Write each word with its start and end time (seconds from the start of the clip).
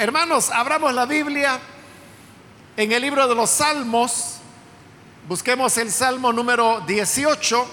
hermanos, 0.00 0.48
abramos 0.48 0.94
la 0.94 1.04
Biblia 1.04 1.60
en 2.74 2.90
el 2.90 3.02
libro 3.02 3.28
de 3.28 3.34
los 3.34 3.50
Salmos. 3.50 4.36
Busquemos 5.28 5.76
el 5.76 5.92
Salmo 5.92 6.32
número 6.32 6.80
18, 6.86 7.66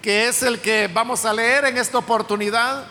que 0.00 0.28
es 0.28 0.44
el 0.44 0.60
que 0.60 0.86
vamos 0.86 1.24
a 1.24 1.32
leer 1.32 1.64
en 1.64 1.76
esta 1.76 1.98
oportunidad. 1.98 2.86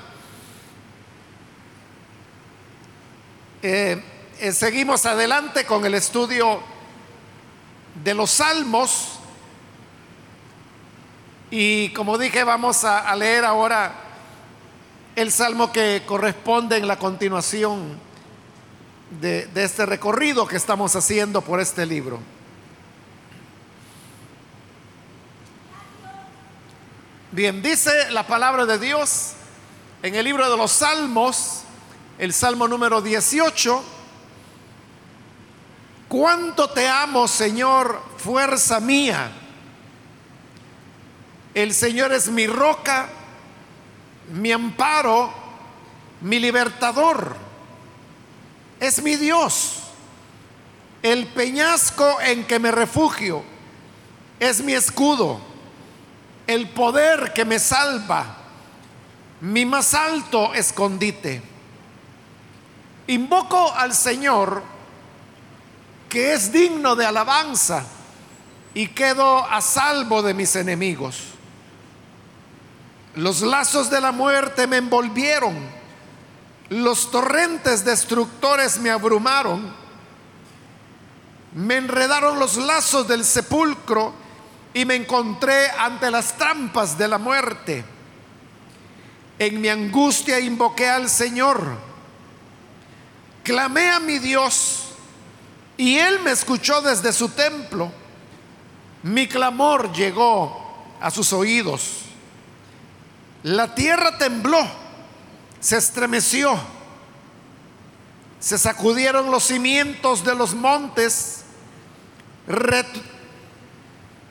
Eh, 3.61 4.03
eh, 4.41 4.51
seguimos 4.51 5.05
adelante 5.05 5.65
con 5.65 5.85
el 5.85 5.93
estudio 5.93 6.61
de 8.03 8.13
los 8.13 8.29
Salmos. 8.29 9.19
Y 11.49 11.93
como 11.93 12.17
dije, 12.17 12.43
vamos 12.43 12.83
a, 12.83 13.09
a 13.09 13.15
leer 13.15 13.45
ahora 13.45 14.02
el 15.15 15.31
salmo 15.31 15.71
que 15.71 16.03
corresponde 16.05 16.77
en 16.77 16.87
la 16.87 16.97
continuación 16.97 17.99
de, 19.21 19.47
este 19.55 19.85
recorrido 19.85 20.47
que 20.47 20.55
estamos 20.55 20.95
haciendo 20.95 21.41
por 21.41 21.59
este 21.59 21.85
libro. 21.85 22.19
Bien, 27.31 27.61
dice 27.61 28.11
la 28.11 28.25
palabra 28.25 28.65
de 28.65 28.77
Dios 28.79 29.33
en 30.01 30.15
el 30.15 30.25
libro 30.25 30.49
de 30.49 30.57
los 30.57 30.71
salmos, 30.71 31.61
el 32.17 32.33
salmo 32.33 32.67
número 32.67 33.01
18, 33.01 33.83
cuánto 36.07 36.69
te 36.69 36.87
amo 36.87 37.27
Señor, 37.27 38.01
fuerza 38.17 38.79
mía. 38.79 39.31
El 41.53 41.73
Señor 41.73 42.13
es 42.13 42.29
mi 42.29 42.47
roca 42.47 43.09
mi 44.29 44.51
amparo, 44.51 45.33
mi 46.21 46.39
libertador. 46.39 47.35
Es 48.79 49.01
mi 49.01 49.15
Dios, 49.15 49.79
el 51.01 51.27
peñasco 51.27 52.19
en 52.21 52.45
que 52.45 52.59
me 52.59 52.71
refugio. 52.71 53.43
Es 54.39 54.61
mi 54.61 54.73
escudo, 54.73 55.39
el 56.47 56.69
poder 56.69 57.31
que 57.33 57.45
me 57.45 57.59
salva, 57.59 58.37
mi 59.41 59.65
más 59.65 59.93
alto 59.93 60.53
escondite. 60.53 61.41
Invoco 63.07 63.73
al 63.73 63.93
Señor, 63.93 64.63
que 66.09 66.33
es 66.33 66.51
digno 66.51 66.95
de 66.95 67.05
alabanza, 67.05 67.85
y 68.73 68.87
quedo 68.87 69.45
a 69.45 69.61
salvo 69.61 70.21
de 70.21 70.33
mis 70.33 70.55
enemigos. 70.55 71.32
Los 73.15 73.41
lazos 73.41 73.89
de 73.89 74.01
la 74.01 74.11
muerte 74.11 74.65
me 74.65 74.77
envolvieron. 74.77 75.55
Los 76.69 77.11
torrentes 77.11 77.85
destructores 77.85 78.79
me 78.79 78.89
abrumaron. 78.89 79.73
Me 81.53 81.75
enredaron 81.77 82.39
los 82.39 82.57
lazos 82.57 83.07
del 83.07 83.23
sepulcro 83.23 84.13
y 84.73 84.85
me 84.85 84.95
encontré 84.95 85.69
ante 85.69 86.09
las 86.09 86.35
trampas 86.35 86.97
de 86.97 87.07
la 87.07 87.19
muerte. 87.19 87.85
En 89.37 89.61
mi 89.61 89.69
angustia 89.69 90.39
invoqué 90.39 90.89
al 90.89 91.09
Señor. 91.09 91.77
Clamé 93.43 93.89
a 93.89 93.99
mi 93.99 94.17
Dios 94.17 94.85
y 95.77 95.97
Él 95.97 96.19
me 96.21 96.31
escuchó 96.31 96.81
desde 96.81 97.13
su 97.13 97.29
templo. 97.29 97.91
Mi 99.03 99.27
clamor 99.27 99.91
llegó 99.91 100.87
a 100.99 101.11
sus 101.11 101.33
oídos. 101.33 102.02
La 103.43 103.75
tierra 103.75 104.17
tembló, 104.17 104.65
se 105.59 105.77
estremeció, 105.77 106.57
se 108.39 108.57
sacudieron 108.57 109.31
los 109.31 109.43
cimientos 109.43 110.23
de 110.23 110.33
los 110.33 110.53
montes, 110.53 111.43
ret, 112.47 112.87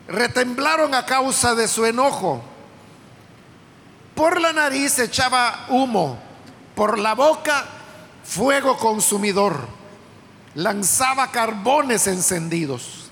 retemblaron 0.07 0.95
a 0.95 1.05
causa 1.05 1.53
de 1.53 1.67
su 1.67 1.85
enojo. 1.85 2.43
Por 4.15 4.41
la 4.41 4.51
nariz 4.51 4.97
echaba 4.97 5.67
humo, 5.69 6.17
por 6.75 6.97
la 6.97 7.13
boca 7.13 7.65
fuego 8.23 8.77
consumidor, 8.77 9.67
lanzaba 10.55 11.29
carbones 11.29 12.07
encendidos. 12.07 13.11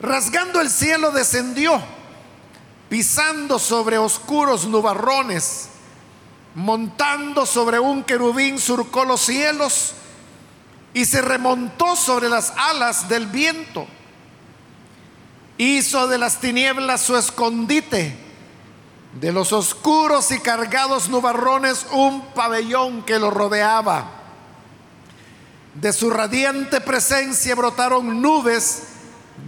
Rasgando 0.00 0.60
el 0.60 0.70
cielo 0.70 1.10
descendió 1.10 1.82
pisando 2.94 3.58
sobre 3.58 3.98
oscuros 3.98 4.66
nubarrones, 4.68 5.66
montando 6.54 7.44
sobre 7.44 7.80
un 7.80 8.04
querubín 8.04 8.56
surcó 8.56 9.04
los 9.04 9.20
cielos 9.20 9.94
y 10.92 11.04
se 11.04 11.20
remontó 11.20 11.96
sobre 11.96 12.28
las 12.28 12.52
alas 12.56 13.08
del 13.08 13.26
viento. 13.26 13.84
Hizo 15.58 16.06
de 16.06 16.18
las 16.18 16.38
tinieblas 16.38 17.00
su 17.00 17.16
escondite, 17.16 18.16
de 19.20 19.32
los 19.32 19.52
oscuros 19.52 20.30
y 20.30 20.38
cargados 20.38 21.08
nubarrones 21.08 21.86
un 21.90 22.24
pabellón 22.26 23.02
que 23.02 23.18
lo 23.18 23.32
rodeaba. 23.32 24.08
De 25.74 25.92
su 25.92 26.10
radiante 26.10 26.80
presencia 26.80 27.56
brotaron 27.56 28.22
nubes, 28.22 28.84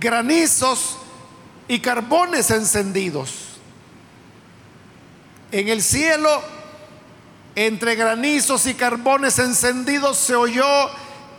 granizos, 0.01 0.97
y 1.69 1.81
carbones 1.81 2.51
encendidos. 2.51 3.31
En 5.53 5.69
el 5.69 5.83
cielo, 5.83 6.43
entre 7.55 7.95
granizos 7.95 8.67
y 8.67 8.75
carbones 8.75 9.39
encendidos, 9.39 10.19
se 10.19 10.35
oyó 10.35 10.67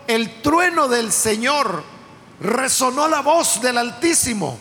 el 0.07 0.41
trueno 0.41 0.87
del 0.87 1.11
Señor, 1.11 1.83
resonó 2.39 3.07
la 3.07 3.21
voz 3.21 3.61
del 3.61 3.77
Altísimo, 3.77 4.57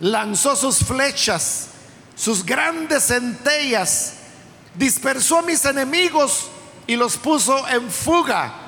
lanzó 0.00 0.54
sus 0.54 0.78
flechas, 0.78 1.68
sus 2.14 2.44
grandes 2.44 3.06
centellas, 3.06 4.14
dispersó 4.74 5.38
a 5.38 5.42
mis 5.42 5.64
enemigos 5.64 6.48
y 6.86 6.96
los 6.96 7.16
puso 7.16 7.66
en 7.68 7.90
fuga. 7.90 8.62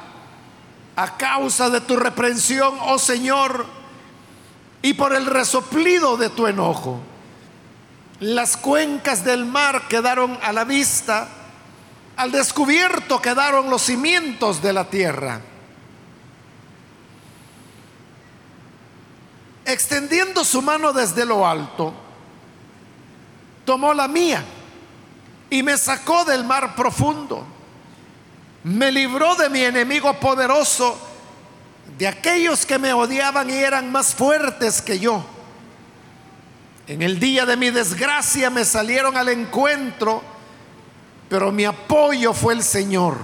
A 0.96 1.16
causa 1.16 1.70
de 1.70 1.80
tu 1.80 1.96
reprensión, 1.96 2.76
oh 2.80 2.98
Señor, 2.98 3.77
y 4.82 4.94
por 4.94 5.12
el 5.14 5.26
resoplido 5.26 6.16
de 6.16 6.30
tu 6.30 6.46
enojo. 6.46 7.00
Las 8.20 8.56
cuencas 8.56 9.24
del 9.24 9.44
mar 9.44 9.86
quedaron 9.88 10.38
a 10.42 10.52
la 10.52 10.64
vista, 10.64 11.28
al 12.16 12.32
descubierto 12.32 13.20
quedaron 13.20 13.70
los 13.70 13.82
cimientos 13.82 14.60
de 14.62 14.72
la 14.72 14.84
tierra. 14.84 15.40
Extendiendo 19.64 20.44
su 20.44 20.62
mano 20.62 20.92
desde 20.92 21.24
lo 21.24 21.46
alto, 21.46 21.92
tomó 23.64 23.92
la 23.92 24.08
mía 24.08 24.44
y 25.50 25.62
me 25.62 25.76
sacó 25.76 26.24
del 26.24 26.44
mar 26.44 26.74
profundo. 26.74 27.46
Me 28.64 28.90
libró 28.90 29.36
de 29.36 29.48
mi 29.50 29.62
enemigo 29.62 30.14
poderoso 30.14 31.07
de 31.98 32.06
aquellos 32.06 32.64
que 32.64 32.78
me 32.78 32.92
odiaban 32.92 33.50
y 33.50 33.54
eran 33.54 33.90
más 33.90 34.14
fuertes 34.14 34.80
que 34.80 35.00
yo. 35.00 35.24
En 36.86 37.02
el 37.02 37.18
día 37.18 37.44
de 37.44 37.56
mi 37.56 37.70
desgracia 37.70 38.50
me 38.50 38.64
salieron 38.64 39.16
al 39.16 39.28
encuentro, 39.28 40.22
pero 41.28 41.50
mi 41.50 41.64
apoyo 41.64 42.32
fue 42.32 42.54
el 42.54 42.62
Señor. 42.62 43.18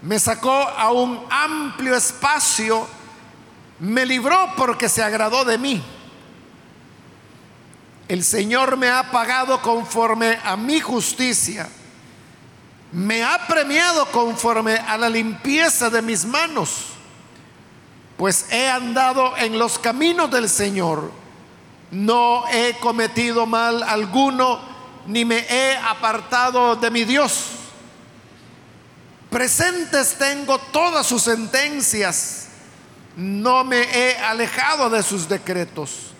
Me 0.00 0.18
sacó 0.18 0.50
a 0.50 0.90
un 0.90 1.22
amplio 1.30 1.94
espacio, 1.94 2.88
me 3.78 4.06
libró 4.06 4.54
porque 4.56 4.88
se 4.88 5.02
agradó 5.02 5.44
de 5.44 5.58
mí. 5.58 5.84
El 8.08 8.24
Señor 8.24 8.78
me 8.78 8.88
ha 8.88 9.10
pagado 9.10 9.60
conforme 9.60 10.38
a 10.42 10.56
mi 10.56 10.80
justicia. 10.80 11.68
Me 12.90 13.22
ha 13.22 13.46
premiado 13.46 14.06
conforme 14.06 14.76
a 14.76 14.96
la 14.96 15.10
limpieza 15.10 15.90
de 15.90 16.00
mis 16.00 16.24
manos 16.24 16.93
pues 18.16 18.46
he 18.50 18.68
andado 18.68 19.36
en 19.36 19.58
los 19.58 19.78
caminos 19.78 20.30
del 20.30 20.48
Señor, 20.48 21.10
no 21.90 22.44
he 22.48 22.76
cometido 22.80 23.46
mal 23.46 23.82
alguno, 23.82 24.60
ni 25.06 25.24
me 25.24 25.38
he 25.48 25.76
apartado 25.76 26.76
de 26.76 26.90
mi 26.90 27.04
Dios. 27.04 27.46
Presentes 29.30 30.16
tengo 30.16 30.58
todas 30.58 31.06
sus 31.06 31.22
sentencias, 31.22 32.48
no 33.16 33.64
me 33.64 33.82
he 33.82 34.16
alejado 34.18 34.90
de 34.90 35.02
sus 35.02 35.28
decretos, 35.28 36.12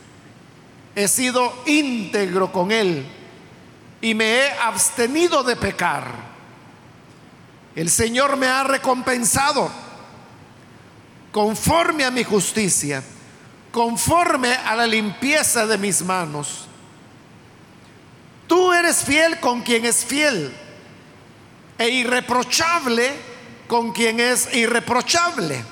he 0.97 1.07
sido 1.09 1.53
íntegro 1.67 2.51
con 2.53 2.73
Él 2.73 3.07
y 4.01 4.15
me 4.15 4.37
he 4.37 4.51
abstenido 4.53 5.43
de 5.43 5.57
pecar. 5.57 6.35
El 7.75 7.91
Señor 7.91 8.37
me 8.37 8.47
ha 8.47 8.63
recompensado 8.63 9.71
conforme 11.35 12.05
a 12.05 12.13
mi 12.13 12.23
justicia, 12.23 13.03
conforme 13.73 14.55
a 14.55 14.77
la 14.77 14.87
limpieza 14.87 15.67
de 15.67 15.77
mis 15.77 16.01
manos. 16.01 16.67
Tú 18.47 18.73
eres 18.73 19.03
fiel 19.03 19.41
con 19.41 19.63
quien 19.63 19.85
es 19.85 20.05
fiel 20.05 20.55
e 21.77 21.89
irreprochable 21.89 23.11
con 23.67 23.91
quien 23.93 24.21
es 24.21 24.55
irreprochable. 24.55 25.65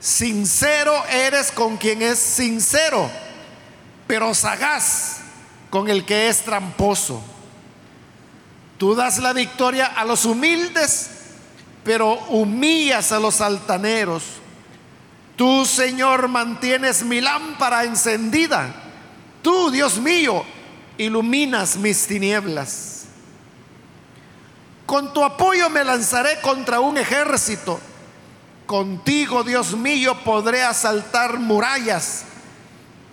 Sincero 0.00 1.02
eres 1.06 1.50
con 1.50 1.78
quien 1.78 2.02
es 2.02 2.18
sincero, 2.18 3.10
pero 4.06 4.34
sagaz 4.34 5.20
con 5.70 5.88
el 5.88 6.04
que 6.04 6.28
es 6.28 6.42
tramposo. 6.42 7.22
Tú 8.76 8.94
das 8.94 9.16
la 9.16 9.32
victoria 9.32 9.86
a 9.86 10.04
los 10.04 10.26
humildes, 10.26 11.08
pero 11.84 12.18
humillas 12.28 13.12
a 13.12 13.18
los 13.18 13.40
altaneros. 13.40 14.37
Tú, 15.38 15.64
Señor, 15.64 16.26
mantienes 16.26 17.04
mi 17.04 17.20
lámpara 17.20 17.84
encendida. 17.84 18.74
Tú, 19.40 19.70
Dios 19.70 19.98
mío, 19.98 20.44
iluminas 20.98 21.76
mis 21.76 22.08
tinieblas. 22.08 23.04
Con 24.84 25.14
tu 25.14 25.22
apoyo 25.22 25.70
me 25.70 25.84
lanzaré 25.84 26.40
contra 26.40 26.80
un 26.80 26.98
ejército. 26.98 27.78
Contigo, 28.66 29.44
Dios 29.44 29.76
mío, 29.76 30.18
podré 30.24 30.64
asaltar 30.64 31.38
murallas. 31.38 32.24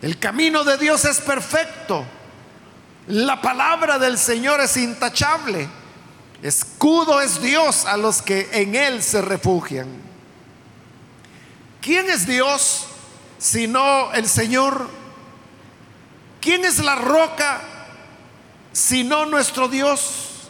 El 0.01 0.17
camino 0.17 0.63
de 0.63 0.79
Dios 0.79 1.05
es 1.05 1.21
perfecto. 1.21 2.03
La 3.05 3.39
palabra 3.39 3.99
del 3.99 4.17
Señor 4.17 4.61
es 4.61 4.77
intachable. 4.77 5.69
Escudo 6.41 7.21
es 7.21 7.39
Dios 7.39 7.85
a 7.85 7.97
los 7.97 8.23
que 8.23 8.49
en 8.51 8.73
Él 8.73 9.03
se 9.03 9.21
refugian. 9.21 10.04
¿Quién 11.85 12.09
es 12.09 12.25
Dios 12.25 12.87
sino 13.37 14.11
el 14.13 14.27
Señor? 14.27 14.89
¿Quién 16.41 16.65
es 16.65 16.79
la 16.79 16.95
roca 16.95 17.61
sino 18.73 19.27
nuestro 19.27 19.67
Dios? 19.67 20.47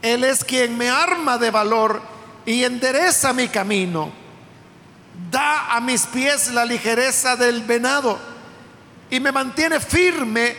Él 0.00 0.24
es 0.24 0.42
quien 0.44 0.78
me 0.78 0.88
arma 0.88 1.36
de 1.36 1.50
valor 1.50 2.00
y 2.46 2.64
endereza 2.64 3.34
mi 3.34 3.48
camino. 3.48 4.10
Da 5.30 5.76
a 5.76 5.80
mis 5.82 6.06
pies 6.06 6.48
la 6.52 6.64
ligereza 6.64 7.36
del 7.36 7.60
venado 7.60 8.18
y 9.10 9.20
me 9.20 9.30
mantiene 9.30 9.78
firme 9.78 10.56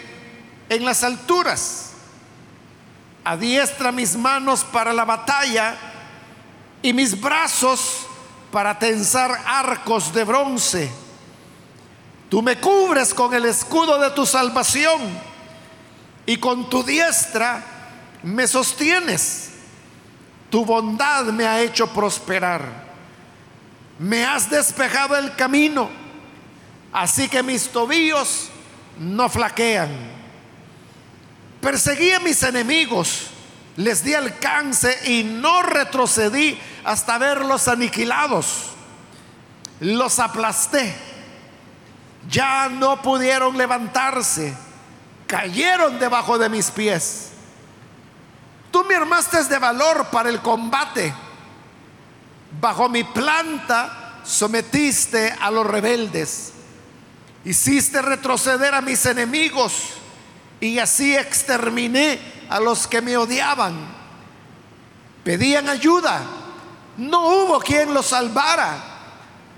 en 0.70 0.86
las 0.86 1.04
alturas. 1.04 1.94
Adiestra 3.24 3.92
mis 3.92 4.16
manos 4.16 4.64
para 4.64 4.94
la 4.94 5.06
batalla 5.06 5.76
y 6.84 6.94
mis 6.94 7.20
brazos 7.20 8.07
para 8.52 8.78
tensar 8.78 9.32
arcos 9.46 10.14
de 10.14 10.24
bronce. 10.24 10.92
Tú 12.30 12.42
me 12.42 12.60
cubres 12.60 13.14
con 13.14 13.34
el 13.34 13.46
escudo 13.46 14.00
de 14.00 14.12
tu 14.12 14.26
salvación 14.26 15.02
y 16.26 16.38
con 16.38 16.70
tu 16.70 16.84
diestra 16.84 17.64
me 18.24 18.48
sostienes. 18.48 19.52
Tu 20.50 20.64
bondad 20.66 21.26
me 21.26 21.46
ha 21.46 21.62
hecho 21.62 21.88
prosperar. 21.88 22.88
Me 24.00 24.24
has 24.26 24.50
despejado 24.50 25.16
el 25.16 25.36
camino, 25.36 25.90
así 26.94 27.28
que 27.28 27.42
mis 27.42 27.70
tobillos 27.70 28.50
no 29.00 29.28
flaquean. 29.28 29.90
Perseguí 31.62 32.12
a 32.12 32.20
mis 32.20 32.44
enemigos, 32.44 33.28
les 33.78 34.04
di 34.04 34.16
alcance 34.16 35.00
y 35.06 35.24
no 35.24 35.62
retrocedí 35.62 36.60
hasta 36.84 37.18
verlos 37.20 37.68
aniquilados. 37.68 38.72
Los 39.80 40.20
aplasté. 40.20 40.96
Ya 42.28 42.70
no 42.70 43.02
pudieron 43.04 43.56
levantarse. 43.56 44.56
Cayeron 45.28 46.00
debajo 46.00 46.40
de 46.40 46.50
mis 46.50 46.72
pies. 46.72 47.30
Tú 48.72 48.84
me 48.84 48.96
armaste 48.96 49.44
de 49.44 49.60
valor 49.60 50.08
para 50.08 50.30
el 50.30 50.42
combate. 50.42 51.14
Bajo 52.60 52.90
mi 52.90 53.04
planta 53.04 54.22
sometiste 54.24 55.36
a 55.40 55.52
los 55.52 55.68
rebeldes. 55.68 56.54
Hiciste 57.46 58.02
retroceder 58.02 58.74
a 58.74 58.82
mis 58.82 59.06
enemigos 59.06 59.92
y 60.60 60.80
así 60.80 61.16
exterminé 61.16 62.37
a 62.50 62.60
los 62.60 62.88
que 62.88 63.02
me 63.02 63.18
odiaban. 63.18 63.76
Pedían 65.24 65.70
ayuda. 65.70 66.22
No 66.98 67.28
hubo 67.28 67.60
quien 67.60 67.94
los 67.94 68.08
salvara. 68.08 68.78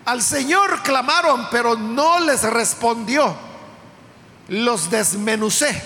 Al 0.06 0.21
Señor 0.21 0.81
clamaron, 0.81 1.47
pero 1.51 1.75
no 1.75 2.19
les 2.19 2.44
respondió. 2.44 3.36
Los 4.47 4.89
desmenucé. 4.89 5.81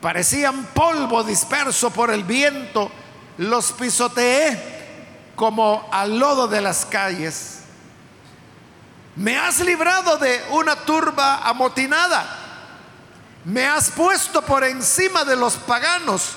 Parecían 0.00 0.64
polvo 0.74 1.22
disperso 1.22 1.90
por 1.90 2.10
el 2.10 2.24
viento. 2.24 2.90
Los 3.38 3.72
pisoteé 3.72 5.32
como 5.36 5.88
al 5.92 6.18
lodo 6.18 6.48
de 6.48 6.60
las 6.60 6.84
calles. 6.84 7.60
Me 9.16 9.36
has 9.36 9.60
librado 9.60 10.16
de 10.16 10.42
una 10.50 10.76
turba 10.76 11.48
amotinada 11.48 12.39
me 13.44 13.66
has 13.66 13.90
puesto 13.90 14.42
por 14.42 14.64
encima 14.64 15.24
de 15.24 15.36
los 15.36 15.54
paganos. 15.56 16.32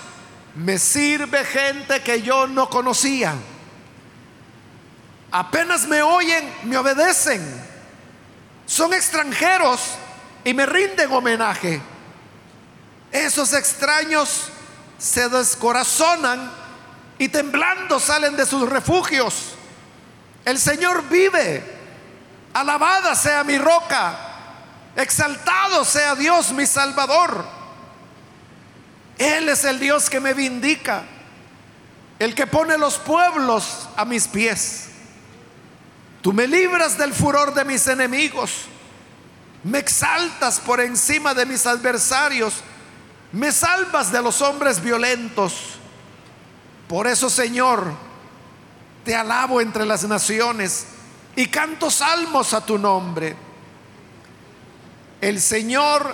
Me 0.55 0.77
sirve 0.77 1.43
gente 1.45 2.01
que 2.01 2.21
yo 2.21 2.47
no 2.47 2.69
conocía. 2.69 3.33
Apenas 5.31 5.87
me 5.87 6.01
oyen, 6.01 6.53
me 6.63 6.77
obedecen. 6.77 7.41
Son 8.65 8.93
extranjeros 8.93 9.95
y 10.43 10.53
me 10.53 10.65
rinden 10.65 11.11
homenaje. 11.11 11.81
Esos 13.11 13.53
extraños 13.53 14.49
se 14.97 15.27
descorazonan 15.29 16.51
y 17.17 17.29
temblando 17.29 17.99
salen 17.99 18.35
de 18.35 18.45
sus 18.45 18.69
refugios. 18.69 19.55
El 20.45 20.59
Señor 20.59 21.07
vive. 21.09 21.63
Alabada 22.53 23.15
sea 23.15 23.43
mi 23.43 23.57
roca. 23.57 24.32
Exaltado 24.95 25.83
sea 25.85 26.15
Dios 26.15 26.51
mi 26.51 26.65
Salvador. 26.65 27.45
Él 29.17 29.49
es 29.49 29.63
el 29.63 29.79
Dios 29.79 30.09
que 30.09 30.19
me 30.19 30.33
vindica, 30.33 31.03
el 32.19 32.35
que 32.35 32.47
pone 32.47 32.77
los 32.77 32.97
pueblos 32.97 33.87
a 33.95 34.05
mis 34.05 34.27
pies. 34.27 34.89
Tú 36.21 36.33
me 36.33 36.47
libras 36.47 36.97
del 36.97 37.13
furor 37.13 37.53
de 37.53 37.65
mis 37.65 37.85
enemigos, 37.87 38.65
me 39.63 39.79
exaltas 39.79 40.59
por 40.59 40.79
encima 40.79 41.33
de 41.33 41.45
mis 41.45 41.65
adversarios, 41.65 42.55
me 43.31 43.51
salvas 43.51 44.11
de 44.11 44.21
los 44.21 44.41
hombres 44.41 44.81
violentos. 44.81 45.75
Por 46.87 47.07
eso, 47.07 47.29
Señor, 47.29 47.91
te 49.03 49.15
alabo 49.15 49.59
entre 49.59 49.85
las 49.85 50.03
naciones 50.05 50.85
y 51.35 51.47
canto 51.47 51.89
salmos 51.89 52.53
a 52.53 52.65
tu 52.65 52.77
nombre. 52.77 53.35
El 55.23 55.39
Señor 55.39 56.13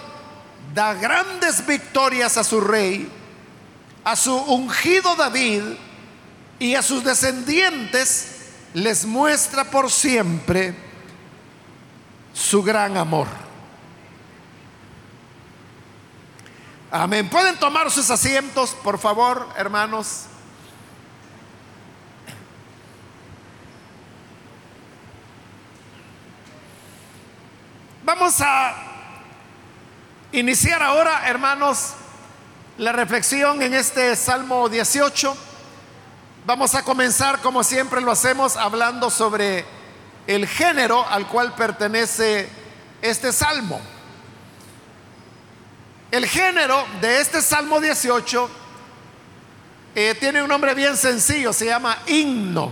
da 0.75 0.93
grandes 0.93 1.65
victorias 1.65 2.37
a 2.37 2.43
su 2.43 2.61
rey, 2.61 3.11
a 4.03 4.15
su 4.15 4.35
ungido 4.35 5.15
David 5.15 5.63
y 6.59 6.75
a 6.75 6.83
sus 6.83 7.03
descendientes 7.03 8.51
les 8.75 9.05
muestra 9.05 9.63
por 9.63 9.89
siempre 9.89 10.75
su 12.35 12.61
gran 12.61 12.97
amor. 12.97 13.25
Amén. 16.91 17.27
¿Pueden 17.31 17.57
tomar 17.57 17.89
sus 17.89 18.11
asientos, 18.11 18.75
por 18.83 18.99
favor, 18.99 19.49
hermanos? 19.57 20.25
Vamos 28.03 28.39
a 28.41 28.88
Iniciar 30.31 30.83
ahora, 30.83 31.27
hermanos, 31.27 31.93
la 32.77 32.91
reflexión 32.91 33.63
en 33.63 33.73
este 33.73 34.15
Salmo 34.15 34.69
18. 34.69 35.35
Vamos 36.45 36.75
a 36.75 36.83
comenzar, 36.83 37.39
como 37.41 37.63
siempre 37.63 37.99
lo 37.99 38.11
hacemos, 38.11 38.55
hablando 38.55 39.09
sobre 39.09 39.65
el 40.27 40.47
género 40.47 41.03
al 41.09 41.25
cual 41.25 41.55
pertenece 41.55 42.47
este 43.01 43.33
Salmo. 43.33 43.81
El 46.11 46.27
género 46.27 46.85
de 47.01 47.21
este 47.21 47.41
Salmo 47.41 47.81
18 47.81 48.49
eh, 49.95 50.15
tiene 50.19 50.43
un 50.43 50.49
nombre 50.49 50.75
bien 50.75 50.95
sencillo, 50.95 51.53
se 51.53 51.65
llama 51.65 51.97
himno. 52.05 52.71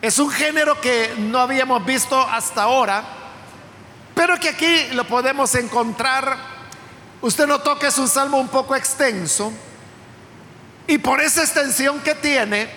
Es 0.00 0.18
un 0.18 0.30
género 0.30 0.80
que 0.80 1.12
no 1.18 1.40
habíamos 1.40 1.84
visto 1.84 2.18
hasta 2.18 2.62
ahora 2.62 3.19
pero 4.20 4.38
que 4.38 4.50
aquí 4.50 4.88
lo 4.92 5.06
podemos 5.06 5.54
encontrar. 5.54 6.36
Usted 7.22 7.46
notó 7.46 7.78
que 7.78 7.86
es 7.86 7.96
un 7.96 8.06
salmo 8.06 8.36
un 8.36 8.48
poco 8.48 8.76
extenso. 8.76 9.50
Y 10.86 10.98
por 10.98 11.22
esa 11.22 11.40
extensión 11.40 12.00
que 12.00 12.14
tiene, 12.16 12.68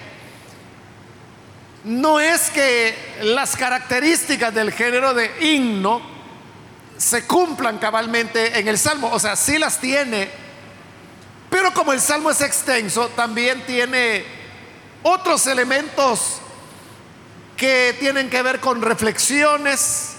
no 1.84 2.22
es 2.22 2.50
que 2.50 2.96
las 3.24 3.58
características 3.58 4.54
del 4.54 4.72
género 4.72 5.14
de 5.14 5.30
himno 5.42 6.02
se 6.98 7.28
cumplan 7.28 7.78
cabalmente 7.78 8.58
en 8.58 8.70
el 8.70 8.78
salmo. 8.78 9.10
O 9.12 9.20
sea, 9.20 9.36
sí 9.36 9.58
las 9.58 9.82
tiene. 9.82 10.30
Pero 11.50 11.74
como 11.74 11.92
el 11.92 12.00
salmo 12.00 12.32
es 12.32 12.40
extenso, 12.40 13.10
también 13.18 13.66
tiene 13.66 14.24
otros 15.02 15.46
elementos 15.48 16.38
que 17.58 17.98
tienen 18.00 18.30
que 18.30 18.42
ver 18.42 18.62
con 18.62 18.82
reflexiones, 18.82 20.12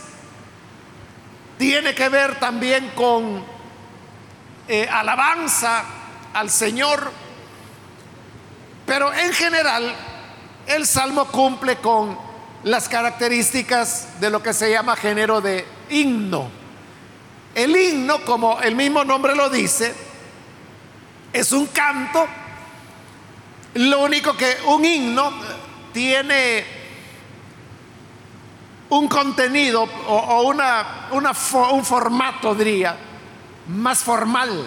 tiene 1.58 1.94
que 1.94 2.08
ver 2.08 2.38
también 2.38 2.90
con 2.94 3.44
eh, 4.68 4.88
alabanza 4.90 5.84
al 6.32 6.50
Señor, 6.50 7.12
pero 8.86 9.12
en 9.12 9.32
general 9.32 9.94
el 10.66 10.86
salmo 10.86 11.26
cumple 11.26 11.76
con 11.76 12.18
las 12.64 12.88
características 12.88 14.20
de 14.20 14.30
lo 14.30 14.42
que 14.42 14.54
se 14.54 14.70
llama 14.70 14.96
género 14.96 15.40
de 15.40 15.66
himno. 15.90 16.48
El 17.54 17.76
himno, 17.76 18.24
como 18.24 18.60
el 18.60 18.74
mismo 18.74 19.04
nombre 19.04 19.36
lo 19.36 19.48
dice, 19.48 19.94
es 21.32 21.52
un 21.52 21.66
canto. 21.66 22.26
Lo 23.74 24.02
único 24.02 24.36
que 24.36 24.56
un 24.66 24.84
himno 24.84 25.32
tiene 25.92 26.64
un 28.90 29.08
contenido 29.08 29.82
o, 29.82 30.42
una, 30.42 31.08
un 31.10 31.84
formato, 31.84 32.54
diría, 32.54 32.96
más 33.68 33.98
formal 33.98 34.66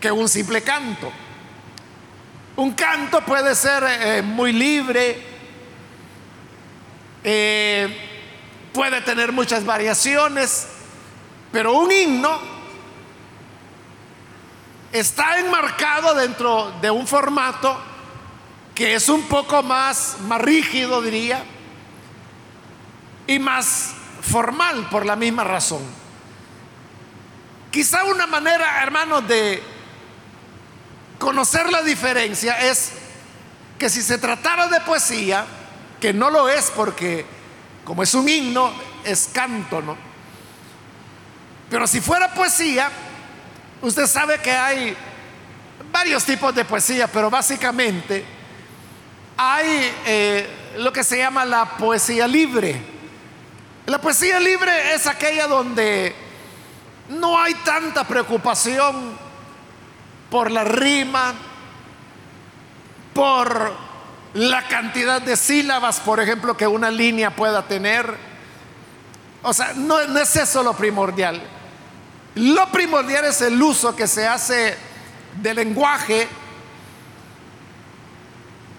que 0.00 0.10
un 0.10 0.28
simple 0.28 0.62
canto. 0.62 1.10
Un 2.56 2.72
canto 2.72 3.20
puede 3.22 3.54
ser 3.54 3.84
eh, 3.84 4.22
muy 4.22 4.52
libre, 4.52 5.22
eh, 7.22 7.96
puede 8.72 9.00
tener 9.02 9.32
muchas 9.32 9.64
variaciones, 9.64 10.68
pero 11.52 11.72
un 11.72 11.90
himno 11.90 12.38
está 14.92 15.38
enmarcado 15.38 16.14
dentro 16.14 16.72
de 16.80 16.90
un 16.90 17.06
formato 17.06 17.78
que 18.74 18.94
es 18.94 19.08
un 19.08 19.22
poco 19.22 19.62
más, 19.62 20.18
más 20.22 20.40
rígido, 20.40 21.00
diría, 21.02 21.42
y 23.26 23.38
más 23.38 23.94
formal 24.22 24.88
por 24.90 25.06
la 25.06 25.16
misma 25.16 25.44
razón. 25.44 25.82
Quizá 27.70 28.04
una 28.04 28.26
manera, 28.26 28.82
hermanos, 28.82 29.26
de 29.28 29.62
conocer 31.18 31.70
la 31.70 31.82
diferencia 31.82 32.60
es 32.60 32.92
que 33.78 33.90
si 33.90 34.02
se 34.02 34.18
tratara 34.18 34.68
de 34.68 34.80
poesía, 34.80 35.44
que 36.00 36.12
no 36.12 36.30
lo 36.30 36.48
es 36.48 36.70
porque 36.74 37.26
como 37.84 38.02
es 38.02 38.14
un 38.14 38.28
himno, 38.28 38.72
es 39.04 39.30
canto, 39.32 39.80
¿no? 39.80 39.96
Pero 41.70 41.86
si 41.86 42.00
fuera 42.00 42.32
poesía, 42.32 42.90
usted 43.82 44.06
sabe 44.06 44.38
que 44.40 44.50
hay 44.50 44.96
varios 45.92 46.24
tipos 46.24 46.54
de 46.54 46.64
poesía, 46.64 47.06
pero 47.06 47.30
básicamente 47.30 48.24
hay 49.36 49.92
eh, 50.06 50.48
lo 50.78 50.92
que 50.92 51.04
se 51.04 51.18
llama 51.18 51.44
la 51.44 51.76
poesía 51.76 52.26
libre. 52.26 52.95
La 53.86 54.00
poesía 54.00 54.40
libre 54.40 54.94
es 54.94 55.06
aquella 55.06 55.46
donde 55.46 56.12
no 57.10 57.40
hay 57.40 57.54
tanta 57.54 58.02
preocupación 58.02 59.16
por 60.28 60.50
la 60.50 60.64
rima, 60.64 61.34
por 63.14 63.72
la 64.34 64.66
cantidad 64.66 65.22
de 65.22 65.36
sílabas, 65.36 66.00
por 66.00 66.18
ejemplo, 66.18 66.56
que 66.56 66.66
una 66.66 66.90
línea 66.90 67.30
pueda 67.36 67.62
tener. 67.62 68.12
O 69.42 69.54
sea, 69.54 69.72
no, 69.74 70.00
es 70.00 70.34
eso 70.34 70.64
lo 70.64 70.72
primordial. 70.72 71.40
Lo 72.34 72.66
primordial 72.72 73.26
es 73.26 73.40
el 73.40 73.62
uso 73.62 73.94
que 73.94 74.08
se 74.08 74.26
hace 74.26 74.76
del 75.40 75.56
lenguaje 75.56 76.26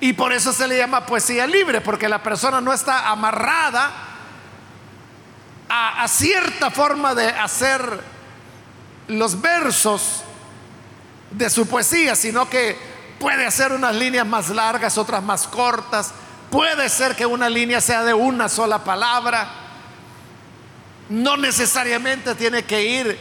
y 0.02 0.12
por 0.12 0.34
eso 0.34 0.52
se 0.52 0.68
le 0.68 0.78
llama 0.78 1.06
poesía 1.06 1.48
libre, 1.48 1.80
porque 1.80 2.10
la 2.10 2.22
persona 2.22 2.60
no 2.60 2.74
está 2.74 3.08
amarrada 3.08 4.07
a 5.70 6.08
cierta 6.08 6.72
forma 6.72 7.14
de 7.14 7.28
hacer 7.28 8.02
los 9.08 9.42
versos 9.42 10.24
de 11.32 11.50
su 11.50 11.68
poesía, 11.68 12.16
sino 12.16 12.50
que 12.50 12.78
puede 13.20 13.46
hacer 13.46 13.72
unas 13.72 13.96
líneas 13.96 14.26
más 14.26 14.50
largas, 14.50 14.98
otras 14.98 15.24
más 15.24 15.48
cortas. 15.48 16.14
Puede 16.50 16.90
ser 16.90 17.16
que 17.16 17.26
una 17.26 17.50
línea 17.50 17.82
sea 17.82 18.04
de 18.04 18.14
una 18.14 18.50
sola 18.50 18.84
palabra. 18.84 19.48
No 21.10 21.38
necesariamente 21.38 22.36
tiene 22.36 22.64
que 22.64 22.84
ir 22.84 23.18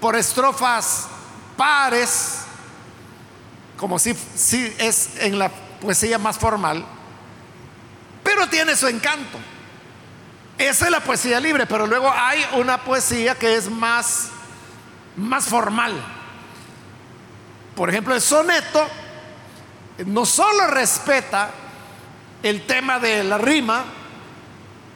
por 0.00 0.16
estrofas 0.16 1.08
pares, 1.56 2.40
como 3.76 3.98
si, 3.98 4.16
es 4.78 5.10
en 5.18 5.38
la 5.38 5.48
poesía 5.80 6.18
más 6.18 6.38
formal, 6.38 6.84
pero 8.22 8.48
tiene 8.48 8.76
su 8.76 8.88
encanto. 8.88 9.38
Esa 10.58 10.84
es 10.84 10.90
la 10.90 11.00
poesía 11.00 11.40
libre, 11.40 11.66
pero 11.66 11.86
luego 11.86 12.10
hay 12.10 12.44
una 12.54 12.78
poesía 12.84 13.34
que 13.34 13.56
es 13.56 13.68
más 13.68 14.30
más 15.16 15.46
formal. 15.46 15.92
Por 17.74 17.90
ejemplo, 17.90 18.14
el 18.14 18.20
soneto 18.20 18.88
no 20.06 20.26
solo 20.26 20.66
respeta 20.68 21.50
el 22.42 22.66
tema 22.66 22.98
de 22.98 23.24
la 23.24 23.38
rima, 23.38 23.84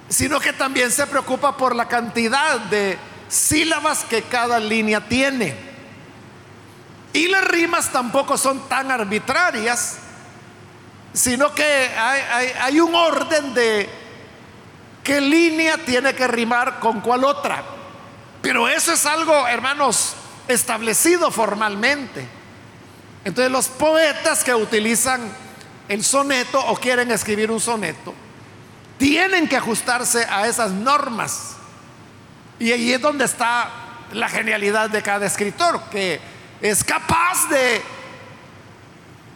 sino 0.08 0.40
que 0.40 0.52
también 0.52 0.90
se 0.90 1.06
preocupa 1.06 1.56
por 1.56 1.74
la 1.74 1.88
cantidad 1.88 2.58
de 2.60 2.98
sílabas 3.28 4.04
que 4.04 4.22
cada 4.22 4.58
línea 4.58 5.06
tiene. 5.08 5.68
Y 7.12 7.28
las 7.28 7.44
rimas 7.44 7.90
tampoco 7.90 8.36
son 8.36 8.68
tan 8.68 8.90
arbitrarias, 8.90 9.98
sino 11.12 11.54
que 11.54 11.64
hay, 11.64 12.52
hay 12.60 12.80
un 12.80 12.94
orden 12.94 13.54
de 13.54 13.88
qué 15.08 15.22
línea 15.22 15.78
tiene 15.78 16.14
que 16.14 16.28
rimar 16.28 16.80
con 16.80 17.00
cuál 17.00 17.24
otra. 17.24 17.64
Pero 18.42 18.68
eso 18.68 18.92
es 18.92 19.06
algo, 19.06 19.48
hermanos, 19.48 20.12
establecido 20.46 21.30
formalmente. 21.30 22.28
Entonces 23.24 23.50
los 23.50 23.68
poetas 23.68 24.44
que 24.44 24.54
utilizan 24.54 25.32
el 25.88 26.04
soneto 26.04 26.60
o 26.60 26.76
quieren 26.76 27.10
escribir 27.10 27.50
un 27.50 27.58
soneto, 27.58 28.12
tienen 28.98 29.48
que 29.48 29.56
ajustarse 29.56 30.26
a 30.28 30.46
esas 30.46 30.72
normas. 30.72 31.56
Y 32.58 32.70
ahí 32.72 32.92
es 32.92 33.00
donde 33.00 33.24
está 33.24 33.70
la 34.12 34.28
genialidad 34.28 34.90
de 34.90 35.02
cada 35.02 35.24
escritor, 35.24 35.84
que 35.90 36.20
es 36.60 36.84
capaz 36.84 37.48
de 37.48 37.80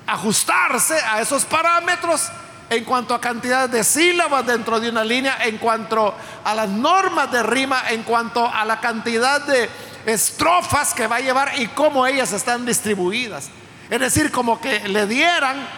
ajustarse 0.07 0.99
a 0.99 1.23
esos 1.23 1.47
parámetros 1.47 2.31
en 2.73 2.85
cuanto 2.85 3.15
a 3.15 3.21
cantidad 3.21 3.69
de 3.69 3.85
sílabas 3.85 4.47
dentro 4.47 4.81
de 4.81 4.89
una 4.89 5.05
línea, 5.05 5.37
en 5.45 5.59
cuanto 5.59 6.15
a 6.43 6.55
las 6.55 6.71
normas 6.71 7.31
de 7.31 7.43
rima, 7.43 7.91
en 7.91 8.03
cuanto 8.03 8.47
a 8.47 8.65
la 8.65 8.81
cantidad 8.81 9.43
de 9.43 9.69
estrofas 10.07 10.95
que 10.95 11.07
va 11.07 11.17
a 11.17 11.21
llevar 11.21 11.53
y 11.59 11.67
cómo 11.69 12.07
ellas 12.07 12.33
están 12.33 12.65
distribuidas. 12.65 13.51
Es 13.91 14.01
decir, 14.01 14.31
como 14.31 14.59
que 14.59 14.89
le 14.89 15.07
dieran, 15.07 15.69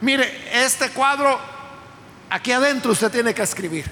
mire, 0.00 0.48
este 0.64 0.90
cuadro, 0.90 1.40
aquí 2.30 2.52
adentro 2.52 2.92
usted 2.92 3.10
tiene 3.10 3.34
que 3.34 3.42
escribir. 3.42 3.90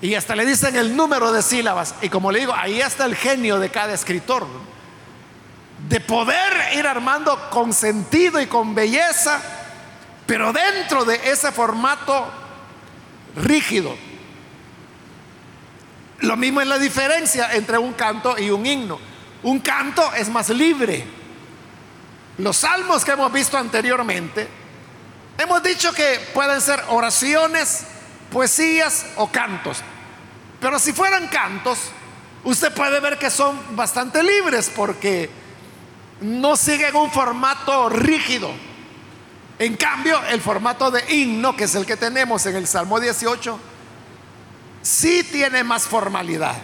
Y 0.00 0.14
hasta 0.14 0.36
le 0.36 0.46
dicen 0.46 0.76
el 0.76 0.96
número 0.96 1.32
de 1.32 1.42
sílabas. 1.42 1.96
Y 2.00 2.08
como 2.10 2.30
le 2.30 2.40
digo, 2.40 2.54
ahí 2.54 2.80
está 2.80 3.06
el 3.06 3.16
genio 3.16 3.58
de 3.58 3.70
cada 3.70 3.92
escritor. 3.92 4.46
De 5.88 5.98
poder 5.98 6.76
ir 6.76 6.86
armando 6.86 7.50
con 7.50 7.72
sentido 7.72 8.40
y 8.40 8.46
con 8.46 8.72
belleza 8.72 9.40
pero 10.26 10.52
dentro 10.52 11.04
de 11.04 11.20
ese 11.30 11.52
formato 11.52 12.26
rígido. 13.36 13.94
Lo 16.20 16.36
mismo 16.36 16.60
es 16.60 16.66
la 16.66 16.78
diferencia 16.78 17.52
entre 17.52 17.78
un 17.78 17.92
canto 17.92 18.38
y 18.38 18.50
un 18.50 18.64
himno. 18.64 18.98
Un 19.42 19.60
canto 19.60 20.12
es 20.14 20.28
más 20.28 20.48
libre. 20.48 21.04
Los 22.38 22.56
salmos 22.58 23.04
que 23.04 23.12
hemos 23.12 23.32
visto 23.32 23.58
anteriormente, 23.58 24.48
hemos 25.38 25.62
dicho 25.62 25.92
que 25.92 26.18
pueden 26.32 26.60
ser 26.60 26.82
oraciones, 26.88 27.84
poesías 28.32 29.06
o 29.16 29.30
cantos. 29.30 29.82
Pero 30.60 30.78
si 30.78 30.92
fueran 30.92 31.28
cantos, 31.28 31.78
usted 32.42 32.72
puede 32.72 32.98
ver 33.00 33.18
que 33.18 33.30
son 33.30 33.76
bastante 33.76 34.22
libres 34.22 34.70
porque 34.74 35.28
no 36.22 36.56
siguen 36.56 36.96
un 36.96 37.10
formato 37.10 37.90
rígido. 37.90 38.50
En 39.58 39.76
cambio, 39.76 40.20
el 40.24 40.40
formato 40.40 40.90
de 40.90 41.04
himno, 41.14 41.56
que 41.56 41.64
es 41.64 41.74
el 41.74 41.86
que 41.86 41.96
tenemos 41.96 42.44
en 42.46 42.56
el 42.56 42.66
Salmo 42.66 42.98
18, 42.98 43.58
sí 44.82 45.22
tiene 45.24 45.62
más 45.62 45.84
formalidad, 45.84 46.56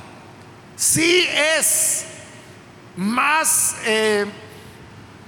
sí 0.77 1.27
es 1.57 2.05
más 2.97 3.77
eh, 3.85 4.27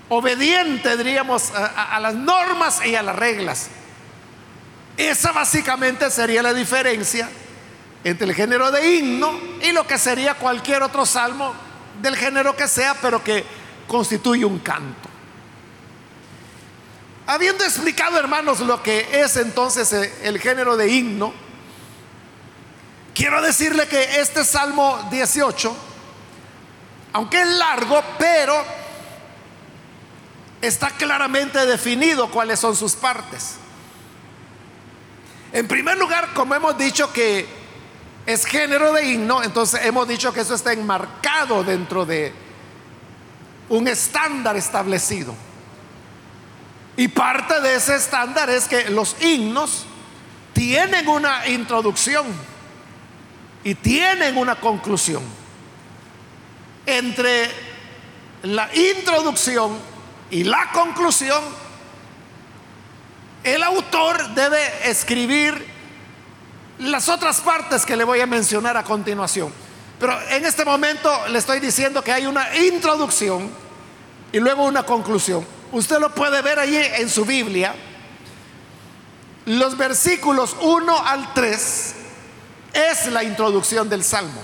obediente, 0.09 0.97
diríamos, 0.97 1.53
a, 1.53 1.97
a 1.97 2.01
las 2.01 2.15
normas 2.15 2.85
y 2.85 2.97
a 2.97 3.03
las 3.03 3.15
reglas. 3.15 3.69
Esa 4.97 5.33
básicamente 5.33 6.11
sería 6.11 6.43
la 6.43 6.53
diferencia 6.53 7.31
entre 8.05 8.27
el 8.27 8.35
género 8.35 8.73
de 8.73 8.95
himno 8.95 9.39
y 9.63 9.73
lo 9.73 9.87
que 9.87 9.99
sería 9.99 10.35
cualquier 10.35 10.83
otro 10.83 11.07
salmo 11.07 11.55
del 12.03 12.17
género 12.17 12.57
que 12.57 12.67
sea, 12.67 12.95
pero 13.01 13.23
que 13.23 13.45
constituye 13.87 14.45
un 14.45 14.59
canto. 14.59 15.12
Habiendo 17.27 17.65
explicado, 17.65 18.19
hermanos, 18.19 18.61
lo 18.61 18.83
que 18.83 19.21
es 19.21 19.37
entonces 19.37 19.93
el 20.23 20.41
género 20.41 20.77
de 20.77 20.89
himno, 20.89 21.33
quiero 23.15 23.41
decirle 23.41 23.87
que 23.87 24.21
este 24.21 24.45
Salmo 24.45 25.09
18, 25.11 25.77
aunque 27.13 27.43
es 27.43 27.49
largo, 27.49 28.03
pero 28.19 28.65
está 30.61 30.91
claramente 30.91 31.65
definido 31.65 32.29
cuáles 32.31 32.59
son 32.59 32.75
sus 32.75 32.95
partes. 32.95 33.57
En 35.53 35.69
primer 35.69 35.99
lugar, 35.99 36.33
como 36.35 36.55
hemos 36.57 36.77
dicho 36.77 37.13
que 37.13 37.47
es 38.27 38.45
género 38.45 38.93
de 38.93 39.13
himno, 39.13 39.45
entonces 39.45 39.85
hemos 39.85 40.09
dicho 40.09 40.33
que 40.33 40.41
eso 40.41 40.55
está 40.55 40.73
enmarcado 40.73 41.63
dentro 41.63 42.05
de 42.05 42.33
un 43.69 43.87
estándar 43.87 44.57
establecido. 44.57 45.35
Y 46.97 47.09
parte 47.09 47.61
de 47.61 47.77
ese 47.77 47.97
estándar 47.97 48.51
es 48.51 48.69
que 48.69 48.91
los 48.91 49.17
himnos 49.23 49.87
tienen 50.53 51.09
una 51.09 51.47
introducción 51.49 52.27
y 53.65 53.75
tienen 53.75 54.37
una 54.37 54.57
conclusión. 54.57 55.23
Entre 56.85 57.51
la 58.43 58.69
introducción 58.75 59.79
y 60.31 60.45
la 60.45 60.71
conclusión, 60.73 61.43
el 63.45 63.63
autor 63.63 64.35
debe 64.35 64.91
escribir 64.91 65.67
las 66.79 67.09
otras 67.09 67.41
partes 67.41 67.87
que 67.87 67.97
le 67.97 68.05
voy 68.05 68.21
a 68.21 68.27
mencionar 68.27 68.77
a 68.77 68.85
continuación. 68.85 69.53
Pero 69.99 70.21
en 70.31 70.45
este 70.45 70.65
momento 70.65 71.11
le 71.29 71.39
estoy 71.39 71.61
diciendo 71.61 72.03
que 72.03 72.13
hay 72.13 72.27
una 72.27 72.55
introducción 72.57 73.51
y 74.33 74.41
luego 74.41 74.65
una 74.65 74.83
conclusión. 74.83 75.47
Usted 75.73 75.99
lo 75.99 76.15
puede 76.15 76.43
ver 76.43 76.59
allí 76.59 76.77
en 76.77 77.09
su 77.09 77.25
Biblia. 77.25 77.75
Los 79.47 79.77
versículos 79.77 80.55
1 80.61 80.99
al 81.07 81.33
3 81.35 81.95
es 82.75 83.07
la 83.07 83.25
introducción 83.25 83.89
del 83.89 84.05
Salmo. 84.05 84.41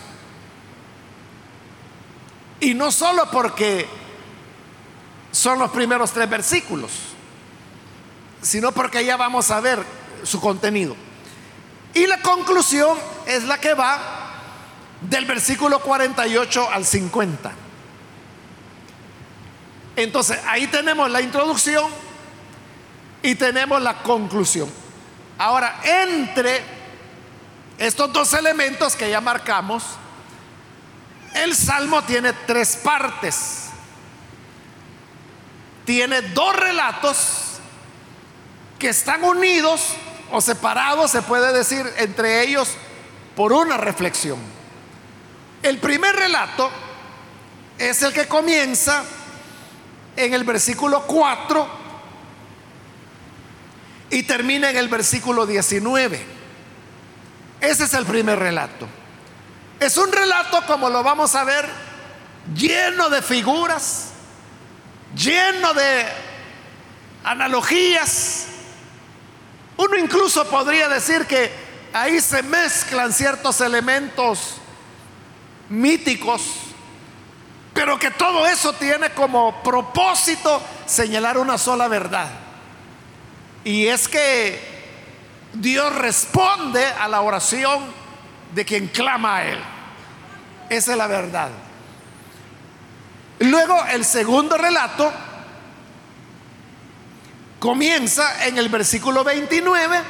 Y 2.60 2.74
no 2.74 2.90
solo 2.90 3.30
porque 3.30 3.86
son 5.30 5.58
los 5.58 5.70
primeros 5.70 6.10
tres 6.10 6.28
versículos, 6.28 6.90
sino 8.42 8.72
porque 8.72 9.04
ya 9.04 9.16
vamos 9.16 9.50
a 9.50 9.60
ver 9.60 9.84
su 10.24 10.40
contenido. 10.40 10.96
Y 11.94 12.06
la 12.06 12.20
conclusión 12.22 12.98
es 13.26 13.44
la 13.44 13.58
que 13.58 13.74
va 13.74 13.98
del 15.02 15.26
versículo 15.26 15.80
48 15.80 16.70
al 16.70 16.84
50. 16.84 17.67
Entonces, 19.98 20.38
ahí 20.46 20.68
tenemos 20.68 21.10
la 21.10 21.20
introducción 21.20 21.90
y 23.20 23.34
tenemos 23.34 23.82
la 23.82 24.00
conclusión. 24.00 24.70
Ahora, 25.36 25.80
entre 25.82 26.62
estos 27.78 28.12
dos 28.12 28.32
elementos 28.34 28.94
que 28.94 29.10
ya 29.10 29.20
marcamos, 29.20 29.82
el 31.34 31.52
Salmo 31.56 32.00
tiene 32.04 32.32
tres 32.32 32.76
partes. 32.76 33.70
Tiene 35.84 36.22
dos 36.22 36.54
relatos 36.54 37.16
que 38.78 38.90
están 38.90 39.24
unidos 39.24 39.94
o 40.30 40.40
separados, 40.40 41.10
se 41.10 41.22
puede 41.22 41.52
decir, 41.52 41.92
entre 41.96 42.44
ellos 42.44 42.70
por 43.34 43.52
una 43.52 43.76
reflexión. 43.76 44.38
El 45.60 45.78
primer 45.78 46.14
relato 46.14 46.70
es 47.78 48.00
el 48.04 48.12
que 48.12 48.28
comienza 48.28 49.02
en 50.18 50.34
el 50.34 50.42
versículo 50.42 51.02
4 51.02 51.68
y 54.10 54.24
termina 54.24 54.68
en 54.68 54.76
el 54.76 54.88
versículo 54.88 55.46
19. 55.46 56.20
Ese 57.60 57.84
es 57.84 57.94
el 57.94 58.04
primer 58.04 58.36
relato. 58.36 58.88
Es 59.78 59.96
un 59.96 60.10
relato, 60.10 60.66
como 60.66 60.90
lo 60.90 61.04
vamos 61.04 61.36
a 61.36 61.44
ver, 61.44 61.68
lleno 62.52 63.08
de 63.10 63.22
figuras, 63.22 64.08
lleno 65.14 65.72
de 65.74 66.04
analogías. 67.22 68.46
Uno 69.76 69.96
incluso 69.96 70.48
podría 70.48 70.88
decir 70.88 71.26
que 71.26 71.52
ahí 71.92 72.20
se 72.20 72.42
mezclan 72.42 73.12
ciertos 73.12 73.60
elementos 73.60 74.56
míticos 75.68 76.67
pero 77.78 77.96
que 77.96 78.10
todo 78.10 78.44
eso 78.44 78.72
tiene 78.72 79.10
como 79.10 79.62
propósito 79.62 80.60
señalar 80.84 81.38
una 81.38 81.56
sola 81.56 81.86
verdad. 81.86 82.28
Y 83.62 83.86
es 83.86 84.08
que 84.08 84.60
Dios 85.54 85.94
responde 85.94 86.84
a 86.84 87.06
la 87.06 87.20
oración 87.20 87.84
de 88.52 88.64
quien 88.64 88.88
clama 88.88 89.36
a 89.36 89.44
Él. 89.44 89.58
Esa 90.68 90.90
es 90.90 90.98
la 90.98 91.06
verdad. 91.06 91.50
Luego 93.38 93.80
el 93.92 94.04
segundo 94.04 94.58
relato 94.58 95.12
comienza 97.60 98.44
en 98.44 98.58
el 98.58 98.70
versículo 98.70 99.22
29 99.22 100.02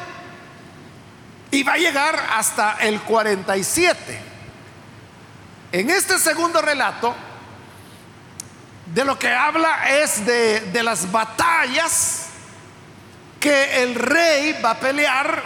y 1.50 1.62
va 1.64 1.74
a 1.74 1.76
llegar 1.76 2.18
hasta 2.34 2.78
el 2.80 3.02
47. 3.02 4.22
En 5.72 5.90
este 5.90 6.18
segundo 6.18 6.62
relato 6.62 7.27
de 8.98 9.04
lo 9.04 9.16
que 9.16 9.32
habla 9.32 9.88
es 10.00 10.26
de, 10.26 10.82
las 10.82 11.12
batallas 11.12 12.30
que 13.38 13.84
el 13.84 13.94
rey 13.94 14.60
va 14.60 14.70
a 14.72 14.80
pelear 14.80 15.40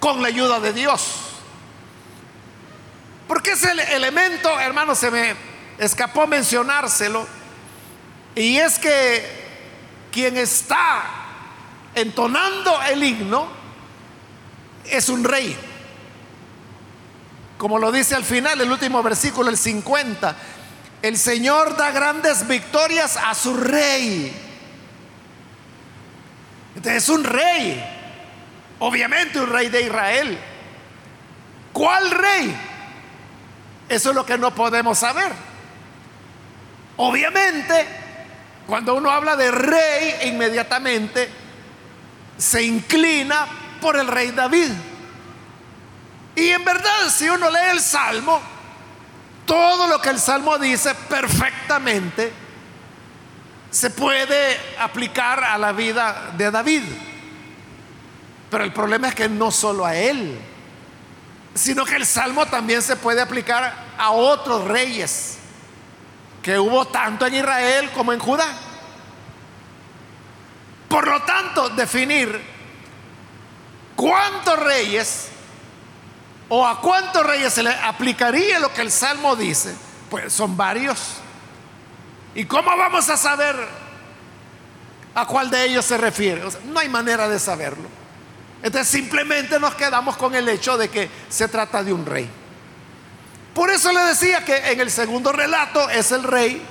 con 0.00 0.22
la 0.22 0.28
ayuda 0.28 0.58
de 0.58 0.72
Dios. 0.72 1.16
Porque 3.26 3.50
ese 3.50 3.72
elemento, 3.94 4.58
hermano, 4.58 4.94
se 4.94 5.10
me 5.10 5.36
escapó 5.76 6.26
mencionárselo. 6.26 7.26
Y 8.34 8.56
es 8.56 8.78
que 8.78 10.08
quien 10.10 10.38
está 10.38 11.02
entonando 11.94 12.80
el 12.84 13.02
himno 13.02 13.48
es 14.86 15.10
un 15.10 15.24
rey. 15.24 15.54
Como 17.58 17.78
lo 17.78 17.92
dice 17.92 18.14
al 18.14 18.24
final 18.24 18.58
el 18.62 18.72
último 18.72 19.02
versículo, 19.02 19.50
el 19.50 19.58
50. 19.58 20.36
El 21.02 21.16
Señor 21.16 21.76
da 21.76 21.90
grandes 21.90 22.46
victorias 22.46 23.16
a 23.16 23.34
su 23.34 23.56
rey. 23.56 24.32
Entonces 26.74 27.02
es 27.02 27.08
un 27.08 27.24
rey, 27.24 27.84
obviamente 28.78 29.40
un 29.40 29.50
rey 29.50 29.68
de 29.68 29.82
Israel. 29.82 30.38
¿Cuál 31.72 32.10
rey? 32.10 32.56
Eso 33.88 34.10
es 34.10 34.14
lo 34.14 34.26
que 34.26 34.36
no 34.36 34.54
podemos 34.54 34.98
saber. 34.98 35.32
Obviamente, 36.96 37.86
cuando 38.66 38.94
uno 38.94 39.10
habla 39.10 39.36
de 39.36 39.50
rey, 39.50 40.28
inmediatamente 40.28 41.28
se 42.36 42.62
inclina 42.62 43.46
por 43.80 43.96
el 43.96 44.08
rey 44.08 44.32
David. 44.32 44.70
Y 46.34 46.50
en 46.50 46.64
verdad, 46.64 47.08
si 47.08 47.28
uno 47.28 47.50
lee 47.50 47.70
el 47.72 47.80
Salmo, 47.80 48.40
todo 49.48 49.86
lo 49.88 50.00
que 50.00 50.10
el 50.10 50.20
Salmo 50.20 50.58
dice 50.58 50.94
perfectamente 50.94 52.30
se 53.70 53.88
puede 53.88 54.58
aplicar 54.78 55.42
a 55.42 55.56
la 55.56 55.72
vida 55.72 56.32
de 56.36 56.50
David. 56.50 56.82
Pero 58.50 58.62
el 58.62 58.72
problema 58.74 59.08
es 59.08 59.14
que 59.14 59.28
no 59.28 59.50
solo 59.50 59.86
a 59.86 59.96
él, 59.96 60.38
sino 61.54 61.86
que 61.86 61.96
el 61.96 62.04
Salmo 62.04 62.44
también 62.46 62.82
se 62.82 62.96
puede 62.96 63.22
aplicar 63.22 63.74
a 63.96 64.10
otros 64.10 64.64
reyes 64.64 65.38
que 66.42 66.58
hubo 66.58 66.86
tanto 66.86 67.26
en 67.26 67.36
Israel 67.36 67.90
como 67.94 68.12
en 68.12 68.18
Judá. 68.18 68.48
Por 70.88 71.08
lo 71.08 71.22
tanto, 71.22 71.70
definir 71.70 72.38
cuántos 73.96 74.58
reyes 74.58 75.30
¿O 76.48 76.66
a 76.66 76.80
cuántos 76.80 77.24
reyes 77.26 77.52
se 77.52 77.62
le 77.62 77.70
aplicaría 77.70 78.58
lo 78.58 78.72
que 78.72 78.80
el 78.80 78.90
Salmo 78.90 79.36
dice? 79.36 79.74
Pues 80.08 80.32
son 80.32 80.56
varios. 80.56 81.16
¿Y 82.34 82.44
cómo 82.46 82.76
vamos 82.76 83.08
a 83.10 83.16
saber 83.16 83.56
a 85.14 85.26
cuál 85.26 85.50
de 85.50 85.64
ellos 85.64 85.84
se 85.84 85.98
refiere? 85.98 86.42
no 86.64 86.80
hay 86.80 86.88
manera 86.88 87.28
de 87.28 87.38
saberlo. 87.38 87.88
Entonces 88.62 88.88
simplemente 88.88 89.60
nos 89.60 89.74
quedamos 89.74 90.16
con 90.16 90.34
el 90.34 90.48
hecho 90.48 90.76
de 90.76 90.88
que 90.88 91.10
se 91.28 91.48
trata 91.48 91.82
de 91.82 91.92
un 91.92 92.06
rey. 92.06 92.28
Por 93.54 93.70
eso 93.70 93.92
le 93.92 94.00
decía 94.00 94.44
que 94.44 94.56
en 94.70 94.80
el 94.80 94.90
segundo 94.90 95.32
relato 95.32 95.90
es 95.90 96.12
el 96.12 96.22
rey 96.22 96.64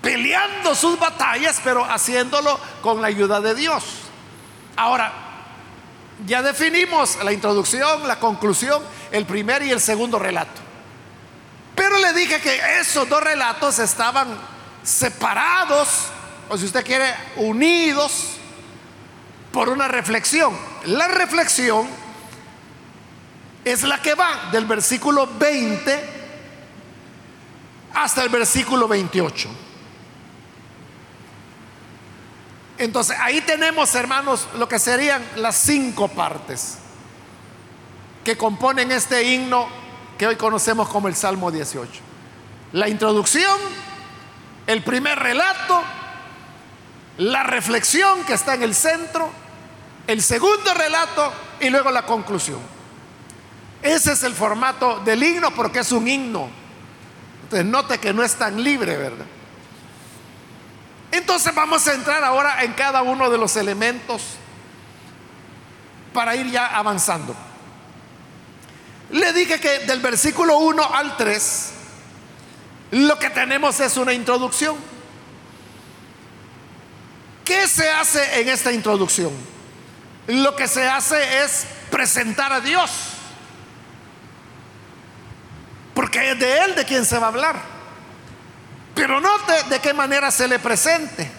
peleando 0.00 0.74
sus 0.74 0.98
batallas, 0.98 1.60
pero 1.62 1.84
haciéndolo 1.84 2.58
con 2.82 3.02
la 3.02 3.08
ayuda 3.08 3.40
de 3.40 3.54
Dios. 3.54 3.84
Ahora, 4.76 5.27
ya 6.26 6.42
definimos 6.42 7.18
la 7.22 7.32
introducción, 7.32 8.06
la 8.06 8.18
conclusión, 8.18 8.82
el 9.10 9.24
primer 9.26 9.62
y 9.62 9.70
el 9.70 9.80
segundo 9.80 10.18
relato. 10.18 10.60
Pero 11.74 11.98
le 11.98 12.12
dije 12.12 12.40
que 12.40 12.80
esos 12.80 13.08
dos 13.08 13.22
relatos 13.22 13.78
estaban 13.78 14.36
separados, 14.82 16.06
o 16.48 16.58
si 16.58 16.64
usted 16.64 16.84
quiere, 16.84 17.14
unidos 17.36 18.38
por 19.52 19.68
una 19.68 19.86
reflexión. 19.86 20.56
La 20.86 21.08
reflexión 21.08 21.86
es 23.64 23.82
la 23.82 24.00
que 24.02 24.14
va 24.14 24.48
del 24.50 24.64
versículo 24.64 25.26
20 25.38 26.18
hasta 27.94 28.22
el 28.22 28.28
versículo 28.28 28.88
28. 28.88 29.48
Entonces 32.78 33.16
ahí 33.20 33.40
tenemos, 33.40 33.94
hermanos, 33.96 34.48
lo 34.56 34.68
que 34.68 34.78
serían 34.78 35.22
las 35.36 35.56
cinco 35.56 36.08
partes 36.08 36.78
que 38.24 38.36
componen 38.36 38.92
este 38.92 39.22
himno 39.24 39.68
que 40.16 40.26
hoy 40.26 40.36
conocemos 40.36 40.88
como 40.88 41.08
el 41.08 41.16
Salmo 41.16 41.50
18. 41.50 41.90
La 42.72 42.88
introducción, 42.88 43.58
el 44.66 44.82
primer 44.84 45.18
relato, 45.18 45.82
la 47.18 47.42
reflexión 47.42 48.24
que 48.24 48.34
está 48.34 48.54
en 48.54 48.62
el 48.62 48.74
centro, 48.74 49.28
el 50.06 50.22
segundo 50.22 50.72
relato 50.74 51.32
y 51.60 51.70
luego 51.70 51.90
la 51.90 52.06
conclusión. 52.06 52.60
Ese 53.82 54.12
es 54.12 54.22
el 54.22 54.34
formato 54.34 55.00
del 55.00 55.22
himno 55.22 55.50
porque 55.52 55.80
es 55.80 55.90
un 55.90 56.06
himno. 56.06 56.48
Entonces 57.44 57.66
note 57.66 57.98
que 57.98 58.12
no 58.12 58.22
es 58.22 58.34
tan 58.34 58.62
libre, 58.62 58.96
¿verdad? 58.96 59.26
Entonces 61.10 61.54
vamos 61.54 61.86
a 61.86 61.94
entrar 61.94 62.22
ahora 62.22 62.62
en 62.64 62.72
cada 62.74 63.02
uno 63.02 63.30
de 63.30 63.38
los 63.38 63.56
elementos 63.56 64.22
para 66.12 66.36
ir 66.36 66.50
ya 66.50 66.66
avanzando. 66.66 67.34
Le 69.10 69.32
dije 69.32 69.58
que 69.58 69.80
del 69.80 70.00
versículo 70.00 70.58
1 70.58 70.94
al 70.94 71.16
3 71.16 71.72
lo 72.90 73.18
que 73.18 73.30
tenemos 73.30 73.80
es 73.80 73.96
una 73.96 74.12
introducción. 74.12 74.76
¿Qué 77.44 77.66
se 77.66 77.90
hace 77.90 78.40
en 78.40 78.48
esta 78.48 78.72
introducción? 78.72 79.32
Lo 80.26 80.54
que 80.54 80.68
se 80.68 80.86
hace 80.86 81.44
es 81.44 81.66
presentar 81.90 82.52
a 82.52 82.60
Dios. 82.60 82.90
Porque 85.94 86.32
es 86.32 86.38
de 86.38 86.58
Él 86.64 86.74
de 86.74 86.84
quien 86.84 87.04
se 87.04 87.18
va 87.18 87.26
a 87.26 87.28
hablar. 87.30 87.77
Pero 88.98 89.20
note 89.20 89.52
de 89.70 89.78
qué 89.78 89.94
manera 89.94 90.28
se 90.32 90.48
le 90.48 90.58
presente. 90.58 91.30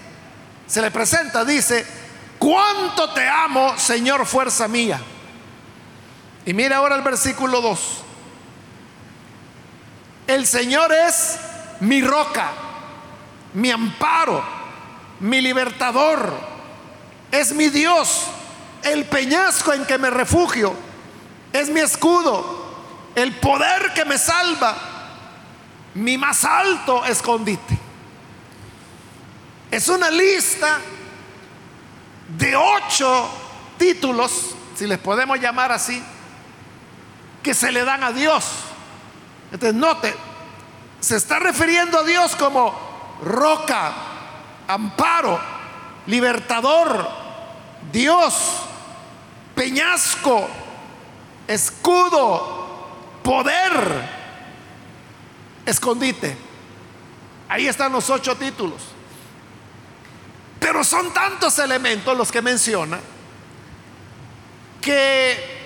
Se 0.65 0.81
le 0.81 0.91
presenta, 0.91 1.43
dice, 1.43 1.85
cuánto 2.37 3.09
te 3.09 3.27
amo, 3.27 3.77
Señor, 3.77 4.25
fuerza 4.25 4.69
mía. 4.69 5.01
Y 6.45 6.53
mira 6.53 6.77
ahora 6.77 6.95
el 6.95 7.01
versículo 7.01 7.59
2. 7.59 7.79
El 10.27 10.47
Señor 10.47 10.93
es 10.93 11.37
mi 11.81 12.01
roca, 12.01 12.49
mi 13.55 13.71
amparo, 13.71 14.41
mi 15.19 15.41
libertador. 15.41 16.31
Es 17.29 17.51
mi 17.51 17.67
Dios, 17.67 18.23
el 18.83 19.03
peñasco 19.03 19.73
en 19.73 19.85
que 19.85 19.97
me 19.97 20.09
refugio. 20.09 20.73
Es 21.51 21.67
mi 21.67 21.81
escudo, 21.81 22.73
el 23.15 23.35
poder 23.35 23.91
que 23.93 24.05
me 24.05 24.17
salva 24.17 24.88
mi 25.95 26.17
más 26.17 26.43
alto 26.45 27.05
escondite. 27.05 27.77
Es 29.71 29.87
una 29.87 30.09
lista 30.09 30.79
de 32.37 32.55
ocho 32.55 33.29
títulos, 33.77 34.55
si 34.75 34.87
les 34.87 34.97
podemos 34.97 35.39
llamar 35.39 35.71
así, 35.71 36.01
que 37.43 37.53
se 37.53 37.71
le 37.71 37.83
dan 37.83 38.03
a 38.03 38.11
Dios. 38.11 38.45
Entonces, 39.51 39.75
note, 39.75 40.15
se 40.99 41.15
está 41.15 41.39
refiriendo 41.39 41.99
a 41.99 42.03
Dios 42.03 42.35
como 42.35 42.77
roca, 43.23 43.93
amparo, 44.67 45.39
libertador, 46.05 47.09
Dios, 47.91 48.63
peñasco, 49.55 50.47
escudo, 51.47 52.87
poder 53.23 54.18
escondite. 55.69 56.37
Ahí 57.47 57.67
están 57.67 57.91
los 57.91 58.09
ocho 58.09 58.35
títulos. 58.35 58.81
Pero 60.59 60.83
son 60.83 61.13
tantos 61.13 61.57
elementos 61.59 62.17
los 62.17 62.31
que 62.31 62.41
menciona 62.41 62.99
que 64.81 65.59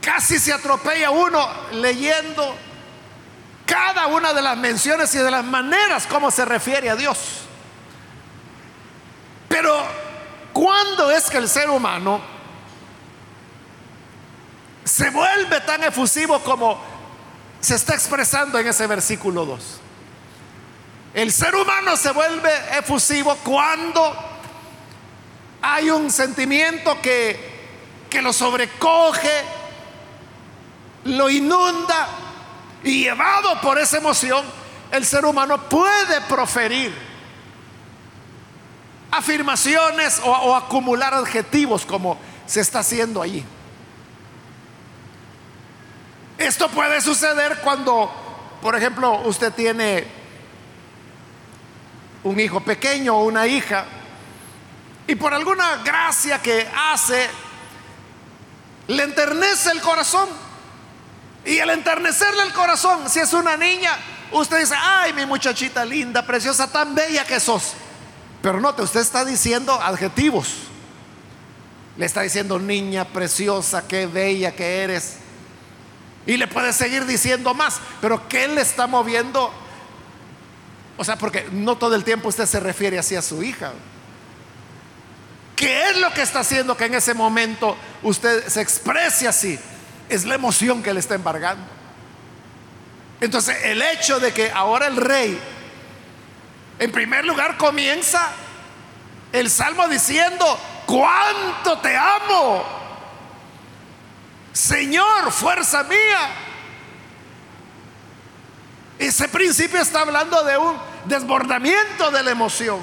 casi 0.00 0.38
se 0.38 0.52
atropella 0.52 1.10
uno 1.10 1.48
leyendo 1.72 2.56
cada 3.66 4.06
una 4.06 4.32
de 4.32 4.42
las 4.42 4.56
menciones 4.56 5.14
y 5.14 5.18
de 5.18 5.30
las 5.30 5.44
maneras 5.44 6.06
como 6.06 6.30
se 6.30 6.44
refiere 6.44 6.90
a 6.90 6.96
Dios. 6.96 7.18
Pero, 9.48 9.84
¿cuándo 10.52 11.10
es 11.10 11.30
que 11.30 11.38
el 11.38 11.48
ser 11.48 11.70
humano 11.70 12.20
se 14.84 15.10
vuelve 15.10 15.60
tan 15.62 15.82
efusivo 15.84 16.40
como 16.40 16.93
se 17.64 17.76
está 17.76 17.94
expresando 17.94 18.58
en 18.58 18.66
ese 18.66 18.86
versículo 18.86 19.46
2. 19.46 19.80
El 21.14 21.32
ser 21.32 21.54
humano 21.54 21.96
se 21.96 22.10
vuelve 22.12 22.50
efusivo 22.78 23.36
cuando 23.36 24.14
hay 25.62 25.88
un 25.88 26.10
sentimiento 26.10 27.00
que, 27.00 28.06
que 28.10 28.20
lo 28.20 28.34
sobrecoge, 28.34 29.44
lo 31.04 31.30
inunda 31.30 32.08
y 32.82 33.04
llevado 33.04 33.58
por 33.62 33.78
esa 33.78 33.96
emoción, 33.96 34.44
el 34.90 35.06
ser 35.06 35.24
humano 35.24 35.68
puede 35.68 36.20
proferir 36.28 36.94
afirmaciones 39.10 40.20
o, 40.22 40.30
o 40.30 40.54
acumular 40.54 41.14
adjetivos 41.14 41.86
como 41.86 42.18
se 42.46 42.60
está 42.60 42.80
haciendo 42.80 43.22
allí. 43.22 43.42
Esto 46.38 46.68
puede 46.68 47.00
suceder 47.00 47.60
cuando, 47.62 48.12
por 48.60 48.74
ejemplo, 48.74 49.20
usted 49.24 49.52
tiene 49.52 50.06
un 52.24 52.40
hijo 52.40 52.60
pequeño 52.60 53.16
o 53.16 53.24
una 53.24 53.46
hija 53.46 53.84
y 55.06 55.14
por 55.14 55.34
alguna 55.34 55.76
gracia 55.84 56.40
que 56.40 56.66
hace, 56.74 57.28
le 58.88 59.02
enternece 59.02 59.70
el 59.70 59.80
corazón. 59.80 60.28
Y 61.44 61.58
el 61.58 61.68
enternecerle 61.68 62.42
el 62.42 62.54
corazón, 62.54 63.10
si 63.10 63.20
es 63.20 63.34
una 63.34 63.54
niña, 63.56 63.92
usted 64.32 64.60
dice, 64.60 64.74
ay, 64.78 65.12
mi 65.12 65.26
muchachita 65.26 65.84
linda, 65.84 66.24
preciosa, 66.24 66.72
tan 66.72 66.94
bella 66.94 67.24
que 67.26 67.38
sos. 67.38 67.74
Pero 68.40 68.60
note, 68.60 68.80
usted 68.80 69.00
está 69.00 69.26
diciendo 69.26 69.74
adjetivos. 69.74 70.54
Le 71.98 72.06
está 72.06 72.22
diciendo, 72.22 72.58
niña 72.58 73.04
preciosa, 73.04 73.86
qué 73.86 74.06
bella 74.06 74.52
que 74.52 74.82
eres. 74.82 75.18
Y 76.26 76.36
le 76.36 76.46
puede 76.46 76.72
seguir 76.72 77.04
diciendo 77.04 77.52
más, 77.54 77.80
pero 78.00 78.28
¿qué 78.28 78.48
le 78.48 78.62
está 78.62 78.86
moviendo? 78.86 79.52
O 80.96 81.04
sea, 81.04 81.16
porque 81.16 81.48
no 81.52 81.76
todo 81.76 81.94
el 81.94 82.04
tiempo 82.04 82.28
usted 82.28 82.46
se 82.46 82.60
refiere 82.60 82.98
así 82.98 83.14
a 83.14 83.22
su 83.22 83.42
hija. 83.42 83.72
¿Qué 85.56 85.90
es 85.90 85.98
lo 85.98 86.12
que 86.12 86.22
está 86.22 86.40
haciendo 86.40 86.76
que 86.76 86.86
en 86.86 86.94
ese 86.94 87.14
momento 87.14 87.76
usted 88.02 88.46
se 88.48 88.60
exprese 88.60 89.28
así? 89.28 89.58
Es 90.08 90.24
la 90.24 90.34
emoción 90.34 90.82
que 90.82 90.92
le 90.92 91.00
está 91.00 91.14
embargando. 91.14 91.64
Entonces, 93.20 93.56
el 93.64 93.80
hecho 93.80 94.18
de 94.18 94.32
que 94.32 94.50
ahora 94.50 94.86
el 94.86 94.96
rey, 94.96 95.38
en 96.78 96.90
primer 96.90 97.24
lugar, 97.24 97.56
comienza 97.56 98.32
el 99.32 99.50
salmo 99.50 99.88
diciendo, 99.88 100.58
¿cuánto 100.86 101.78
te 101.78 101.96
amo? 101.96 102.83
Señor, 104.54 105.32
fuerza 105.32 105.82
mía. 105.82 106.28
Ese 109.00 109.28
principio 109.28 109.80
está 109.80 110.02
hablando 110.02 110.44
de 110.44 110.56
un 110.56 110.76
desbordamiento 111.06 112.12
de 112.12 112.22
la 112.22 112.30
emoción, 112.30 112.78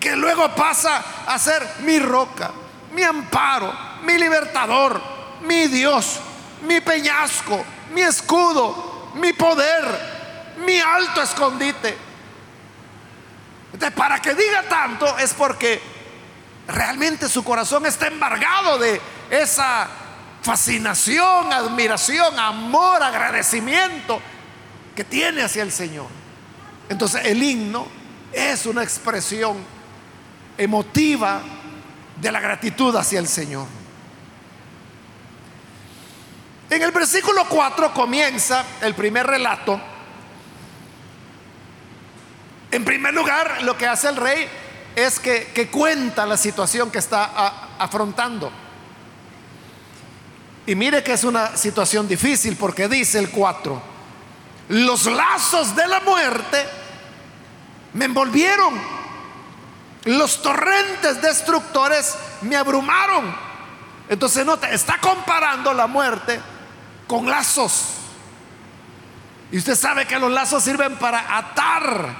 que 0.00 0.16
luego 0.16 0.48
pasa 0.54 1.04
a 1.26 1.38
ser 1.38 1.62
mi 1.80 1.98
roca, 1.98 2.50
mi 2.94 3.02
amparo, 3.02 3.70
mi 4.04 4.16
libertador, 4.16 5.00
mi 5.42 5.66
Dios, 5.66 6.18
mi 6.62 6.80
peñasco, 6.80 7.62
mi 7.92 8.00
escudo, 8.00 9.10
mi 9.16 9.34
poder, 9.34 9.84
mi 10.64 10.78
alto 10.80 11.20
escondite. 11.20 11.94
Para 13.94 14.18
que 14.22 14.34
diga 14.34 14.62
tanto 14.62 15.18
es 15.18 15.34
porque 15.34 15.80
realmente 16.66 17.28
su 17.28 17.44
corazón 17.44 17.84
está 17.84 18.06
embargado 18.06 18.78
de 18.78 18.98
esa 19.28 19.88
fascinación, 20.48 21.52
admiración, 21.52 22.38
amor, 22.38 23.02
agradecimiento 23.02 24.18
que 24.96 25.04
tiene 25.04 25.42
hacia 25.42 25.62
el 25.62 25.70
Señor. 25.70 26.06
Entonces 26.88 27.26
el 27.26 27.42
himno 27.42 27.86
es 28.32 28.64
una 28.64 28.82
expresión 28.82 29.58
emotiva 30.56 31.42
de 32.18 32.32
la 32.32 32.40
gratitud 32.40 32.96
hacia 32.96 33.18
el 33.18 33.28
Señor. 33.28 33.66
En 36.70 36.80
el 36.80 36.92
versículo 36.92 37.44
4 37.46 37.92
comienza 37.92 38.64
el 38.80 38.94
primer 38.94 39.26
relato. 39.26 39.78
En 42.70 42.86
primer 42.86 43.12
lugar, 43.12 43.64
lo 43.64 43.76
que 43.76 43.86
hace 43.86 44.08
el 44.08 44.16
rey 44.16 44.48
es 44.96 45.20
que, 45.20 45.68
cuenta 45.70 46.24
la 46.24 46.38
situación 46.38 46.90
que 46.90 47.00
está 47.00 47.76
afrontando. 47.78 48.50
Y 50.68 50.74
mire 50.74 51.02
que 51.02 51.14
es 51.14 51.24
una 51.24 51.56
situación 51.56 52.06
difícil 52.06 52.54
porque 52.54 52.88
dice 52.88 53.18
el 53.18 53.30
4, 53.30 53.82
los 54.68 55.06
lazos 55.06 55.74
de 55.74 55.88
la 55.88 56.00
muerte 56.00 56.62
me 57.94 58.04
envolvieron, 58.04 58.78
los 60.04 60.42
torrentes 60.42 61.22
destructores 61.22 62.18
me 62.42 62.54
abrumaron. 62.54 63.34
Entonces 64.10 64.44
nota, 64.44 64.70
está 64.70 64.98
comparando 64.98 65.72
la 65.72 65.86
muerte 65.86 66.38
con 67.06 67.30
lazos. 67.30 67.84
Y 69.50 69.56
usted 69.56 69.74
sabe 69.74 70.04
que 70.04 70.18
los 70.18 70.30
lazos 70.30 70.64
sirven 70.64 70.98
para 70.98 71.38
atar. 71.38 72.14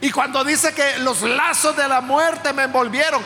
Y 0.00 0.10
cuando 0.10 0.42
dice 0.42 0.74
que 0.74 0.98
los 0.98 1.22
lazos 1.22 1.76
de 1.76 1.86
la 1.86 2.00
muerte 2.00 2.52
me 2.52 2.64
envolvieron, 2.64 3.22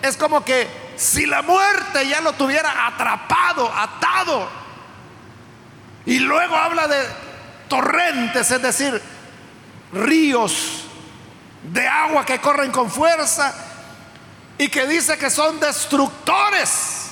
es 0.00 0.16
como 0.16 0.44
que 0.44 0.83
si 0.96 1.26
la 1.26 1.42
muerte 1.42 2.08
ya 2.08 2.20
lo 2.20 2.32
tuviera 2.32 2.86
atrapado, 2.86 3.72
atado, 3.72 4.48
y 6.06 6.18
luego 6.18 6.54
habla 6.54 6.86
de 6.86 6.98
torrentes, 7.68 8.50
es 8.50 8.62
decir, 8.62 9.00
ríos 9.92 10.84
de 11.62 11.88
agua 11.88 12.26
que 12.26 12.40
corren 12.40 12.70
con 12.70 12.90
fuerza 12.90 13.54
y 14.58 14.68
que 14.68 14.86
dice 14.86 15.16
que 15.16 15.30
son 15.30 15.58
destructores. 15.60 17.10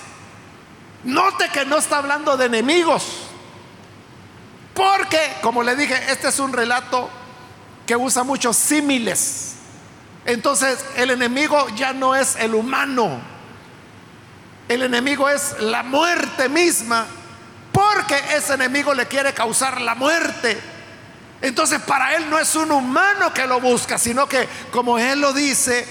Note 1.05 1.49
que 1.49 1.64
no 1.64 1.79
está 1.79 1.99
hablando 1.99 2.37
de 2.37 2.47
enemigos, 2.47 3.27
porque, 4.75 5.37
como 5.42 5.62
le 5.62 5.75
dije, 5.75 5.95
este 6.09 6.29
es 6.29 6.38
un 6.38 6.53
relato 6.53 7.11
que 7.87 7.97
usa 7.97 8.23
muchos 8.23 8.57
símiles. 8.57 9.55
Entonces, 10.25 10.85
el 10.97 11.11
enemigo 11.11 11.66
ya 11.71 11.92
no 11.92 12.14
es 12.14 12.37
el 12.37 12.55
humano, 12.55 13.21
el 14.73 14.83
enemigo 14.83 15.29
es 15.29 15.57
la 15.61 15.83
muerte 15.83 16.49
misma, 16.49 17.07
porque 17.73 18.17
ese 18.35 18.55
enemigo 18.55 18.95
le 18.95 19.07
quiere 19.07 19.33
causar 19.33 19.81
la 19.81 19.95
muerte. 19.95 20.59
Entonces 21.41 21.81
para 21.83 22.15
él 22.15 22.31
no 22.31 22.39
es 22.39 22.55
un 22.55 22.71
humano 22.71 23.33
que 23.35 23.47
lo 23.47 23.61
busca, 23.61 23.99
sino 23.99 24.27
que, 24.29 24.49
como 24.71 24.99
él 24.99 25.21
lo 25.21 25.33
dice, 25.33 25.87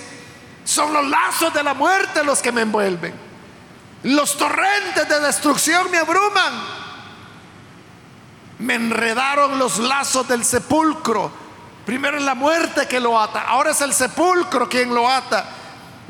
son 0.63 0.93
los 0.93 1.07
lazos 1.07 1.53
de 1.53 1.63
la 1.63 1.73
muerte 1.73 2.23
los 2.23 2.41
que 2.41 2.51
me 2.51 2.61
envuelven. 2.61 3.13
Los 4.03 4.37
torrentes 4.37 5.07
de 5.07 5.19
destrucción 5.19 5.91
me 5.91 5.97
abruman. 5.97 6.81
Me 8.59 8.75
enredaron 8.75 9.59
los 9.59 9.79
lazos 9.79 10.27
del 10.27 10.45
sepulcro. 10.45 11.31
Primero 11.85 12.17
es 12.17 12.23
la 12.23 12.35
muerte 12.35 12.87
que 12.87 12.99
lo 12.99 13.19
ata, 13.19 13.41
ahora 13.41 13.71
es 13.71 13.81
el 13.81 13.93
sepulcro 13.93 14.69
quien 14.69 14.93
lo 14.93 15.09
ata 15.09 15.60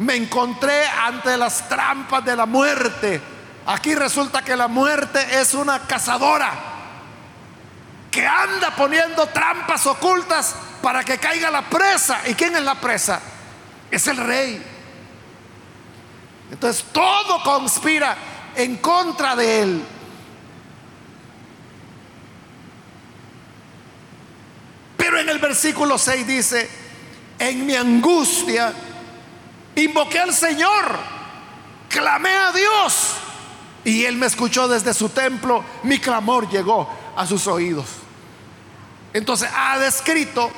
me 0.02 0.16
encontré 0.16 0.88
ante 0.88 1.38
las 1.38 1.70
trampas 1.70 2.26
de 2.26 2.36
la 2.36 2.48
muerte. 2.48 3.22
Aquí 3.68 3.94
resulta 3.94 4.42
que 4.42 4.56
la 4.56 4.68
muerte 4.68 5.20
es 5.40 5.54
una 5.54 5.80
cazadora 5.82 6.52
que 8.10 8.26
anda 8.26 8.76
poniendo 8.76 9.28
trampas 9.28 9.86
ocultas 9.86 10.56
para 10.82 11.04
que 11.04 11.20
caiga 11.20 11.52
la 11.52 11.70
presa. 11.70 12.20
¿Y 12.26 12.34
quién 12.34 12.56
es 12.56 12.64
la 12.64 12.82
presa? 12.82 13.22
Es 13.92 14.08
el 14.08 14.18
rey. 14.18 14.66
Entonces 16.50 16.84
todo 16.92 17.44
conspira 17.44 18.18
en 18.56 18.78
contra 18.78 19.36
de 19.36 19.62
él. 19.62 19.84
Pero 24.98 25.20
en 25.20 25.30
el 25.30 25.38
versículo 25.38 26.00
6 26.00 26.26
dice, 26.26 26.70
en 27.38 27.68
mi 27.68 27.76
angustia, 27.76 28.74
Invoqué 29.76 30.20
al 30.20 30.34
Señor, 30.34 30.98
clamé 31.90 32.36
a 32.36 32.52
Dios 32.52 33.14
y 33.84 34.06
Él 34.06 34.18
me 34.18 34.26
escuchó 34.28 34.68
desde 34.68 34.94
su 34.94 35.10
templo. 35.10 35.64
Mi 35.84 36.00
clamor 36.00 36.50
llegó 36.50 36.90
a 37.16 37.26
sus 37.26 37.48
oídos. 37.48 37.88
Entonces 39.14 39.50
ha 39.56 39.78
descrito 39.80 40.52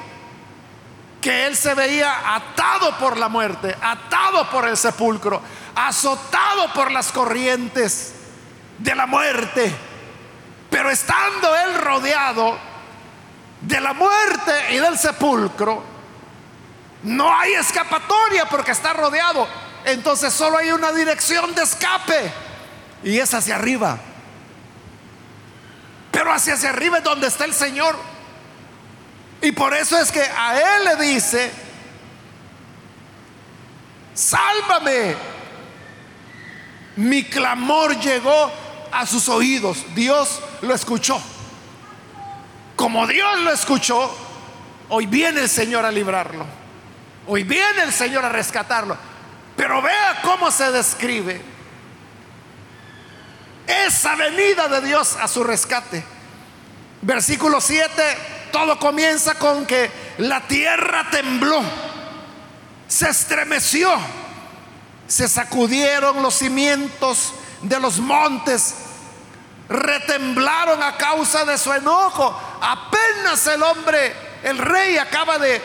que 1.22 1.48
Él 1.48 1.56
se 1.56 1.74
veía 1.74 2.36
atado 2.36 2.98
por 2.98 3.18
la 3.18 3.30
muerte, 3.30 3.76
atado 3.82 4.50
por 4.50 4.68
el 4.68 4.76
sepulcro, 4.76 5.42
azotado 5.76 6.74
por 6.74 6.92
las 6.92 7.12
corrientes 7.12 8.14
de 8.80 8.96
la 8.96 9.06
muerte. 9.06 9.74
Pero 10.70 10.90
estando 10.90 11.56
Él 11.56 11.76
rodeado 11.76 12.58
de 13.62 13.80
la 13.80 13.94
muerte 13.94 14.74
y 14.74 14.78
del 14.78 14.98
sepulcro, 14.98 15.93
no 17.04 17.38
hay 17.38 17.54
escapatoria 17.54 18.46
porque 18.46 18.72
está 18.72 18.94
rodeado. 18.94 19.48
Entonces 19.86 20.34
solo 20.34 20.58
hay 20.58 20.72
una 20.72 20.92
dirección 20.92 21.54
de 21.54 21.64
escape 21.64 22.32
y 23.04 23.20
es 23.20 23.34
hacia 23.34 23.56
arriba. 23.56 23.98
Pero 26.12 26.32
hacia, 26.32 26.54
hacia 26.54 26.70
arriba 26.70 27.00
es 27.00 27.04
donde 27.04 27.28
está 27.28 27.46
el 27.46 27.54
Señor. 27.54 27.98
Y 29.42 29.52
por 29.52 29.74
eso 29.74 29.98
es 29.98 30.12
que 30.12 30.22
a 30.22 30.58
Él 30.78 30.86
le 30.86 31.06
dice, 31.06 31.52
sálvame. 34.14 35.16
Mi 36.96 37.24
clamor 37.24 38.00
llegó 38.00 38.52
a 38.92 39.06
sus 39.06 39.28
oídos. 39.28 39.84
Dios 39.96 40.40
lo 40.62 40.74
escuchó. 40.74 41.22
Como 42.76 43.06
Dios 43.08 43.40
lo 43.42 43.52
escuchó, 43.52 44.16
hoy 44.90 45.08
viene 45.08 45.42
el 45.42 45.50
Señor 45.50 45.86
a 45.86 45.92
librarlo. 45.92 46.63
Hoy 47.28 47.44
viene 47.44 47.84
el 47.84 47.94
Señor 47.94 48.26
a 48.26 48.30
rescatarlo. 48.30 48.98
Pero 49.56 49.82
vea 49.82 50.20
cómo 50.24 50.52
se 50.52 50.72
describe 50.72 51.42
esa 53.68 54.16
venida 54.16 54.68
de 54.68 54.82
Dios 54.82 55.16
a 55.20 55.28
su 55.28 55.44
rescate. 55.44 56.04
Versículo 57.02 57.62
7, 57.62 57.92
todo 58.52 58.80
comienza 58.80 59.36
con 59.36 59.66
que 59.66 59.92
la 60.20 60.42
tierra 60.42 61.08
tembló, 61.12 61.62
se 62.88 63.10
estremeció, 63.10 63.90
se 65.08 65.28
sacudieron 65.28 66.22
los 66.22 66.36
cimientos 66.36 67.34
de 67.62 67.80
los 67.80 68.00
montes, 68.00 68.76
retemblaron 69.70 70.82
a 70.82 70.98
causa 70.98 71.46
de 71.46 71.58
su 71.58 71.74
enojo. 71.74 72.40
Apenas 72.62 73.46
el 73.48 73.64
hombre, 73.64 74.16
el 74.44 74.58
rey 74.58 74.98
acaba 74.98 75.38
de 75.38 75.62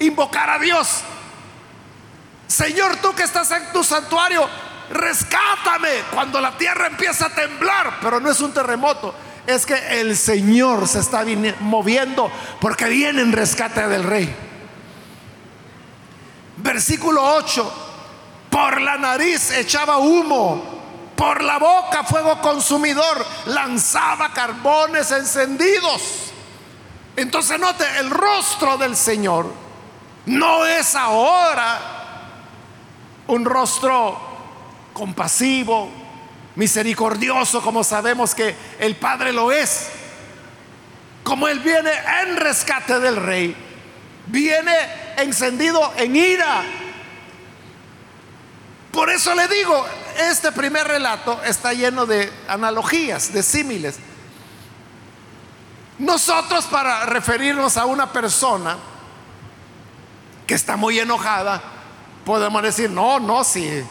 invocar 0.00 0.50
a 0.50 0.58
Dios. 0.58 1.02
Señor, 2.46 2.96
tú 2.96 3.12
que 3.14 3.24
estás 3.24 3.50
en 3.50 3.72
tu 3.72 3.82
santuario, 3.82 4.48
rescátame 4.90 6.02
cuando 6.12 6.40
la 6.40 6.56
tierra 6.56 6.86
empieza 6.86 7.26
a 7.26 7.30
temblar, 7.30 7.98
pero 8.00 8.20
no 8.20 8.30
es 8.30 8.40
un 8.40 8.52
terremoto, 8.52 9.14
es 9.46 9.66
que 9.66 10.00
el 10.00 10.16
Señor 10.16 10.86
se 10.86 11.00
está 11.00 11.24
moviendo 11.60 12.30
porque 12.60 12.86
viene 12.86 13.22
en 13.22 13.32
rescate 13.32 13.86
del 13.88 14.04
rey. 14.04 14.34
Versículo 16.58 17.22
8, 17.22 17.72
por 18.50 18.80
la 18.80 18.96
nariz 18.96 19.50
echaba 19.50 19.98
humo, 19.98 21.12
por 21.16 21.42
la 21.42 21.58
boca 21.58 22.04
fuego 22.04 22.40
consumidor, 22.40 23.26
lanzaba 23.46 24.32
carbones 24.32 25.10
encendidos. 25.10 26.32
Entonces 27.16 27.58
note 27.58 27.84
el 27.98 28.10
rostro 28.10 28.78
del 28.78 28.96
Señor 28.96 29.65
no 30.26 30.66
es 30.66 30.94
ahora 30.94 31.80
un 33.28 33.44
rostro 33.44 34.18
compasivo, 34.92 35.90
misericordioso, 36.56 37.60
como 37.60 37.84
sabemos 37.84 38.34
que 38.34 38.54
el 38.78 38.96
Padre 38.96 39.32
lo 39.32 39.52
es. 39.52 39.88
Como 41.22 41.48
Él 41.48 41.60
viene 41.60 41.90
en 42.22 42.36
rescate 42.36 42.98
del 43.00 43.16
rey, 43.16 43.56
viene 44.26 44.74
encendido 45.16 45.92
en 45.96 46.16
ira. 46.16 46.62
Por 48.92 49.10
eso 49.10 49.34
le 49.34 49.46
digo, 49.48 49.84
este 50.30 50.52
primer 50.52 50.88
relato 50.88 51.42
está 51.44 51.72
lleno 51.72 52.06
de 52.06 52.32
analogías, 52.48 53.32
de 53.32 53.42
símiles. 53.42 53.98
Nosotros 55.98 56.64
para 56.66 57.06
referirnos 57.06 57.76
a 57.76 57.86
una 57.86 58.12
persona, 58.12 58.76
que 60.46 60.54
está 60.54 60.76
muy 60.76 60.98
enojada, 60.98 61.62
podemos 62.24 62.62
decir, 62.62 62.90
no, 62.90 63.18
no, 63.18 63.44
si 63.44 63.84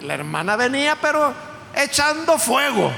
la 0.00 0.14
hermana 0.14 0.56
venía, 0.56 0.96
pero 1.00 1.32
echando 1.74 2.38
fuego. 2.38 2.92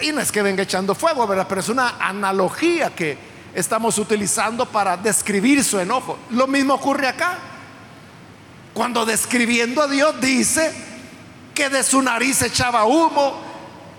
y 0.00 0.12
no 0.12 0.20
es 0.20 0.32
que 0.32 0.42
venga 0.42 0.62
echando 0.62 0.94
fuego, 0.94 1.26
¿verdad? 1.26 1.46
Pero 1.48 1.60
es 1.60 1.68
una 1.68 1.96
analogía 1.98 2.94
que 2.94 3.18
estamos 3.54 3.98
utilizando 3.98 4.66
para 4.66 4.96
describir 4.96 5.64
su 5.64 5.78
enojo. 5.78 6.18
Lo 6.30 6.46
mismo 6.46 6.74
ocurre 6.74 7.08
acá. 7.08 7.38
Cuando 8.74 9.06
describiendo 9.06 9.82
a 9.82 9.88
Dios 9.88 10.20
dice 10.20 10.72
que 11.54 11.70
de 11.70 11.82
su 11.82 12.02
nariz 12.02 12.42
echaba 12.42 12.84
humo, 12.84 13.40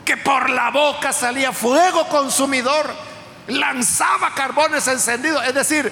que 0.05 0.17
por 0.17 0.49
la 0.49 0.69
boca 0.69 1.11
salía 1.11 1.51
fuego 1.51 2.07
consumidor, 2.07 2.93
lanzaba 3.47 4.33
carbones 4.35 4.87
encendidos. 4.87 5.43
Es 5.47 5.55
decir, 5.55 5.91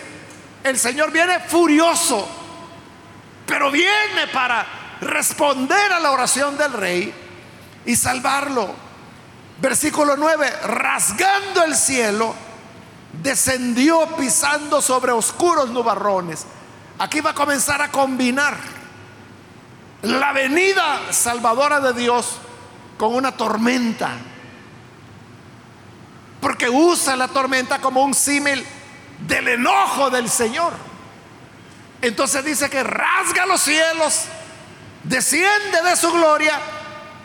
el 0.65 0.79
Señor 0.79 1.11
viene 1.11 1.39
furioso, 1.41 2.27
pero 3.45 3.69
viene 3.69 4.27
para 4.33 4.65
responder 4.99 5.93
a 5.93 5.99
la 5.99 6.09
oración 6.11 6.57
del 6.57 6.73
rey 6.73 7.13
y 7.85 7.95
salvarlo. 7.95 8.73
Versículo 9.61 10.17
9, 10.17 10.51
rasgando 10.63 11.63
el 11.63 11.75
cielo, 11.75 12.33
descendió 13.21 14.07
pisando 14.17 14.81
sobre 14.81 15.11
oscuros 15.11 15.69
nubarrones. 15.69 16.47
Aquí 16.97 17.21
va 17.21 17.29
a 17.29 17.35
comenzar 17.35 17.83
a 17.83 17.91
combinar 17.91 18.57
la 20.01 20.33
venida 20.33 21.13
salvadora 21.13 21.79
de 21.79 21.93
Dios 21.93 22.39
con 22.97 23.13
una 23.13 23.33
tormenta. 23.33 24.13
Porque 26.41 26.67
usa 26.67 27.15
la 27.15 27.27
tormenta 27.27 27.79
como 27.79 28.03
un 28.03 28.15
símil 28.15 28.65
del 29.19 29.47
enojo 29.47 30.09
del 30.09 30.29
Señor. 30.29 30.73
Entonces 32.01 32.43
dice 32.43 32.69
que 32.69 32.83
rasga 32.83 33.45
los 33.45 33.61
cielos, 33.61 34.25
desciende 35.03 35.81
de 35.83 35.95
su 35.95 36.11
gloria, 36.11 36.59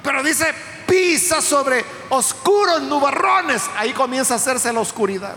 pero 0.02 0.22
dice 0.22 0.54
pisa 0.86 1.40
sobre 1.42 1.84
oscuros 2.08 2.82
nubarrones. 2.82 3.68
Ahí 3.76 3.92
comienza 3.92 4.34
a 4.34 4.36
hacerse 4.38 4.72
la 4.72 4.80
oscuridad. 4.80 5.36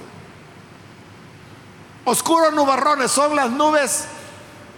Oscuros 2.05 2.53
nubarrones 2.53 3.11
son 3.11 3.35
las 3.35 3.49
nubes 3.49 4.05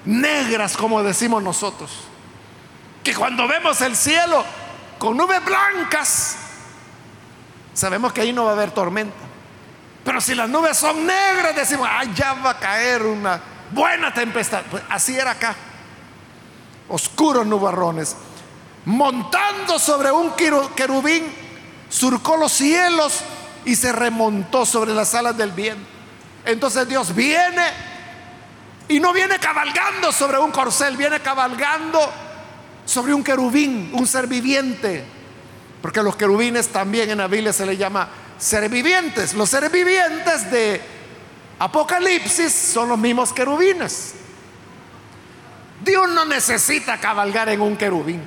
negras, 0.06 0.78
como 0.78 1.02
decimos 1.04 1.42
nosotros. 1.42 1.92
Que 3.04 3.16
cuando 3.16 3.48
vemos 3.48 3.82
el 3.82 3.96
cielo 3.96 4.44
con 5.00 5.18
nubes 5.18 5.44
blancas, 5.44 6.38
sabemos 7.74 8.14
que 8.14 8.22
ahí 8.22 8.34
no 8.34 8.46
va 8.46 8.52
a 8.52 8.54
haber 8.54 8.72
tormenta. 8.72 9.25
Pero 10.06 10.22
si 10.22 10.36
las 10.36 10.48
nubes 10.48 10.78
son 10.78 11.04
negras, 11.04 11.56
decimos, 11.56 11.90
ah, 11.92 12.04
ya 12.14 12.34
va 12.34 12.52
a 12.52 12.60
caer 12.60 13.02
una 13.02 13.42
buena 13.72 14.14
tempestad. 14.14 14.62
Pues 14.70 14.84
así 14.88 15.18
era 15.18 15.32
acá. 15.32 15.56
Oscuros 16.88 17.46
nubarrones. 17.46 18.16
Montando 18.86 19.80
sobre 19.80 20.12
un 20.12 20.34
querubín, 20.76 21.24
surcó 21.90 22.38
los 22.38 22.52
cielos 22.52 23.22
y 23.66 23.76
se 23.76 23.92
remontó 23.92 24.64
sobre 24.64 24.94
las 24.94 25.16
alas 25.16 25.36
del 25.36 25.52
viento. 25.52 25.84
Entonces 26.46 26.88
Dios 26.88 27.16
viene 27.16 27.64
y 28.88 29.00
no 29.00 29.12
viene 29.12 29.40
cabalgando 29.40 30.12
sobre 30.12 30.38
un 30.38 30.52
corcel, 30.52 30.96
viene 30.98 31.20
cabalgando 31.20 32.00
sobre 32.86 33.12
un 33.12 33.24
querubín, 33.24 33.90
un 33.92 34.06
ser 34.06 34.28
viviente. 34.28 35.04
Porque 35.82 36.04
los 36.04 36.16
querubines 36.16 36.68
también 36.68 37.10
en 37.10 37.18
la 37.18 37.28
Biblia 37.28 37.52
se 37.52 37.66
le 37.66 37.76
llama 37.76 38.08
ser 38.38 38.70
vivientes. 38.70 39.34
Los 39.34 39.50
ser 39.50 39.70
vivientes 39.70 40.50
de 40.52 40.82
Apocalipsis 41.60 42.54
son 42.54 42.90
los 42.90 42.98
mismos 42.98 43.32
querubines. 43.32 44.14
Dios 45.84 46.10
no 46.10 46.26
necesita 46.26 47.00
cabalgar 47.00 47.50
en 47.50 47.62
un 47.62 47.78
querubín. 47.78 48.22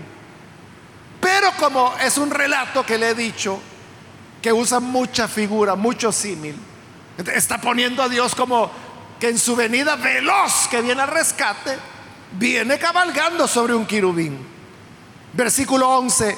Pero 1.21 1.53
como 1.59 1.95
es 2.03 2.17
un 2.19 2.31
relato 2.31 2.87
que 2.87 2.97
le 2.97 3.11
he 3.11 3.15
dicho, 3.15 3.61
que 4.41 4.53
usa 4.53 4.81
mucha 4.81 5.27
figura, 5.27 5.75
mucho 5.75 6.13
símil, 6.13 6.57
está 7.35 7.61
poniendo 7.61 8.03
a 8.03 8.09
Dios 8.09 8.35
como 8.35 8.71
que 9.19 9.29
en 9.29 9.39
su 9.39 9.57
venida 9.57 9.97
veloz 9.97 10.69
que 10.71 10.81
viene 10.81 11.03
al 11.03 11.09
rescate, 11.09 11.77
viene 12.33 12.79
cabalgando 12.79 13.49
sobre 13.49 13.75
un 13.75 13.85
querubín. 13.85 14.39
Versículo 15.33 15.89
11, 15.89 16.37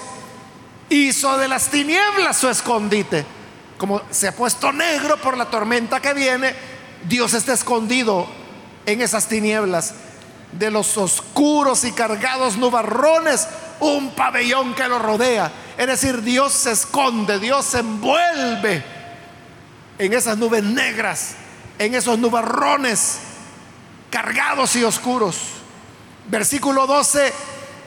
hizo 0.88 1.36
de 1.36 1.48
las 1.48 1.68
tinieblas 1.68 2.38
su 2.38 2.48
escondite. 2.48 3.39
Como 3.80 4.02
se 4.10 4.28
ha 4.28 4.32
puesto 4.32 4.72
negro 4.72 5.16
por 5.16 5.38
la 5.38 5.46
tormenta 5.46 6.00
que 6.00 6.12
viene, 6.12 6.54
Dios 7.08 7.32
está 7.32 7.54
escondido 7.54 8.26
en 8.84 9.00
esas 9.00 9.26
tinieblas 9.26 9.94
de 10.52 10.70
los 10.70 10.98
oscuros 10.98 11.84
y 11.84 11.92
cargados 11.92 12.58
nubarrones, 12.58 13.48
un 13.80 14.14
pabellón 14.14 14.74
que 14.74 14.86
lo 14.86 14.98
rodea. 14.98 15.50
Es 15.78 15.86
decir, 15.86 16.20
Dios 16.20 16.52
se 16.52 16.72
esconde, 16.72 17.38
Dios 17.38 17.64
se 17.64 17.78
envuelve 17.78 18.84
en 19.98 20.12
esas 20.12 20.36
nubes 20.36 20.62
negras, 20.62 21.30
en 21.78 21.94
esos 21.94 22.18
nubarrones 22.18 23.20
cargados 24.10 24.76
y 24.76 24.84
oscuros. 24.84 25.38
Versículo 26.28 26.86
12, 26.86 27.32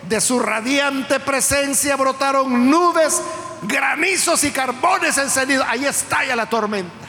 de 0.09 0.21
su 0.21 0.39
radiante 0.39 1.19
presencia 1.19 1.95
brotaron 1.95 2.71
nubes, 2.71 3.21
granizos 3.67 4.43
y 4.43 4.51
carbones 4.51 5.17
encendidos. 5.17 5.65
Ahí 5.67 5.85
estalla 5.85 6.35
la 6.35 6.47
tormenta. 6.47 7.07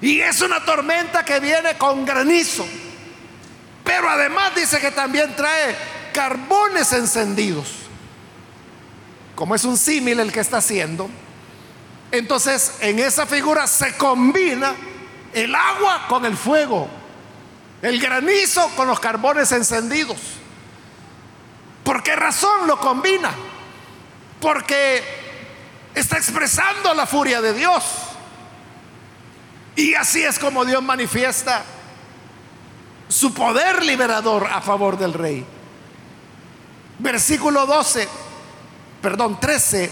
Y 0.00 0.20
es 0.20 0.40
una 0.40 0.64
tormenta 0.64 1.24
que 1.24 1.40
viene 1.40 1.76
con 1.76 2.04
granizo. 2.04 2.66
Pero 3.84 4.08
además 4.08 4.54
dice 4.54 4.80
que 4.80 4.90
también 4.90 5.34
trae 5.36 5.76
carbones 6.12 6.92
encendidos. 6.92 7.68
Como 9.34 9.54
es 9.54 9.64
un 9.64 9.76
símil 9.76 10.20
el 10.20 10.32
que 10.32 10.40
está 10.40 10.58
haciendo. 10.58 11.08
Entonces 12.12 12.76
en 12.80 12.98
esa 12.98 13.26
figura 13.26 13.66
se 13.66 13.96
combina 13.96 14.74
el 15.32 15.54
agua 15.54 16.06
con 16.08 16.24
el 16.24 16.36
fuego. 16.36 16.88
El 17.82 18.00
granizo 18.00 18.68
con 18.76 18.86
los 18.86 19.00
carbones 19.00 19.52
encendidos. 19.52 20.18
¿Por 21.84 22.02
qué 22.02 22.14
razón 22.14 22.66
lo 22.66 22.78
combina? 22.78 23.30
Porque 24.40 25.19
está 25.94 26.16
expresando 26.16 26.94
la 26.94 27.06
furia 27.06 27.40
de 27.40 27.52
Dios. 27.52 27.84
Y 29.76 29.94
así 29.94 30.22
es 30.22 30.38
como 30.38 30.64
Dios 30.64 30.82
manifiesta 30.82 31.62
su 33.08 33.32
poder 33.34 33.84
liberador 33.84 34.46
a 34.46 34.60
favor 34.60 34.98
del 34.98 35.14
rey. 35.14 35.44
Versículo 36.98 37.66
12, 37.66 38.08
perdón, 39.00 39.40
13. 39.40 39.90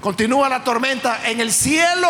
Continúa 0.00 0.48
la 0.48 0.62
tormenta. 0.62 1.28
En 1.28 1.40
el 1.40 1.52
cielo, 1.52 2.08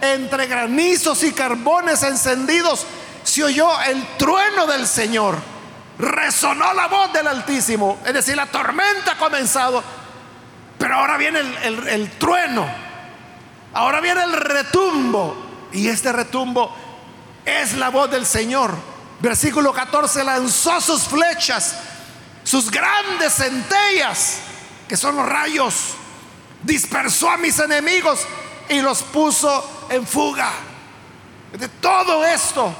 entre 0.00 0.46
granizos 0.46 1.22
y 1.22 1.32
carbones 1.32 2.02
encendidos, 2.02 2.86
se 3.22 3.44
oyó 3.44 3.80
el 3.82 4.06
trueno 4.18 4.66
del 4.66 4.86
Señor 4.86 5.56
resonó 5.98 6.72
la 6.74 6.88
voz 6.88 7.12
del 7.12 7.26
Altísimo. 7.26 7.98
Es 8.04 8.14
decir, 8.14 8.36
la 8.36 8.46
tormenta 8.46 9.12
ha 9.12 9.18
comenzado, 9.18 9.82
pero 10.78 10.96
ahora 10.96 11.16
viene 11.16 11.40
el, 11.40 12.10
trueno, 12.18 12.66
ahora 13.72 14.00
viene 14.00 14.22
el 14.22 14.32
retumbo. 14.32 15.44
Y 15.72 15.88
este 15.88 16.12
retumbo 16.12 16.74
es 17.44 17.74
la 17.74 17.90
voz 17.90 18.10
del 18.10 18.26
Señor. 18.26 18.74
Versículo 19.20 19.72
14, 19.72 20.24
lanzó 20.24 20.80
sus 20.80 21.04
flechas, 21.04 21.76
sus 22.44 22.70
grandes 22.70 23.34
centellas, 23.34 24.38
que 24.88 24.96
son 24.96 25.16
los 25.16 25.26
rayos, 25.26 25.94
dispersó 26.62 27.30
a 27.30 27.36
mis 27.38 27.58
enemigos 27.58 28.26
y 28.68 28.80
los 28.80 29.02
puso 29.02 29.86
en 29.90 30.06
fuga. 30.06 30.50
De 31.52 31.68
todo 31.68 32.24
esto 32.24 32.74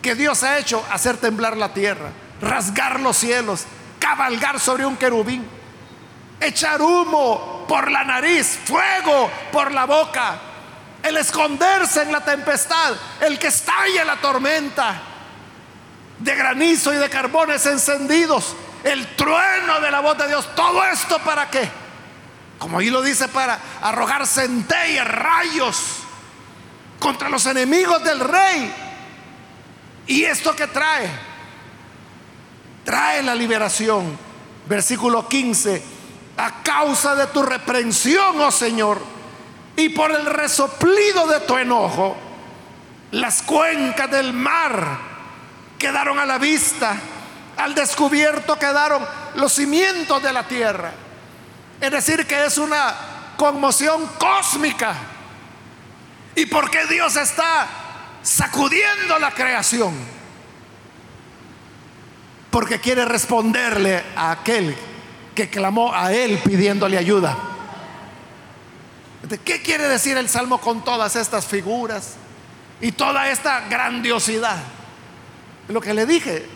que 0.00 0.14
Dios 0.14 0.42
ha 0.42 0.58
hecho 0.58 0.84
hacer 0.90 1.16
temblar 1.16 1.56
la 1.56 1.72
tierra, 1.72 2.10
rasgar 2.40 3.00
los 3.00 3.16
cielos, 3.16 3.64
cabalgar 3.98 4.60
sobre 4.60 4.84
un 4.84 4.96
querubín, 4.96 5.44
echar 6.46 6.80
humo 6.80 7.64
por 7.68 7.90
la 7.90 8.04
nariz, 8.04 8.58
fuego 8.64 9.30
por 9.50 9.72
la 9.72 9.84
boca, 9.84 10.38
el 11.02 11.16
esconderse 11.16 12.02
en 12.02 12.12
la 12.12 12.20
tempestad, 12.20 12.94
el 13.20 13.38
que 13.38 13.48
estalle 13.48 14.04
la 14.04 14.16
tormenta 14.16 15.00
de 16.18 16.34
granizo 16.34 16.92
y 16.92 16.96
de 16.96 17.08
carbones 17.08 17.66
encendidos, 17.66 18.54
el 18.84 19.16
trueno 19.16 19.80
de 19.80 19.90
la 19.90 20.00
voz 20.00 20.18
de 20.18 20.28
Dios, 20.28 20.48
todo 20.54 20.84
esto 20.84 21.18
para 21.20 21.50
qué? 21.50 21.68
Como 22.58 22.78
ahí 22.78 22.90
lo 22.90 23.02
dice, 23.02 23.28
para 23.28 23.58
arrojar 23.80 24.26
centellas, 24.26 25.08
rayos 25.08 25.96
contra 27.00 27.28
los 27.28 27.46
enemigos 27.46 28.04
del 28.04 28.20
rey 28.20 28.72
¿Y 30.06 30.24
esto 30.24 30.54
que 30.54 30.66
trae? 30.66 31.08
Trae 32.84 33.22
la 33.22 33.34
liberación. 33.34 34.18
Versículo 34.66 35.28
15. 35.28 35.82
A 36.42 36.62
causa 36.62 37.14
de 37.14 37.26
tu 37.28 37.42
reprensión, 37.42 38.40
oh 38.40 38.50
Señor, 38.50 39.00
y 39.76 39.90
por 39.90 40.10
el 40.10 40.26
resoplido 40.26 41.26
de 41.28 41.40
tu 41.40 41.56
enojo, 41.56 42.16
las 43.12 43.42
cuencas 43.42 44.10
del 44.10 44.32
mar 44.32 44.98
quedaron 45.78 46.18
a 46.18 46.26
la 46.26 46.38
vista, 46.38 46.96
al 47.56 47.74
descubierto 47.74 48.58
quedaron 48.58 49.06
los 49.36 49.52
cimientos 49.52 50.22
de 50.22 50.32
la 50.32 50.48
tierra. 50.48 50.92
Es 51.80 51.90
decir, 51.90 52.26
que 52.26 52.44
es 52.44 52.58
una 52.58 52.94
conmoción 53.36 54.08
cósmica. 54.18 54.94
¿Y 56.34 56.46
por 56.46 56.70
qué 56.70 56.86
Dios 56.86 57.14
está 57.16 57.68
sacudiendo 58.22 59.18
la 59.18 59.32
creación, 59.32 59.94
porque 62.50 62.80
quiere 62.80 63.04
responderle 63.04 64.02
a 64.16 64.30
aquel 64.30 64.76
que 65.34 65.48
clamó 65.48 65.94
a 65.94 66.12
él 66.12 66.38
pidiéndole 66.44 66.98
ayuda. 66.98 67.36
¿Qué 69.44 69.62
quiere 69.62 69.88
decir 69.88 70.16
el 70.16 70.28
Salmo 70.28 70.58
con 70.58 70.84
todas 70.84 71.16
estas 71.16 71.46
figuras 71.46 72.14
y 72.80 72.92
toda 72.92 73.30
esta 73.30 73.68
grandiosidad? 73.68 74.58
Lo 75.68 75.80
que 75.80 75.94
le 75.94 76.06
dije 76.06 76.46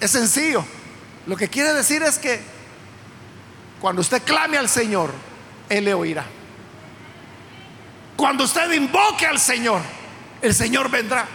es 0.00 0.10
sencillo. 0.10 0.64
Lo 1.26 1.36
que 1.36 1.48
quiere 1.48 1.72
decir 1.72 2.02
es 2.02 2.18
que 2.18 2.40
cuando 3.80 4.02
usted 4.02 4.22
clame 4.22 4.58
al 4.58 4.68
Señor, 4.68 5.12
Él 5.68 5.84
le 5.84 5.94
oirá. 5.94 6.24
Cuando 8.16 8.44
usted 8.44 8.70
invoque 8.72 9.26
al 9.26 9.38
Señor, 9.38 9.80
el 10.42 10.54
Señor 10.54 10.90
vendrá. 10.90 11.26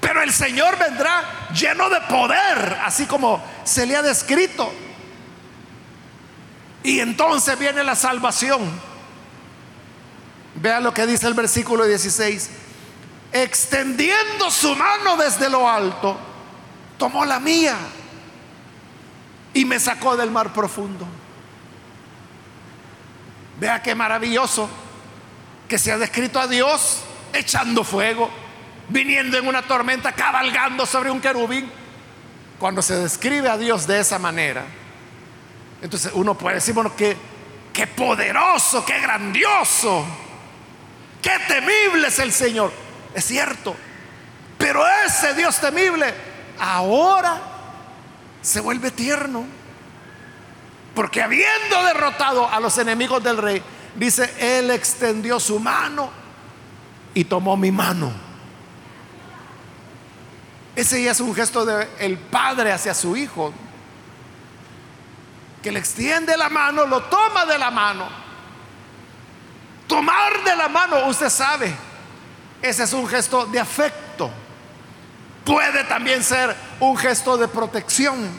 Pero 0.00 0.22
el 0.22 0.32
Señor 0.32 0.78
vendrá 0.78 1.48
lleno 1.52 1.88
de 1.90 2.00
poder, 2.02 2.78
así 2.84 3.06
como 3.06 3.42
se 3.64 3.86
le 3.86 3.96
ha 3.96 4.02
descrito. 4.02 4.72
Y 6.82 7.00
entonces 7.00 7.58
viene 7.58 7.84
la 7.84 7.94
salvación. 7.94 8.60
Vea 10.54 10.80
lo 10.80 10.92
que 10.92 11.06
dice 11.06 11.26
el 11.26 11.34
versículo 11.34 11.84
16. 11.84 12.50
Extendiendo 13.32 14.50
su 14.50 14.74
mano 14.74 15.16
desde 15.16 15.48
lo 15.48 15.68
alto, 15.68 16.18
tomó 16.98 17.24
la 17.24 17.38
mía 17.38 17.76
y 19.54 19.64
me 19.64 19.78
sacó 19.78 20.16
del 20.16 20.30
mar 20.30 20.52
profundo. 20.52 21.06
Vea 23.58 23.82
qué 23.82 23.94
maravilloso 23.94 24.68
que 25.68 25.78
se 25.78 25.92
ha 25.92 25.98
descrito 25.98 26.40
a 26.40 26.46
Dios 26.46 27.02
echando 27.32 27.84
fuego, 27.84 28.30
viniendo 28.90 29.38
en 29.38 29.46
una 29.46 29.62
tormenta, 29.62 30.12
cabalgando 30.12 30.86
sobre 30.86 31.10
un 31.10 31.20
querubín. 31.20 31.70
Cuando 32.58 32.82
se 32.82 32.94
describe 32.96 33.48
a 33.48 33.56
Dios 33.56 33.86
de 33.86 34.00
esa 34.00 34.18
manera, 34.18 34.64
entonces 35.80 36.12
uno 36.14 36.36
puede 36.36 36.56
decir, 36.56 36.74
bueno, 36.74 36.94
qué, 36.94 37.16
qué 37.72 37.86
poderoso, 37.86 38.84
qué 38.84 39.00
grandioso, 39.00 40.04
qué 41.22 41.32
temible 41.48 42.08
es 42.08 42.18
el 42.18 42.32
Señor. 42.32 42.72
Es 43.14 43.24
cierto, 43.24 43.74
pero 44.58 44.84
ese 45.06 45.34
Dios 45.34 45.58
temible 45.58 46.12
ahora 46.58 47.40
se 48.42 48.60
vuelve 48.60 48.90
tierno. 48.90 49.44
Porque 50.94 51.22
habiendo 51.22 51.84
derrotado 51.84 52.50
a 52.50 52.60
los 52.60 52.76
enemigos 52.76 53.22
del 53.22 53.38
rey, 53.38 53.62
Dice, 53.94 54.32
Él 54.38 54.70
extendió 54.70 55.40
su 55.40 55.58
mano 55.58 56.10
y 57.14 57.24
tomó 57.24 57.56
mi 57.56 57.70
mano. 57.70 58.12
Ese 60.80 61.02
ya 61.02 61.10
es 61.10 61.20
un 61.20 61.34
gesto 61.34 61.66
del 61.66 61.86
el 61.98 62.16
padre 62.16 62.72
hacia 62.72 62.94
su 62.94 63.14
hijo. 63.14 63.52
Que 65.62 65.70
le 65.70 65.78
extiende 65.78 66.34
la 66.38 66.48
mano, 66.48 66.86
lo 66.86 67.02
toma 67.02 67.44
de 67.44 67.58
la 67.58 67.70
mano. 67.70 68.08
Tomar 69.86 70.42
de 70.42 70.56
la 70.56 70.70
mano, 70.70 71.06
usted 71.06 71.28
sabe, 71.28 71.74
ese 72.62 72.84
es 72.84 72.94
un 72.94 73.06
gesto 73.06 73.44
de 73.44 73.60
afecto. 73.60 74.30
Puede 75.44 75.84
también 75.84 76.24
ser 76.24 76.56
un 76.80 76.96
gesto 76.96 77.36
de 77.36 77.46
protección. 77.46 78.30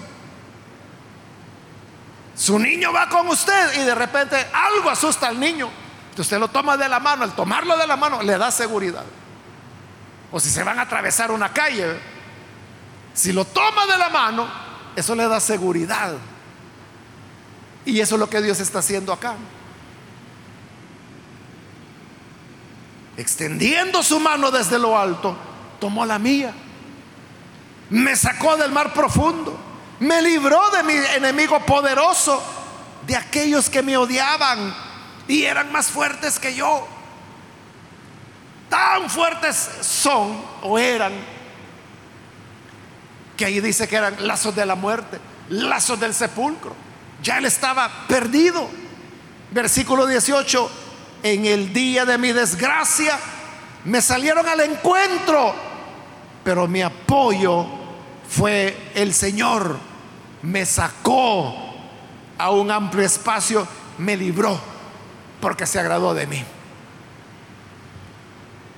Su 2.35 2.57
niño 2.57 2.91
va 2.91 3.07
con 3.07 3.27
usted 3.27 3.81
y 3.81 3.85
de 3.85 3.93
repente 3.93 4.47
algo 4.51 4.89
asusta 4.89 5.27
al 5.27 5.39
niño. 5.39 5.69
usted 6.17 6.39
lo 6.39 6.47
toma 6.47 6.75
de 6.75 6.89
la 6.89 6.99
mano, 6.99 7.23
al 7.23 7.35
tomarlo 7.35 7.77
de 7.77 7.85
la 7.85 7.97
mano 7.97 8.23
le 8.23 8.35
da 8.35 8.49
seguridad. 8.49 9.05
O 10.31 10.39
si 10.39 10.49
se 10.49 10.63
van 10.63 10.79
a 10.79 10.83
atravesar 10.83 11.29
una 11.29 11.53
calle, 11.53 12.10
si 13.13 13.31
lo 13.31 13.45
toma 13.45 13.85
de 13.85 13.97
la 13.97 14.09
mano, 14.09 14.47
eso 14.95 15.15
le 15.15 15.27
da 15.27 15.39
seguridad. 15.39 16.13
Y 17.85 17.99
eso 17.99 18.15
es 18.15 18.19
lo 18.19 18.29
que 18.29 18.41
Dios 18.41 18.59
está 18.59 18.79
haciendo 18.79 19.11
acá. 19.11 19.35
Extendiendo 23.17 24.03
su 24.03 24.19
mano 24.19 24.51
desde 24.51 24.79
lo 24.79 24.97
alto, 24.97 25.35
tomó 25.79 26.05
la 26.05 26.19
mía. 26.19 26.53
Me 27.89 28.15
sacó 28.15 28.55
del 28.57 28.71
mar 28.71 28.93
profundo 28.93 29.71
me 30.01 30.19
libró 30.19 30.59
de 30.71 30.81
mi 30.81 30.93
enemigo 30.93 31.63
poderoso, 31.63 32.41
de 33.05 33.15
aquellos 33.15 33.69
que 33.69 33.83
me 33.83 33.97
odiaban 33.97 34.75
y 35.27 35.43
eran 35.43 35.71
más 35.71 35.87
fuertes 35.87 36.39
que 36.39 36.55
yo. 36.55 36.87
Tan 38.67 39.07
fuertes 39.11 39.69
son 39.81 40.43
o 40.63 40.79
eran 40.79 41.13
que 43.41 43.45
ahí 43.47 43.59
dice 43.59 43.87
que 43.87 43.95
eran 43.95 44.27
lazos 44.27 44.55
de 44.55 44.63
la 44.67 44.75
muerte, 44.75 45.17
lazos 45.49 45.99
del 45.99 46.13
sepulcro. 46.13 46.75
Ya 47.23 47.39
él 47.39 47.45
estaba 47.45 47.89
perdido. 48.07 48.69
Versículo 49.49 50.05
18, 50.05 50.69
en 51.23 51.47
el 51.47 51.73
día 51.73 52.05
de 52.05 52.19
mi 52.19 52.33
desgracia 52.33 53.17
me 53.85 53.99
salieron 53.99 54.47
al 54.47 54.59
encuentro, 54.59 55.55
pero 56.43 56.67
mi 56.67 56.83
apoyo 56.83 57.65
fue 58.29 58.91
el 58.93 59.11
Señor 59.11 59.79
me 60.43 60.63
sacó 60.63 61.55
a 62.37 62.51
un 62.51 62.69
amplio 62.69 63.03
espacio, 63.03 63.67
me 63.97 64.15
libró 64.15 64.59
porque 65.39 65.65
se 65.65 65.79
agradó 65.79 66.13
de 66.13 66.27
mí. 66.27 66.43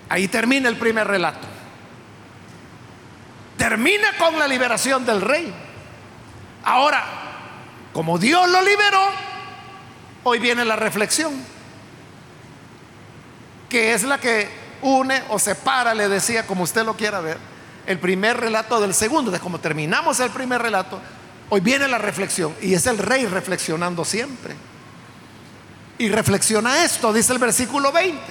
Ahí 0.07 0.29
termina 0.29 0.69
el 0.69 0.77
primer 0.77 1.05
relato. 1.05 1.52
Termina 3.63 4.17
con 4.17 4.37
la 4.37 4.45
liberación 4.45 5.05
del 5.05 5.21
rey. 5.21 5.53
Ahora, 6.65 7.01
como 7.93 8.19
Dios 8.19 8.49
lo 8.49 8.61
liberó, 8.61 9.07
hoy 10.23 10.39
viene 10.39 10.65
la 10.65 10.75
reflexión, 10.75 11.31
que 13.69 13.93
es 13.93 14.03
la 14.03 14.19
que 14.19 14.49
une 14.81 15.23
o 15.29 15.39
separa, 15.39 15.93
le 15.93 16.09
decía, 16.09 16.45
como 16.45 16.63
usted 16.63 16.83
lo 16.83 16.97
quiera 16.97 17.21
ver, 17.21 17.37
el 17.85 17.99
primer 17.99 18.37
relato 18.37 18.81
del 18.81 18.93
segundo. 18.93 19.31
De 19.31 19.39
como 19.39 19.59
terminamos 19.59 20.19
el 20.19 20.31
primer 20.31 20.61
relato, 20.61 20.99
Hoy 21.49 21.61
viene 21.61 21.87
la 21.87 21.99
reflexión 21.99 22.53
y 22.61 22.73
es 22.73 22.85
el 22.87 22.97
rey 22.97 23.27
reflexionando 23.27 24.03
siempre. 24.03 24.55
Y 25.99 26.09
reflexiona 26.09 26.83
esto, 26.83 27.13
dice 27.13 27.31
el 27.31 27.39
versículo 27.39 27.93
20. 27.93 28.21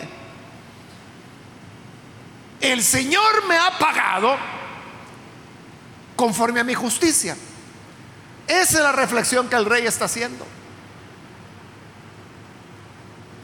El 2.61 2.83
Señor 2.83 3.47
me 3.49 3.57
ha 3.57 3.79
pagado 3.79 4.37
conforme 6.17 6.61
a 6.61 6.65
mi 6.65 6.75
justicia. 6.75 7.37
Esa 8.47 8.79
es 8.79 8.83
la 8.83 8.93
reflexión 8.93 9.49
que 9.49 9.57
el 9.57 9.65
rey 9.65 9.87
está 9.87 10.07
haciendo. 10.07 10.47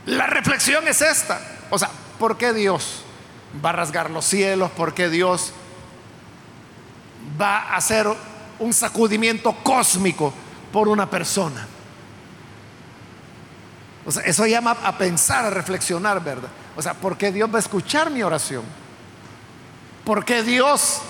La 0.06 0.26
reflexión 0.26 0.86
es 0.88 1.02
esta. 1.02 1.40
O 1.70 1.78
sea, 1.78 1.90
¿por 2.18 2.36
qué 2.36 2.52
Dios 2.52 3.02
va 3.64 3.70
a 3.70 3.74
rasgar 3.74 4.10
los 4.10 4.24
cielos? 4.24 4.70
¿Por 4.70 4.94
qué 4.94 5.08
Dios 5.08 5.52
va 7.40 7.58
a 7.58 7.76
hacer 7.76 8.06
un 8.58 8.72
sacudimiento 8.72 9.54
cósmico 9.62 10.32
por 10.72 10.88
una 10.88 11.08
persona. 11.08 11.66
O 14.04 14.10
sea, 14.10 14.22
eso 14.24 14.46
llama 14.46 14.76
a 14.82 14.96
pensar, 14.96 15.44
a 15.44 15.50
reflexionar, 15.50 16.22
¿verdad? 16.22 16.48
O 16.76 16.82
sea, 16.82 16.94
¿por 16.94 17.16
qué 17.16 17.30
Dios 17.30 17.50
va 17.52 17.56
a 17.56 17.60
escuchar 17.60 18.10
mi 18.10 18.22
oración? 18.22 18.64
¿Por 20.04 20.24
qué 20.24 20.42
Dios 20.42 21.00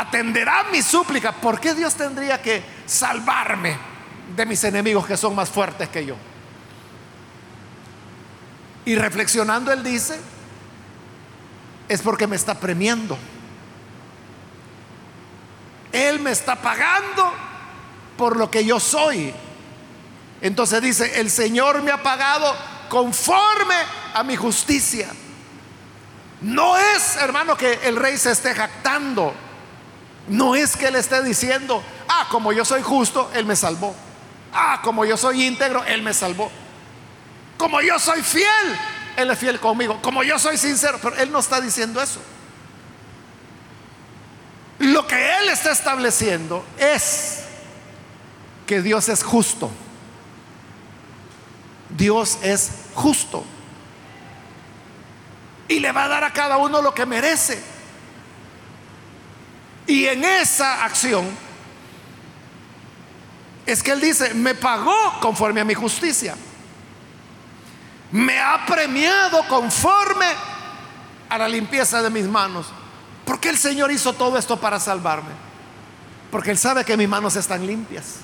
atenderá 0.00 0.64
mi 0.70 0.82
súplica? 0.82 1.32
¿Por 1.32 1.58
qué 1.58 1.74
Dios 1.74 1.94
tendría 1.94 2.40
que 2.40 2.62
salvarme 2.84 3.76
de 4.36 4.46
mis 4.46 4.62
enemigos 4.64 5.06
que 5.06 5.16
son 5.16 5.34
más 5.34 5.48
fuertes 5.48 5.88
que 5.88 6.04
yo? 6.04 6.16
Y 8.84 8.94
reflexionando, 8.94 9.72
él 9.72 9.82
dice, 9.82 10.18
es 11.88 12.02
porque 12.02 12.26
me 12.26 12.36
está 12.36 12.54
premiando. 12.54 13.18
Él 15.92 16.20
me 16.20 16.30
está 16.30 16.56
pagando 16.56 17.32
por 18.18 18.36
lo 18.36 18.50
que 18.50 18.64
yo 18.64 18.78
soy. 18.78 19.32
Entonces 20.42 20.82
dice, 20.82 21.20
el 21.20 21.30
Señor 21.30 21.82
me 21.82 21.90
ha 21.90 22.02
pagado 22.02 22.54
conforme 22.88 23.74
a 24.14 24.22
mi 24.22 24.36
justicia. 24.36 25.08
No 26.42 26.76
es, 26.76 27.16
hermano, 27.16 27.56
que 27.56 27.80
el 27.84 27.96
rey 27.96 28.18
se 28.18 28.30
esté 28.30 28.54
jactando. 28.54 29.45
No 30.28 30.56
es 30.56 30.76
que 30.76 30.88
él 30.88 30.96
esté 30.96 31.22
diciendo, 31.22 31.82
ah, 32.08 32.26
como 32.30 32.52
yo 32.52 32.64
soy 32.64 32.82
justo, 32.82 33.30
Él 33.34 33.44
me 33.46 33.54
salvó. 33.54 33.94
Ah, 34.52 34.80
como 34.82 35.04
yo 35.04 35.16
soy 35.16 35.44
íntegro, 35.44 35.84
Él 35.84 36.02
me 36.02 36.12
salvó. 36.12 36.50
Como 37.56 37.80
yo 37.80 37.98
soy 37.98 38.22
fiel, 38.22 38.76
Él 39.16 39.30
es 39.30 39.38
fiel 39.38 39.60
conmigo. 39.60 40.00
Como 40.02 40.22
yo 40.22 40.38
soy 40.38 40.56
sincero, 40.58 40.98
pero 41.00 41.16
Él 41.16 41.30
no 41.30 41.38
está 41.38 41.60
diciendo 41.60 42.02
eso. 42.02 42.20
Lo 44.78 45.06
que 45.06 45.36
Él 45.38 45.48
está 45.48 45.70
estableciendo 45.70 46.64
es 46.78 47.44
que 48.66 48.82
Dios 48.82 49.08
es 49.08 49.22
justo. 49.22 49.70
Dios 51.90 52.38
es 52.42 52.70
justo. 52.94 53.44
Y 55.68 55.80
le 55.80 55.92
va 55.92 56.04
a 56.04 56.08
dar 56.08 56.24
a 56.24 56.32
cada 56.32 56.56
uno 56.56 56.82
lo 56.82 56.92
que 56.94 57.06
merece. 57.06 57.75
Y 59.86 60.06
en 60.06 60.24
esa 60.24 60.84
acción, 60.84 61.26
es 63.66 63.82
que 63.82 63.90
Él 63.90 64.00
dice, 64.00 64.32
me 64.34 64.54
pagó 64.54 65.20
conforme 65.20 65.60
a 65.60 65.64
mi 65.64 65.74
justicia. 65.74 66.36
Me 68.12 68.38
ha 68.38 68.64
premiado 68.64 69.46
conforme 69.48 70.26
a 71.28 71.38
la 71.38 71.48
limpieza 71.48 72.00
de 72.00 72.10
mis 72.10 72.26
manos. 72.26 72.66
¿Por 73.24 73.40
qué 73.40 73.48
el 73.48 73.58
Señor 73.58 73.90
hizo 73.90 74.12
todo 74.12 74.38
esto 74.38 74.58
para 74.58 74.78
salvarme? 74.78 75.32
Porque 76.30 76.52
Él 76.52 76.58
sabe 76.58 76.84
que 76.84 76.96
mis 76.96 77.08
manos 77.08 77.34
están 77.34 77.66
limpias. 77.66 78.16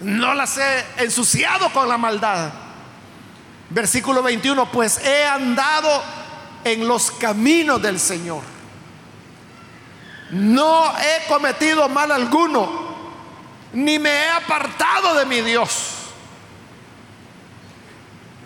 No 0.00 0.34
las 0.34 0.56
he 0.58 0.84
ensuciado 0.98 1.72
con 1.72 1.88
la 1.88 1.98
maldad. 1.98 2.52
Versículo 3.70 4.22
21, 4.22 4.70
pues 4.70 4.98
he 4.98 5.24
andado 5.24 6.02
en 6.62 6.86
los 6.86 7.10
caminos 7.10 7.82
del 7.82 7.98
Señor. 7.98 8.57
No 10.30 10.92
he 10.98 11.26
cometido 11.28 11.88
mal 11.88 12.12
alguno 12.12 12.88
ni 13.72 13.98
me 13.98 14.10
he 14.10 14.30
apartado 14.30 15.14
de 15.14 15.26
mi 15.26 15.40
Dios. 15.40 15.94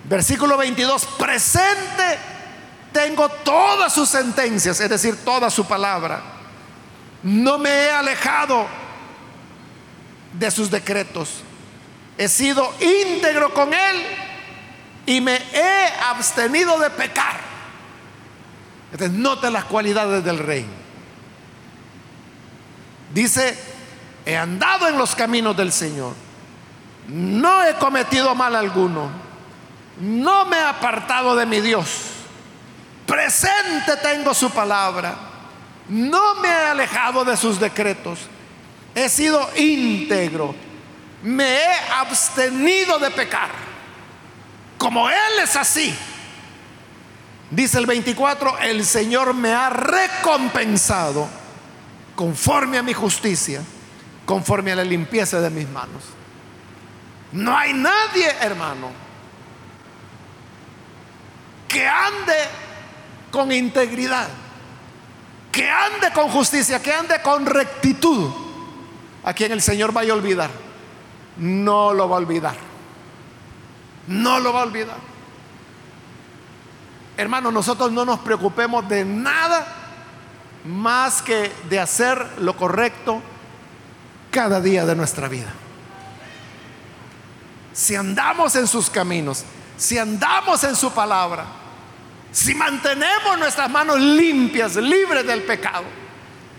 Versículo 0.05 0.57
22, 0.57 1.05
presente 1.19 2.19
tengo 2.93 3.29
todas 3.29 3.93
sus 3.93 4.09
sentencias, 4.09 4.81
es 4.81 4.91
decir, 4.91 5.25
toda 5.25 5.49
su 5.49 5.65
palabra. 5.65 6.21
No 7.23 7.57
me 7.59 7.71
he 7.71 7.91
alejado 7.91 8.67
de 10.33 10.51
sus 10.51 10.71
decretos. 10.71 11.43
He 12.19 12.29
sido 12.29 12.75
íntegro 12.81 13.55
con 13.55 13.73
él 13.73 14.07
y 15.07 15.21
me 15.21 15.37
he 15.37 15.89
abstenido 16.11 16.79
de 16.79 16.91
pecar. 16.91 17.41
Entonces, 18.93 19.17
note 19.17 19.51
las 19.51 19.65
cualidades 19.65 20.23
del 20.23 20.39
rey. 20.39 20.67
Dice, 23.13 23.57
he 24.25 24.37
andado 24.37 24.89
en 24.89 24.97
los 24.97 25.15
caminos 25.15 25.57
del 25.57 25.73
Señor, 25.73 26.15
no 27.09 27.63
he 27.63 27.75
cometido 27.75 28.35
mal 28.35 28.57
alguno, 28.57 29.11
no 30.01 30.47
me 30.47 30.57
he 30.57 30.63
apartado 30.63 31.37
de 31.37 31.45
mi 31.45 31.61
Dios, 31.61 31.89
presente 33.07 33.97
tengo 34.03 34.33
su 34.33 34.51
palabra, 34.51 35.15
no 35.89 36.37
me 36.37 36.49
he 36.49 36.67
alejado 36.69 37.25
de 37.25 37.37
sus 37.37 37.61
decretos, 37.61 38.21
he 38.95 39.09
sido 39.11 39.51
íntegro, 39.57 40.55
me 41.23 41.45
he 41.45 41.75
abstenido 41.95 42.99
de 42.99 43.11
pecar, 43.11 43.51
como 44.79 45.11
Él 45.11 45.39
es 45.43 45.55
así. 45.55 45.95
Dice 47.51 47.79
el 47.79 47.85
24, 47.85 48.59
el 48.61 48.87
Señor 48.87 49.35
me 49.35 49.53
ha 49.53 49.69
recompensado 49.69 51.42
conforme 52.15 52.79
a 52.79 52.83
mi 52.83 52.93
justicia 52.93 53.63
conforme 54.25 54.73
a 54.73 54.77
la 54.77 54.85
limpieza 54.85 55.41
de 55.41 55.51
mis 55.51 55.69
manos. 55.69 56.03
No 57.33 57.57
hay 57.57 57.73
nadie, 57.73 58.31
hermano, 58.41 58.91
que 61.69 61.87
ande 61.87 62.37
con 63.31 63.51
integridad, 63.51 64.29
que 65.51 65.69
ande 65.69 66.13
con 66.13 66.29
justicia, 66.29 66.81
que 66.83 66.93
ande 66.93 67.21
con 67.23 67.47
rectitud, 67.47 68.31
a 69.25 69.33
quien 69.33 69.53
el 69.53 69.63
Señor 69.63 69.93
vaya 69.93 70.13
a 70.13 70.17
olvidar. 70.17 70.51
No 71.39 71.93
lo 71.95 72.09
va 72.09 72.17
a 72.17 72.19
olvidar. 72.19 72.57
No 74.07 74.41
lo 74.41 74.53
va 74.53 74.61
a 74.61 74.65
olvidar. 74.65 74.99
Hermano, 77.17 77.51
nosotros 77.51 77.93
no 77.93 78.05
nos 78.05 78.19
preocupemos 78.21 78.89
de 78.89 79.05
nada 79.05 79.82
más 80.65 81.23
que 81.23 81.53
de 81.69 81.81
hacer 81.81 82.25
lo 82.39 82.57
correcto 82.57 83.21
cada 84.31 84.61
día 84.61 84.87
de 84.87 84.95
nuestra 84.95 85.29
vida. 85.29 85.53
Si 87.73 87.95
andamos 87.95 88.55
en 88.57 88.67
sus 88.67 88.91
caminos, 88.91 89.45
si 89.77 89.99
andamos 89.99 90.63
en 90.65 90.77
su 90.77 90.93
palabra, 90.93 91.45
si 92.31 92.55
mantenemos 92.55 93.39
nuestras 93.39 93.71
manos 93.71 93.99
limpias, 93.99 94.77
libres 94.77 95.27
del 95.27 95.43
pecado, 95.43 95.85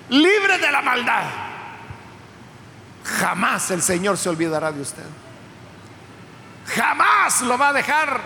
libres 0.10 0.60
de 0.60 0.72
la 0.72 0.82
maldad, 0.82 1.24
jamás 3.04 3.72
el 3.72 3.82
Señor 3.82 4.18
se 4.18 4.30
olvidará 4.30 4.72
de 4.72 4.82
usted. 4.82 5.04
Jamás 6.76 7.42
lo 7.42 7.58
va 7.58 7.70
a 7.70 7.74
dejar 7.74 8.22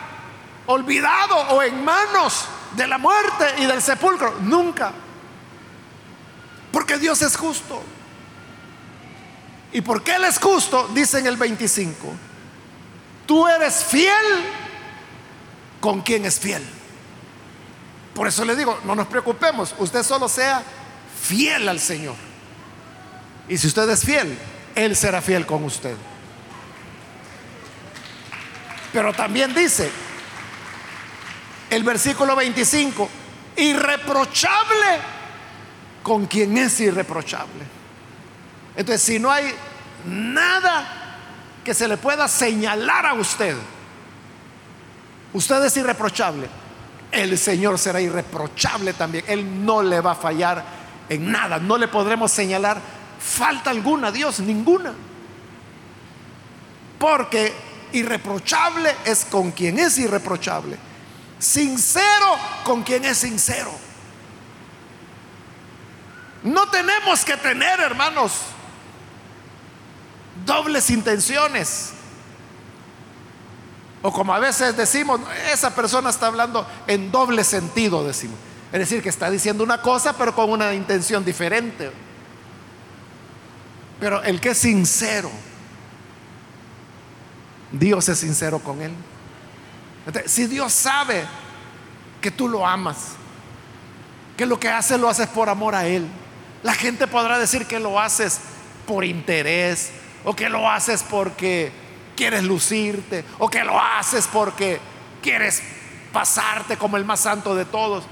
olvidado 0.67 1.36
o 1.49 1.63
en 1.63 1.84
manos 1.84 2.45
de 2.75 2.88
la 2.88 2.97
muerte 2.97 3.55
y 3.57 3.65
del 3.65 3.82
sepulcro. 3.82 4.36
Nunca. 4.41 4.91
Porque 6.78 6.99
Dios 6.99 7.23
es 7.23 7.36
justo. 7.36 7.82
¿Y 9.73 9.82
por 9.82 10.03
qué 10.03 10.13
Él 10.13 10.25
es 10.25 10.38
justo? 10.38 10.88
Dice 10.93 11.17
en 11.17 11.25
el 11.25 11.36
25. 11.36 12.13
Tú 13.25 13.47
eres 13.47 13.84
fiel 13.84 14.13
con 15.82 16.01
quien 16.01 16.25
es 16.25 16.39
fiel. 16.39 16.63
Por 18.13 18.28
eso 18.28 18.45
le 18.45 18.55
digo, 18.55 18.80
no 18.84 18.93
nos 18.93 19.07
preocupemos, 19.07 19.73
usted 19.80 20.03
solo 20.03 20.30
sea 20.30 20.61
fiel 21.19 21.67
al 21.67 21.80
Señor. 21.80 22.13
Y 23.49 23.57
si 23.57 23.65
usted 23.65 23.89
es 23.89 24.05
fiel, 24.05 24.38
Él 24.75 24.95
será 24.95 25.19
fiel 25.23 25.47
con 25.47 25.63
usted. 25.63 25.97
Pero 28.93 29.13
también 29.13 29.51
dice 29.55 29.89
el 31.71 31.82
versículo 31.82 32.36
25, 32.36 33.09
irreprochable 33.55 35.16
con 36.08 36.26
quien 36.26 36.58
es 36.58 36.80
irreprochable. 36.80 37.66
Entonces, 38.78 39.01
si 39.01 39.20
no 39.20 39.30
hay 39.30 39.53
nada 40.05 40.88
que 41.66 41.74
se 41.74 41.86
le 41.86 41.97
pueda 41.97 42.30
señalar 42.30 43.08
a 43.08 43.14
usted, 43.14 43.58
usted 45.34 45.66
es 45.66 45.76
irreprochable, 45.76 46.47
el 47.12 47.38
Señor 47.38 47.78
será 47.78 47.99
irreprochable 47.99 48.93
también. 48.93 49.26
Él 49.28 49.66
no 49.66 49.84
le 49.84 49.99
va 49.99 50.12
a 50.12 50.16
fallar 50.16 50.64
en 51.10 51.30
nada, 51.30 51.60
no 51.60 51.78
le 51.78 51.89
podremos 51.89 52.32
señalar 52.32 52.80
falta 53.20 53.70
alguna, 53.70 54.10
Dios, 54.10 54.39
ninguna. 54.39 54.93
Porque 56.97 57.51
irreprochable 57.91 58.95
es 59.03 59.26
con 59.26 59.51
quien 59.51 59.78
es 59.78 59.97
irreprochable. 59.97 60.78
Sincero 61.38 62.38
con 62.64 62.84
quien 62.84 63.03
es 63.03 63.18
sincero. 63.18 63.87
No 66.48 66.70
tenemos 66.70 67.26
que 67.26 67.36
tener, 67.36 67.82
hermanos, 67.82 68.32
dobles 70.45 70.89
intenciones. 70.89 71.91
O 74.02 74.14
como 74.14 74.34
a 74.34 74.39
veces 74.39 74.78
decimos, 74.78 75.20
esa 75.52 75.76
persona 75.76 76.10
está 76.10 76.28
hablando 76.28 76.66
en 76.88 77.12
doble 77.12 77.43
sentido, 77.43 78.06
decimos. 78.06 78.38
Es 78.72 78.80
decir, 78.80 79.04
que 79.04 79.10
está 79.10 79.30
diciendo 79.30 79.62
una 79.62 79.82
cosa 79.82 80.14
pero 80.14 80.34
con 80.34 80.50
una 80.50 80.74
intención 80.74 81.26
diferente. 81.26 81.91
Pero 84.00 84.24
el 84.24 84.39
que 84.39 84.50
es 84.52 84.58
sincero, 84.58 85.30
Dios 87.74 88.08
es 88.08 88.20
sincero 88.20 88.60
con 88.60 88.82
él. 88.82 88.93
si 90.28 90.48
Dios 90.48 90.72
sabe 90.72 91.26
que 92.22 92.32
tú 92.32 92.48
lo 92.48 92.66
amas, 92.66 93.16
que 94.38 94.45
lo 94.45 94.58
que 94.58 94.70
haces 94.70 94.98
lo 94.98 95.10
haces 95.10 95.28
por 95.28 95.50
amor 95.50 95.76
a 95.76 95.86
Él, 95.86 96.08
la 96.64 96.74
gente 96.74 97.08
podrá 97.08 97.38
decir 97.38 97.66
que 97.66 97.80
lo 97.80 97.99
haces 97.99 98.39
por 98.86 99.05
interés, 99.05 99.91
o 100.24 100.36
que 100.36 100.49
lo 100.49 100.70
haces 100.70 101.03
porque 101.03 101.72
quieres 102.16 102.43
lucirte, 102.43 103.24
o 103.38 103.49
que 103.49 103.64
lo 103.64 103.80
haces 103.80 104.28
porque 104.28 104.80
quieres 105.22 105.62
pasarte 106.12 106.78
como 106.78 106.97
el 106.97 107.05
más 107.05 107.20
santo 107.20 107.55
de 107.55 107.66
todos. 107.66 108.05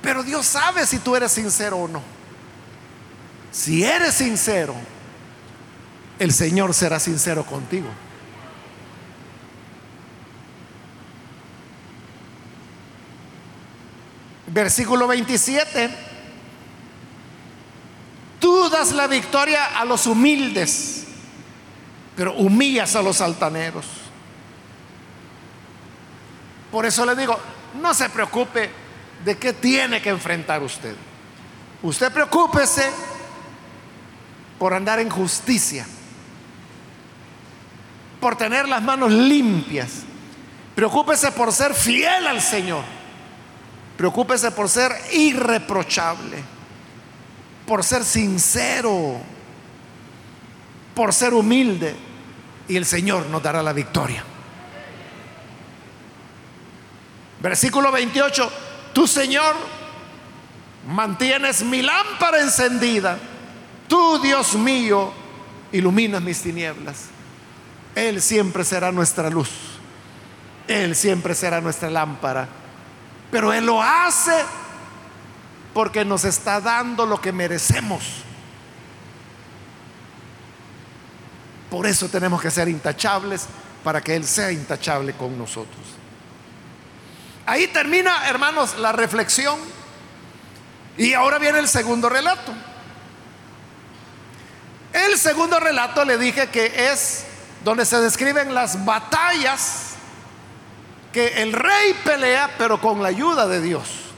Pero 0.00 0.22
Dios 0.22 0.46
sabe 0.46 0.84
si 0.86 0.98
tú 0.98 1.14
eres 1.14 1.32
sincero 1.32 1.76
o 1.78 1.88
no. 1.88 2.02
Si 3.52 3.84
eres 3.84 4.14
sincero, 4.14 4.74
el 6.18 6.32
Señor 6.32 6.74
será 6.74 6.98
sincero 6.98 7.44
contigo. 7.44 7.88
Versículo 14.48 15.06
27 15.06 16.11
Tú 16.11 16.11
das 18.82 18.92
la 18.92 19.06
victoria 19.06 19.78
a 19.78 19.84
los 19.84 20.06
humildes, 20.06 21.04
pero 22.16 22.34
humillas 22.34 22.96
a 22.96 23.02
los 23.02 23.20
altaneros. 23.20 23.86
Por 26.70 26.84
eso 26.84 27.06
le 27.06 27.14
digo, 27.14 27.38
no 27.80 27.94
se 27.94 28.08
preocupe 28.10 28.70
de 29.24 29.38
qué 29.38 29.52
tiene 29.52 30.02
que 30.02 30.08
enfrentar 30.08 30.62
usted. 30.62 30.96
Usted 31.82 32.12
preocúpese 32.12 32.90
por 34.58 34.74
andar 34.74 34.98
en 34.98 35.10
justicia, 35.10 35.86
por 38.20 38.36
tener 38.36 38.68
las 38.68 38.82
manos 38.82 39.12
limpias. 39.12 40.02
Preocúpese 40.74 41.30
por 41.30 41.52
ser 41.52 41.72
fiel 41.72 42.26
al 42.26 42.40
Señor. 42.40 42.82
Preocúpese 43.96 44.50
por 44.50 44.68
ser 44.68 44.92
irreprochable 45.12 46.61
por 47.66 47.84
ser 47.84 48.04
sincero. 48.04 49.20
por 50.94 51.14
ser 51.14 51.32
humilde 51.32 51.96
y 52.68 52.76
el 52.76 52.84
Señor 52.84 53.26
nos 53.26 53.42
dará 53.42 53.62
la 53.62 53.72
victoria. 53.72 54.22
Versículo 57.40 57.90
28, 57.90 58.52
tu 58.92 59.06
Señor 59.06 59.56
mantienes 60.86 61.62
mi 61.62 61.82
lámpara 61.82 62.40
encendida, 62.40 63.18
tú 63.88 64.20
Dios 64.20 64.54
mío 64.54 65.12
iluminas 65.72 66.22
mis 66.22 66.40
tinieblas. 66.42 67.06
Él 67.94 68.22
siempre 68.22 68.64
será 68.64 68.92
nuestra 68.92 69.28
luz, 69.28 69.50
Él 70.68 70.94
siempre 70.94 71.34
será 71.34 71.60
nuestra 71.60 71.90
lámpara, 71.90 72.48
pero 73.30 73.52
Él 73.52 73.66
lo 73.66 73.82
hace 73.82 74.34
porque 75.74 76.04
nos 76.04 76.24
está 76.24 76.60
dando 76.60 77.06
lo 77.06 77.20
que 77.20 77.32
merecemos. 77.32 78.02
Por 81.70 81.86
eso 81.86 82.08
tenemos 82.08 82.42
que 82.42 82.50
ser 82.50 82.68
intachables 82.68 83.46
para 83.82 84.00
que 84.00 84.14
Él 84.14 84.24
sea 84.24 84.52
intachable 84.52 85.14
con 85.14 85.38
nosotros. 85.38 85.80
Ahí 87.46 87.68
termina, 87.68 88.28
hermanos, 88.28 88.78
la 88.78 88.92
reflexión. 88.92 89.58
Y 90.98 91.14
ahora 91.14 91.38
viene 91.38 91.58
el 91.58 91.68
segundo 91.68 92.08
relato. 92.08 92.52
El 94.92 95.16
segundo 95.16 95.58
relato 95.58 96.04
le 96.04 96.18
dije 96.18 96.48
que 96.48 96.90
es 96.92 97.24
donde 97.64 97.86
se 97.86 97.98
describen 98.00 98.54
las 98.54 98.84
batallas 98.84 99.94
que 101.12 101.42
el 101.42 101.52
rey 101.52 101.94
pelea, 102.04 102.50
pero 102.58 102.80
con 102.80 103.02
la 103.02 103.08
ayuda 103.08 103.46
de 103.46 103.60
Dios. 103.60 104.11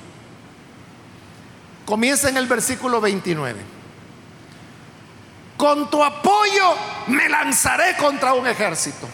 Comienza 1.85 2.29
en 2.29 2.37
el 2.37 2.47
versículo 2.47 3.01
29. 3.01 3.61
Con 5.57 5.91
tu 5.91 6.03
apoyo 6.03 6.75
me 7.09 7.29
lanzaré 7.29 7.97
contra 7.97 8.35
un 8.35 8.47
ejército. 8.47 9.09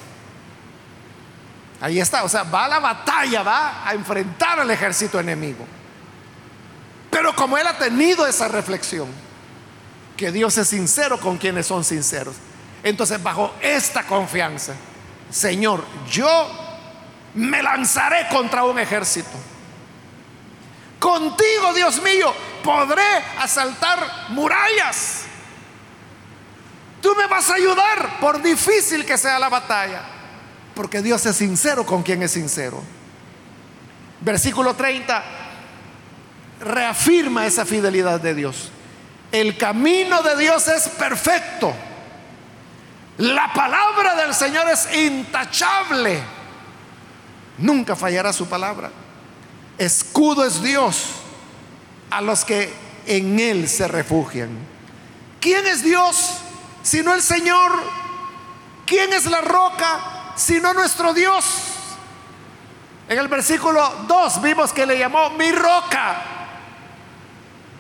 Ahí 1.81 1.99
está, 1.99 2.25
o 2.25 2.29
sea, 2.29 2.43
va 2.45 2.67
a 2.67 2.69
la 2.69 2.79
batalla, 2.79 3.43
va 3.43 3.89
a 3.89 3.95
enfrentar 3.95 4.61
al 4.61 4.71
ejército 4.71 5.19
enemigo. 5.19 5.67
Pero 7.11 7.35
como 7.35 7.59
él 7.59 7.67
ha 7.67 7.77
tenido 7.77 8.27
esa 8.27 8.49
reflexión, 8.49 9.09
que 10.17 10.31
Dios 10.31 10.57
es 10.59 10.69
sincero 10.69 11.19
con 11.19 11.39
quienes 11.39 11.67
son 11.67 11.83
sinceros, 11.83 12.37
entonces 12.83 13.23
bajo 13.23 13.55
esta 13.61 14.05
confianza, 14.05 14.75
Señor, 15.31 15.85
yo 16.11 16.49
me 17.35 17.63
lanzaré 17.63 18.29
contra 18.29 18.65
un 18.65 18.79
ejército. 18.79 19.31
Contigo, 21.01 21.73
Dios 21.75 22.01
mío, 22.03 22.33
podré 22.63 23.03
asaltar 23.39 24.29
murallas. 24.29 25.23
Tú 27.01 27.15
me 27.17 27.27
vas 27.27 27.49
a 27.51 27.55
ayudar 27.55 28.21
por 28.21 28.43
difícil 28.43 29.07
que 29.07 29.17
sea 29.17 29.39
la 29.39 29.49
batalla. 29.49 30.03
Porque 30.75 31.01
Dios 31.01 31.25
es 31.25 31.37
sincero 31.37 31.85
con 31.87 32.03
quien 32.03 32.23
es 32.23 32.33
sincero. 32.33 32.83
Versículo 34.21 34.75
30 34.75 35.25
reafirma 36.61 37.47
esa 37.47 37.65
fidelidad 37.65 38.21
de 38.21 38.35
Dios. 38.35 38.71
El 39.33 39.57
camino 39.57 40.23
de 40.23 40.37
Dios 40.37 40.69
es 40.69 40.89
perfecto. 40.89 41.73
La 43.17 43.53
palabra 43.55 44.17
del 44.17 44.35
Señor 44.35 44.69
es 44.69 44.87
intachable. 44.95 46.23
Nunca 47.59 47.97
fallará 47.97 48.33
su 48.35 48.47
palabra. 48.47 48.91
Escudo 49.81 50.45
es 50.45 50.63
Dios 50.63 51.07
a 52.11 52.21
los 52.21 52.45
que 52.45 52.73
en 53.07 53.41
Él 53.41 53.69
se 53.69 53.89
refugian. 53.89 54.51
¿Quién 55.41 55.67
es 55.67 55.83
Dios 55.83 56.37
sino 56.83 57.13
el 57.15 57.23
Señor? 57.23 57.73
¿Quién 58.87 59.13
es 59.13 59.27
la 59.27 59.41
roca 59.41 60.21
sino 60.41 60.73
nuestro 60.73 61.13
Dios. 61.13 61.45
En 63.09 63.19
el 63.19 63.29
versículo 63.29 64.05
2 64.07 64.43
vimos 64.43 64.73
que 64.73 64.87
le 64.87 64.99
llamó 64.99 65.31
mi 65.31 65.53
roca. 65.53 66.23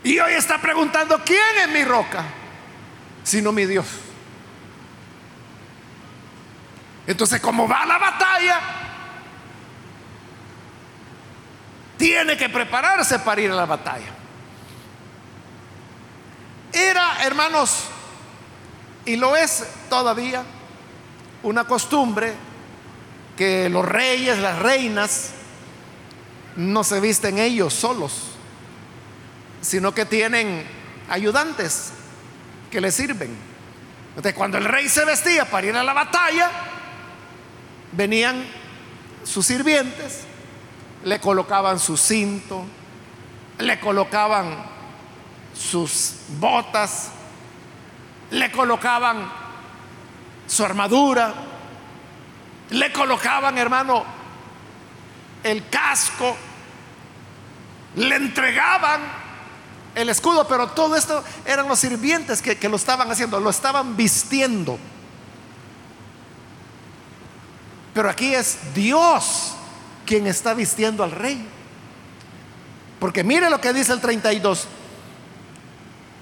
Y 0.02 0.18
hoy 0.18 0.32
está 0.34 0.58
preguntando, 0.58 1.20
¿quién 1.24 1.58
es 1.62 1.68
mi 1.68 1.84
roca? 1.84 2.24
Sino 3.22 3.52
mi 3.52 3.66
Dios. 3.66 3.86
Entonces, 7.06 7.40
como 7.40 7.68
va 7.68 7.86
la 7.86 7.98
batalla, 7.98 8.60
tiene 12.00 12.34
que 12.34 12.48
prepararse 12.48 13.18
para 13.18 13.42
ir 13.42 13.50
a 13.50 13.54
la 13.54 13.66
batalla. 13.66 14.08
Era, 16.72 17.22
hermanos, 17.24 17.84
y 19.04 19.16
lo 19.16 19.36
es 19.36 19.66
todavía, 19.90 20.42
una 21.42 21.64
costumbre 21.64 22.32
que 23.36 23.68
los 23.68 23.84
reyes, 23.84 24.38
las 24.38 24.58
reinas, 24.60 25.32
no 26.56 26.84
se 26.84 27.00
visten 27.00 27.38
ellos 27.38 27.74
solos, 27.74 28.28
sino 29.60 29.92
que 29.92 30.06
tienen 30.06 30.64
ayudantes 31.10 31.92
que 32.70 32.80
les 32.80 32.94
sirven. 32.94 33.36
Entonces, 34.08 34.32
cuando 34.32 34.56
el 34.56 34.64
rey 34.64 34.88
se 34.88 35.04
vestía 35.04 35.44
para 35.44 35.66
ir 35.66 35.76
a 35.76 35.82
la 35.82 35.92
batalla, 35.92 36.50
venían 37.92 38.42
sus 39.22 39.44
sirvientes, 39.44 40.29
le 41.04 41.20
colocaban 41.20 41.78
su 41.78 41.96
cinto, 41.96 42.64
le 43.58 43.80
colocaban 43.80 44.56
sus 45.54 46.14
botas, 46.38 47.10
le 48.30 48.50
colocaban 48.50 49.30
su 50.46 50.64
armadura, 50.64 51.34
le 52.70 52.92
colocaban, 52.92 53.56
hermano, 53.58 54.04
el 55.42 55.68
casco, 55.68 56.36
le 57.96 58.16
entregaban 58.16 59.00
el 59.94 60.08
escudo, 60.08 60.46
pero 60.46 60.68
todo 60.68 60.96
esto 60.96 61.24
eran 61.44 61.66
los 61.66 61.78
sirvientes 61.78 62.40
que, 62.42 62.58
que 62.58 62.68
lo 62.68 62.76
estaban 62.76 63.10
haciendo, 63.10 63.40
lo 63.40 63.50
estaban 63.50 63.96
vistiendo. 63.96 64.78
Pero 67.92 68.08
aquí 68.08 68.34
es 68.34 68.72
Dios 68.72 69.56
quien 70.10 70.26
está 70.26 70.54
vistiendo 70.54 71.04
al 71.04 71.12
rey. 71.12 71.40
Porque 72.98 73.22
mire 73.22 73.48
lo 73.48 73.60
que 73.60 73.72
dice 73.72 73.92
el 73.92 74.00
32. 74.00 74.66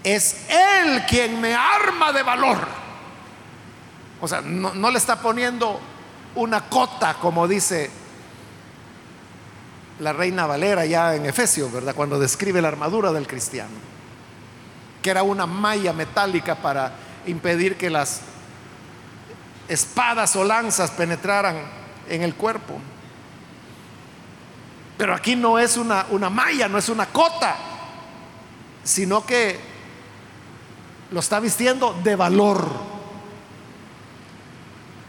Es 0.05 0.45
Él 0.51 1.07
quien 1.09 1.41
me 1.41 1.55
arma 1.55 2.13
de 2.13 2.23
valor. 2.23 2.59
O 4.21 4.29
sea, 4.29 4.43
no, 4.43 4.91
le 4.91 4.99
está 4.99 5.23
poniendo 5.23 5.81
una 6.35 6.69
cota, 6.69 7.15
como 7.15 7.49
dice 7.49 7.91
la 10.01 10.13
reina 10.13 10.47
Valera 10.47 10.85
ya 10.85 11.15
en 11.15 11.25
Efesios, 11.25 11.73
¿verdad? 11.73 11.95
Cuando 11.95 12.19
describe 12.19 12.61
la 12.61 12.69
armadura 12.69 13.11
del 13.11 13.27
cristiano, 13.27 13.73
que 15.01 15.09
era 15.09 15.23
una 15.23 15.47
malla 15.47 15.95
metálica 15.95 16.57
para 16.57 16.93
impedir 17.27 17.79
que 17.79 17.89
las 17.89 18.21
espadas 19.67 20.37
o 20.37 20.45
lanzas 20.45 20.91
penetraran 20.91 21.57
en 22.11 22.23
el 22.23 22.35
cuerpo. 22.35 22.79
Pero 24.99 25.15
aquí 25.15 25.37
no 25.37 25.61
es 25.61 25.77
una, 25.77 26.07
una 26.11 26.29
malla, 26.29 26.69
no 26.69 26.77
es 26.77 26.89
una 26.89 27.07
cota, 27.07 27.57
sino 28.83 29.25
que 29.25 29.59
lo 31.13 31.21
está 31.21 31.39
vistiendo 31.39 31.99
de 32.03 32.17
valor. 32.17 32.69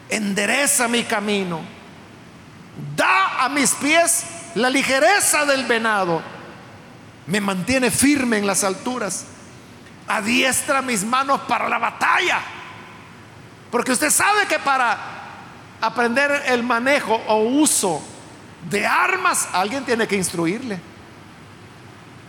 Endereza 0.08 0.88
mi 0.88 1.04
camino, 1.04 1.62
da 2.96 3.44
a 3.44 3.50
mis 3.50 3.72
pies 3.72 4.26
la 4.54 4.70
ligereza 4.70 5.46
del 5.46 5.66
venado, 5.66 6.22
me 7.26 7.42
mantiene 7.42 7.90
firme 7.90 8.38
en 8.38 8.46
las 8.46 8.64
alturas, 8.64 9.26
adiestra 10.08 10.84
mis 10.84 11.04
manos 11.04 11.42
para 11.42 11.68
la 11.68 11.80
batalla, 11.80 12.42
porque 13.72 13.92
usted 13.92 14.12
sabe 14.12 14.46
que 14.48 14.60
para 14.60 14.98
aprender 15.82 16.44
el 16.48 16.62
manejo 16.62 17.16
o 17.28 17.38
uso 17.38 18.04
de 18.68 18.86
armas, 18.86 19.48
alguien 19.54 19.86
tiene 19.86 20.08
que 20.08 20.16
instruirle. 20.16 20.80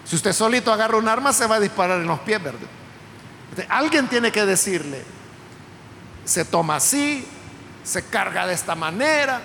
Si 0.05 0.17
usted 0.17 0.33
solito 0.33 0.73
agarra 0.73 0.97
un 0.97 1.09
arma, 1.09 1.33
se 1.33 1.47
va 1.47 1.57
a 1.57 1.61
disparar 1.61 2.01
en 2.01 2.07
los 2.07 2.21
pies, 2.21 2.43
¿verdad? 2.43 2.69
Alguien 3.69 4.09
tiene 4.09 4.31
que 4.31 4.45
decirle, 4.47 5.05
se 6.25 6.45
toma 6.45 6.77
así, 6.77 7.27
se 7.83 8.05
carga 8.05 8.47
de 8.47 8.55
esta 8.55 8.75
manera, 8.75 9.41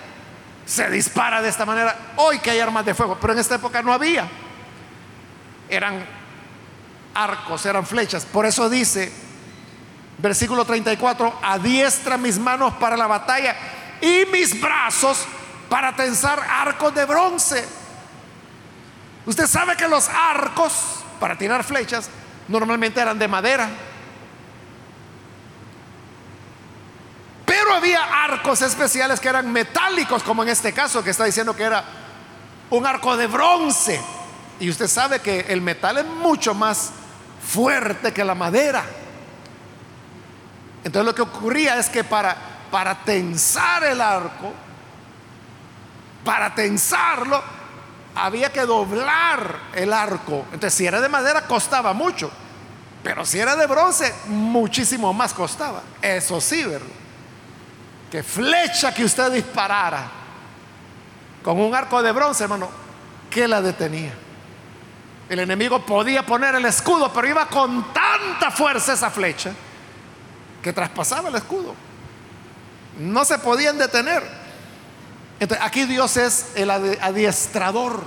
se 0.64 0.88
dispara 0.90 1.42
de 1.42 1.48
esta 1.48 1.66
manera. 1.66 1.96
Hoy 2.16 2.38
que 2.38 2.50
hay 2.50 2.60
armas 2.60 2.86
de 2.86 2.94
fuego, 2.94 3.18
pero 3.20 3.32
en 3.32 3.38
esta 3.38 3.56
época 3.56 3.82
no 3.82 3.92
había. 3.92 4.28
Eran 5.68 6.04
arcos, 7.14 7.66
eran 7.66 7.84
flechas. 7.84 8.24
Por 8.24 8.46
eso 8.46 8.70
dice, 8.70 9.12
versículo 10.18 10.64
34, 10.64 11.40
adiestra 11.42 12.16
mis 12.16 12.38
manos 12.38 12.74
para 12.74 12.96
la 12.96 13.06
batalla 13.06 13.56
y 14.00 14.24
mis 14.32 14.60
brazos 14.60 15.26
para 15.68 15.94
tensar 15.94 16.40
arcos 16.40 16.94
de 16.94 17.04
bronce. 17.04 17.64
Usted 19.26 19.46
sabe 19.46 19.76
que 19.76 19.88
los 19.88 20.08
arcos 20.08 21.04
para 21.18 21.36
tirar 21.36 21.64
flechas 21.64 22.08
normalmente 22.48 23.00
eran 23.00 23.18
de 23.18 23.28
madera. 23.28 23.68
Pero 27.44 27.74
había 27.74 28.24
arcos 28.24 28.62
especiales 28.62 29.18
que 29.18 29.28
eran 29.28 29.52
metálicos, 29.52 30.22
como 30.22 30.42
en 30.42 30.50
este 30.50 30.72
caso 30.72 31.02
que 31.02 31.10
está 31.10 31.24
diciendo 31.24 31.54
que 31.56 31.64
era 31.64 31.84
un 32.70 32.86
arco 32.86 33.16
de 33.16 33.26
bronce. 33.26 34.00
Y 34.60 34.70
usted 34.70 34.88
sabe 34.88 35.20
que 35.20 35.40
el 35.48 35.60
metal 35.60 35.98
es 35.98 36.06
mucho 36.06 36.54
más 36.54 36.90
fuerte 37.46 38.12
que 38.12 38.24
la 38.24 38.34
madera. 38.34 38.84
Entonces 40.84 41.06
lo 41.06 41.14
que 41.14 41.22
ocurría 41.22 41.78
es 41.78 41.88
que 41.88 42.04
para, 42.04 42.36
para 42.70 42.94
tensar 43.04 43.84
el 43.84 44.00
arco, 44.00 44.52
para 46.26 46.52
tensarlo, 46.52 47.40
había 48.16 48.52
que 48.52 48.62
doblar 48.62 49.60
el 49.74 49.92
arco. 49.92 50.44
Entonces 50.46 50.74
si 50.74 50.86
era 50.86 51.00
de 51.00 51.08
madera 51.08 51.46
costaba 51.46 51.92
mucho, 51.92 52.30
pero 53.04 53.24
si 53.24 53.38
era 53.38 53.54
de 53.54 53.66
bronce 53.66 54.12
muchísimo 54.26 55.12
más 55.14 55.32
costaba. 55.32 55.82
Eso 56.02 56.40
sí, 56.40 56.64
¿verdad? 56.64 56.88
Que 58.10 58.24
flecha 58.24 58.92
que 58.92 59.04
usted 59.04 59.30
disparara 59.30 60.10
con 61.44 61.60
un 61.60 61.72
arco 61.72 62.02
de 62.02 62.10
bronce, 62.10 62.42
hermano, 62.42 62.68
¿qué 63.30 63.46
la 63.46 63.62
detenía? 63.62 64.12
El 65.28 65.38
enemigo 65.38 65.86
podía 65.86 66.26
poner 66.26 66.56
el 66.56 66.64
escudo, 66.64 67.12
pero 67.12 67.28
iba 67.28 67.46
con 67.46 67.92
tanta 67.92 68.50
fuerza 68.50 68.94
esa 68.94 69.10
flecha 69.10 69.52
que 70.60 70.72
traspasaba 70.72 71.28
el 71.28 71.36
escudo. 71.36 71.74
No 72.98 73.24
se 73.24 73.38
podían 73.38 73.78
detener. 73.78 74.45
Entonces, 75.38 75.66
aquí 75.66 75.84
Dios 75.84 76.16
es 76.16 76.46
el 76.54 76.70
adiestrador. 76.70 78.02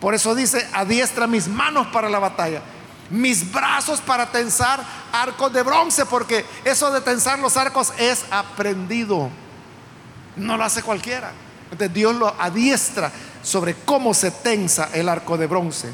Por 0.00 0.14
eso 0.14 0.34
dice, 0.34 0.66
adiestra 0.72 1.26
mis 1.26 1.48
manos 1.48 1.86
para 1.88 2.08
la 2.08 2.18
batalla, 2.18 2.62
mis 3.10 3.50
brazos 3.50 4.00
para 4.00 4.30
tensar 4.30 4.80
arcos 5.12 5.52
de 5.52 5.62
bronce, 5.62 6.06
porque 6.06 6.44
eso 6.64 6.90
de 6.90 7.00
tensar 7.00 7.38
los 7.38 7.56
arcos 7.56 7.92
es 7.98 8.24
aprendido. 8.30 9.30
No 10.36 10.56
lo 10.56 10.64
hace 10.64 10.82
cualquiera. 10.82 11.32
Entonces 11.64 11.92
Dios 11.92 12.14
lo 12.14 12.34
adiestra 12.40 13.10
sobre 13.42 13.74
cómo 13.74 14.14
se 14.14 14.30
tensa 14.30 14.90
el 14.92 15.08
arco 15.08 15.36
de 15.36 15.46
bronce. 15.46 15.90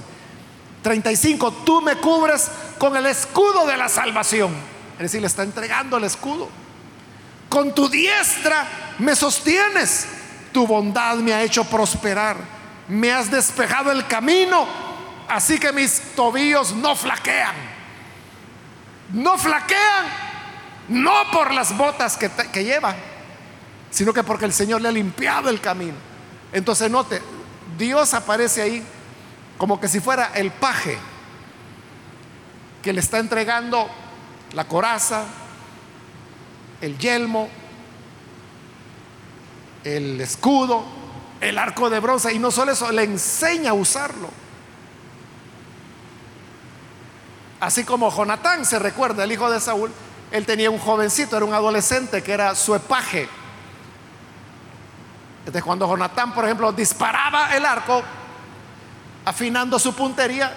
35, 0.83 1.51
tú 1.65 1.81
me 1.81 1.97
cubres 1.97 2.51
con 2.79 2.97
el 2.97 3.07
escudo 3.07 3.67
de 3.67 3.77
la 3.77 3.89
salvación. 3.89 4.53
Es 4.95 5.01
decir, 5.01 5.21
le 5.21 5.27
está 5.27 5.43
entregando 5.43 5.97
el 5.97 6.05
escudo. 6.05 6.49
Con 7.49 7.75
tu 7.75 7.89
diestra 7.89 8.67
me 8.99 9.15
sostienes. 9.17 10.07
Tu 10.53 10.67
bondad 10.67 11.17
me 11.17 11.33
ha 11.33 11.43
hecho 11.43 11.65
prosperar. 11.65 12.37
Me 12.89 13.13
has 13.13 13.31
despejado 13.31 13.91
el 13.91 14.07
camino, 14.07 14.67
así 15.29 15.59
que 15.59 15.73
mis 15.73 16.01
tobillos 16.15 16.73
no 16.73 16.95
flaquean. 16.95 17.55
No 19.13 19.39
flaquean, 19.39 20.07
no 20.89 21.13
por 21.33 21.53
las 21.53 21.77
botas 21.77 22.17
que, 22.17 22.31
que 22.53 22.65
lleva, 22.65 22.95
sino 23.91 24.13
que 24.13 24.23
porque 24.23 24.45
el 24.45 24.53
Señor 24.53 24.83
le 24.83 24.89
ha 24.89 24.93
limpiado 24.93 25.49
el 25.49 25.61
camino. 25.61 25.95
Entonces 26.53 26.91
note, 26.91 27.23
Dios 27.79 28.13
aparece 28.15 28.63
ahí 28.63 28.87
como 29.57 29.81
que 29.81 29.89
si 29.89 30.01
fuera 30.01 30.33
el 30.35 30.51
paje 30.51 30.99
que 32.83 32.93
le 32.93 33.01
está 33.01 33.19
entregando 33.19 33.89
la 34.53 34.69
coraza, 34.69 35.25
el 36.81 36.99
yelmo, 36.99 37.49
el 39.85 40.21
escudo, 40.21 40.85
el 41.41 41.59
arco 41.59 41.91
de 41.91 42.01
bronce, 42.01 42.33
y 42.33 42.39
no 42.39 42.51
solo 42.51 42.73
eso, 42.73 42.91
le 42.91 43.05
enseña 43.05 43.71
a 43.71 43.75
usarlo. 43.75 44.29
Así 47.61 47.85
como 47.85 48.11
Jonatán 48.11 48.65
se 48.65 48.79
recuerda, 48.79 49.25
el 49.25 49.33
hijo 49.33 49.51
de 49.51 49.61
Saúl, 49.61 49.91
él 50.31 50.45
tenía 50.45 50.71
un 50.71 50.79
jovencito, 50.79 51.37
era 51.37 51.47
un 51.47 51.55
adolescente 51.55 52.23
que 52.23 52.33
era 52.33 52.55
su 52.55 52.75
epaje 52.75 53.29
entonces 55.45 55.63
cuando 55.63 55.87
Jonatán, 55.87 56.33
por 56.33 56.45
ejemplo, 56.47 56.73
disparaba 56.73 57.55
el 57.55 57.67
arco, 57.67 58.03
afinando 59.27 59.79
su 59.79 59.95
puntería, 59.95 60.55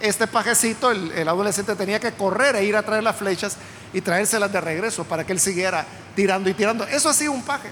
este 0.00 0.26
pajecito, 0.26 0.90
el, 0.90 1.28
adolescente 1.28 1.76
tenía 1.76 2.00
que 2.00 2.12
correr 2.12 2.56
e 2.56 2.64
ir 2.64 2.74
a 2.74 2.82
traer 2.82 3.02
las 3.02 3.16
flechas 3.16 3.58
y 3.92 4.00
traérselas 4.00 4.50
de 4.50 4.60
regreso 4.62 5.04
para 5.04 5.26
que 5.26 5.32
él 5.32 5.40
siguiera 5.40 5.84
tirando 6.16 6.48
y 6.48 6.54
tirando. 6.54 6.84
Eso 6.84 7.10
ha 7.10 7.14
sido 7.14 7.32
un 7.32 7.42
paje. 7.42 7.68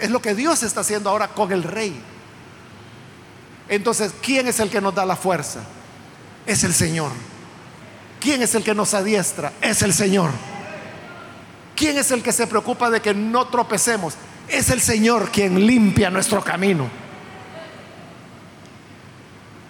Es 0.00 0.10
lo 0.10 0.20
que 0.20 0.34
Dios 0.34 0.62
está 0.62 0.80
haciendo 0.80 1.10
ahora 1.10 1.28
con 1.28 1.52
el 1.52 1.62
rey. 1.62 2.00
Entonces, 3.68 4.12
¿quién 4.22 4.46
es 4.46 4.60
el 4.60 4.70
que 4.70 4.80
nos 4.80 4.94
da 4.94 5.04
la 5.04 5.16
fuerza? 5.16 5.60
Es 6.46 6.64
el 6.64 6.72
Señor. 6.72 7.10
¿Quién 8.20 8.42
es 8.42 8.54
el 8.54 8.62
que 8.62 8.74
nos 8.74 8.94
adiestra? 8.94 9.52
Es 9.60 9.82
el 9.82 9.92
Señor. 9.92 10.30
¿Quién 11.74 11.98
es 11.98 12.10
el 12.10 12.22
que 12.22 12.32
se 12.32 12.46
preocupa 12.46 12.90
de 12.90 13.00
que 13.00 13.12
no 13.12 13.48
tropecemos? 13.48 14.14
Es 14.48 14.70
el 14.70 14.80
Señor 14.80 15.30
quien 15.30 15.66
limpia 15.66 16.10
nuestro 16.10 16.42
camino. 16.42 16.88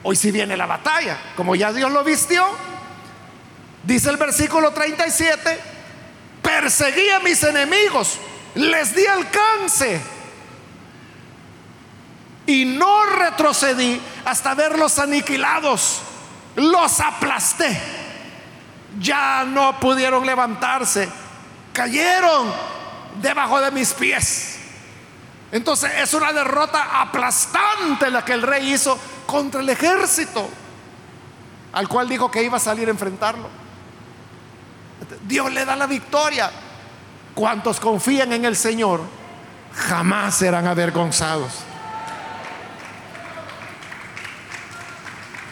Hoy 0.03 0.15
si 0.15 0.31
viene 0.31 0.57
la 0.57 0.67
batalla, 0.67 1.19
como 1.35 1.57
ya 1.57 1.73
Dios 1.73 1.91
lo 1.91 2.05
vistió, 2.05 2.47
dice 3.83 4.09
el 4.09 4.17
versículo 4.19 4.71
37, 4.73 5.59
perseguí 6.43 7.09
a 7.11 7.19
mis 7.19 7.43
enemigos, 7.43 8.19
les 8.57 8.95
di 8.95 9.07
alcance 9.07 10.01
y 12.47 12.65
no 12.65 13.05
retrocedí 13.05 14.01
hasta 14.25 14.55
verlos 14.55 14.99
aniquilados, 14.99 16.01
los 16.57 17.01
aplasté, 17.01 17.79
ya 18.99 19.45
no 19.45 19.79
pudieron 19.79 20.25
levantarse, 20.25 21.09
cayeron 21.73 22.51
debajo 23.21 23.61
de 23.61 23.71
mis 23.73 23.93
pies. 23.93 24.59
Entonces 25.53 25.93
es 25.99 26.15
una 26.15 26.33
derrota 26.33 27.01
aplastante 27.01 28.11
la 28.11 28.25
que 28.25 28.33
el 28.33 28.43
rey 28.43 28.73
hizo 28.73 28.99
contra 29.27 29.61
el 29.61 29.69
ejército, 29.69 30.49
al 31.73 31.89
cual 31.89 32.09
dijo 32.09 32.31
que 32.31 32.43
iba 32.43 32.57
a 32.57 32.61
salir 32.61 32.89
a 32.89 32.93
enfrentarlo. 32.93 33.49
Dios 35.27 35.53
le 35.53 35.65
da 35.65 35.77
la 35.77 35.87
victoria. 35.87 36.51
Cuantos 37.37 37.79
confían 37.79 38.33
en 38.33 38.47
el 38.47 38.57
Señor 38.57 39.03
jamás 39.75 40.37
serán 40.37 40.67
avergonzados. 40.67 41.53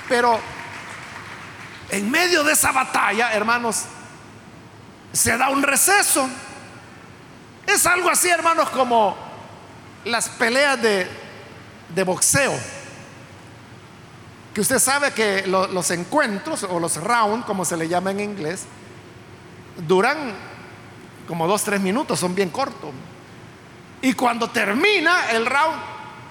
Pero 0.09 0.41
en 1.91 2.11
medio 2.11 2.43
de 2.43 2.55
esa 2.55 2.73
batalla, 2.73 3.35
hermanos, 3.35 3.85
se 5.13 5.37
da 5.37 5.51
un 5.51 5.63
receso. 5.63 6.27
Es 7.67 7.85
algo 7.87 8.09
así, 8.09 8.31
hermanos, 8.31 8.71
como 8.71 9.15
las 10.07 10.31
peleas 10.31 10.81
de, 10.81 11.07
boxeo, 12.03 12.59
que 14.55 14.63
usted 14.63 14.79
sabe 14.79 15.13
que 15.13 15.47
los 15.47 15.91
encuentros 15.91 16.63
o 16.63 16.81
los 16.81 16.97
rounds, 16.97 17.45
como 17.45 17.67
se 17.67 17.77
le 17.77 17.89
llama 17.89 18.11
en 18.11 18.21
inglés, 18.21 18.65
duran 19.87 20.54
como 21.27 21.47
dos, 21.47 21.63
tres 21.63 21.81
minutos, 21.81 22.21
son 22.21 22.35
bien 22.35 22.51
cortos. 22.51 22.91
Y 24.03 24.13
cuando 24.13 24.51
termina 24.51 25.31
el 25.31 25.47
round, 25.47 25.81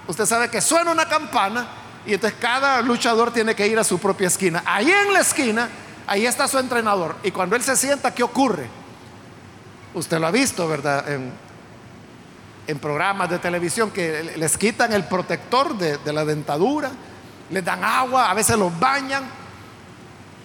usted 0.08 0.26
sabe 0.26 0.50
que 0.50 0.62
suena 0.62 0.92
una 0.92 1.08
campana 1.08 1.68
y 2.06 2.14
entonces 2.14 2.38
cada 2.40 2.82
luchador 2.82 3.32
tiene 3.32 3.56
que 3.56 3.68
ir 3.68 3.80
a 3.80 3.84
su 3.84 3.98
propia 4.00 4.28
esquina. 4.28 4.62
Ahí 4.66 4.92
en 4.92 5.14
la 5.14 5.22
esquina, 5.22 5.70
ahí 6.06 6.26
está 6.26 6.48
su 6.48 6.60
entrenador. 6.60 7.16
Y 7.24 7.32
cuando 7.32 7.56
él 7.56 7.64
se 7.64 7.76
sienta, 7.76 8.14
¿qué 8.14 8.24
ocurre? 8.24 8.68
Usted 9.94 10.20
lo 10.20 10.28
ha 10.28 10.32
visto, 10.32 10.68
¿verdad? 10.68 11.06
En, 11.10 11.54
programas 12.80 13.30
de 13.30 13.40
televisión 13.40 13.92
que 13.92 14.34
les 14.36 14.58
quitan 14.58 14.94
el 14.94 15.04
protector 15.04 15.78
de, 15.78 16.14
la 16.14 16.26
dentadura, 16.26 16.92
les 17.50 17.64
dan 17.64 17.84
agua, 17.84 18.32
a 18.32 18.34
veces 18.34 18.58
los 18.58 18.78
bañan, 18.80 19.24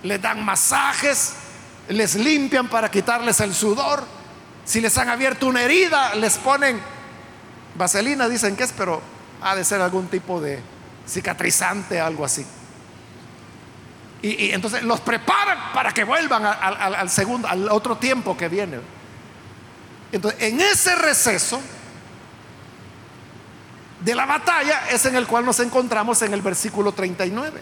les 0.02 0.20
dan 0.20 0.44
masajes, 0.44 1.34
les 1.88 2.16
limpian 2.16 2.68
para 2.68 2.90
quitarles 2.90 3.40
el 3.40 3.54
sudor. 3.54 4.17
Si 4.68 4.82
les 4.82 4.98
han 4.98 5.08
abierto 5.08 5.46
una 5.46 5.62
herida, 5.62 6.14
les 6.16 6.36
ponen 6.36 6.78
vaselina, 7.74 8.28
dicen 8.28 8.54
que 8.54 8.64
es, 8.64 8.74
pero 8.76 9.00
ha 9.40 9.56
de 9.56 9.64
ser 9.64 9.80
algún 9.80 10.08
tipo 10.08 10.42
de 10.42 10.60
cicatrizante, 11.08 11.98
algo 11.98 12.22
así. 12.22 12.44
Y, 14.20 14.50
entonces 14.50 14.82
los 14.82 15.00
preparan 15.00 15.72
para 15.72 15.94
que 15.94 16.04
vuelvan 16.04 16.44
al 16.44 17.08
segundo, 17.08 17.48
al 17.48 17.70
otro 17.70 17.96
tiempo 17.96 18.36
que 18.36 18.50
viene. 18.50 18.78
Entonces, 20.12 20.42
en 20.42 20.60
ese 20.60 20.94
receso, 20.96 21.62
de 24.00 24.14
la 24.14 24.26
batalla 24.26 24.90
es 24.90 25.06
en 25.06 25.16
el 25.16 25.26
cual 25.26 25.46
nos 25.46 25.60
encontramos 25.60 26.20
en 26.20 26.34
el 26.34 26.42
versículo 26.42 26.92
39. 26.92 27.58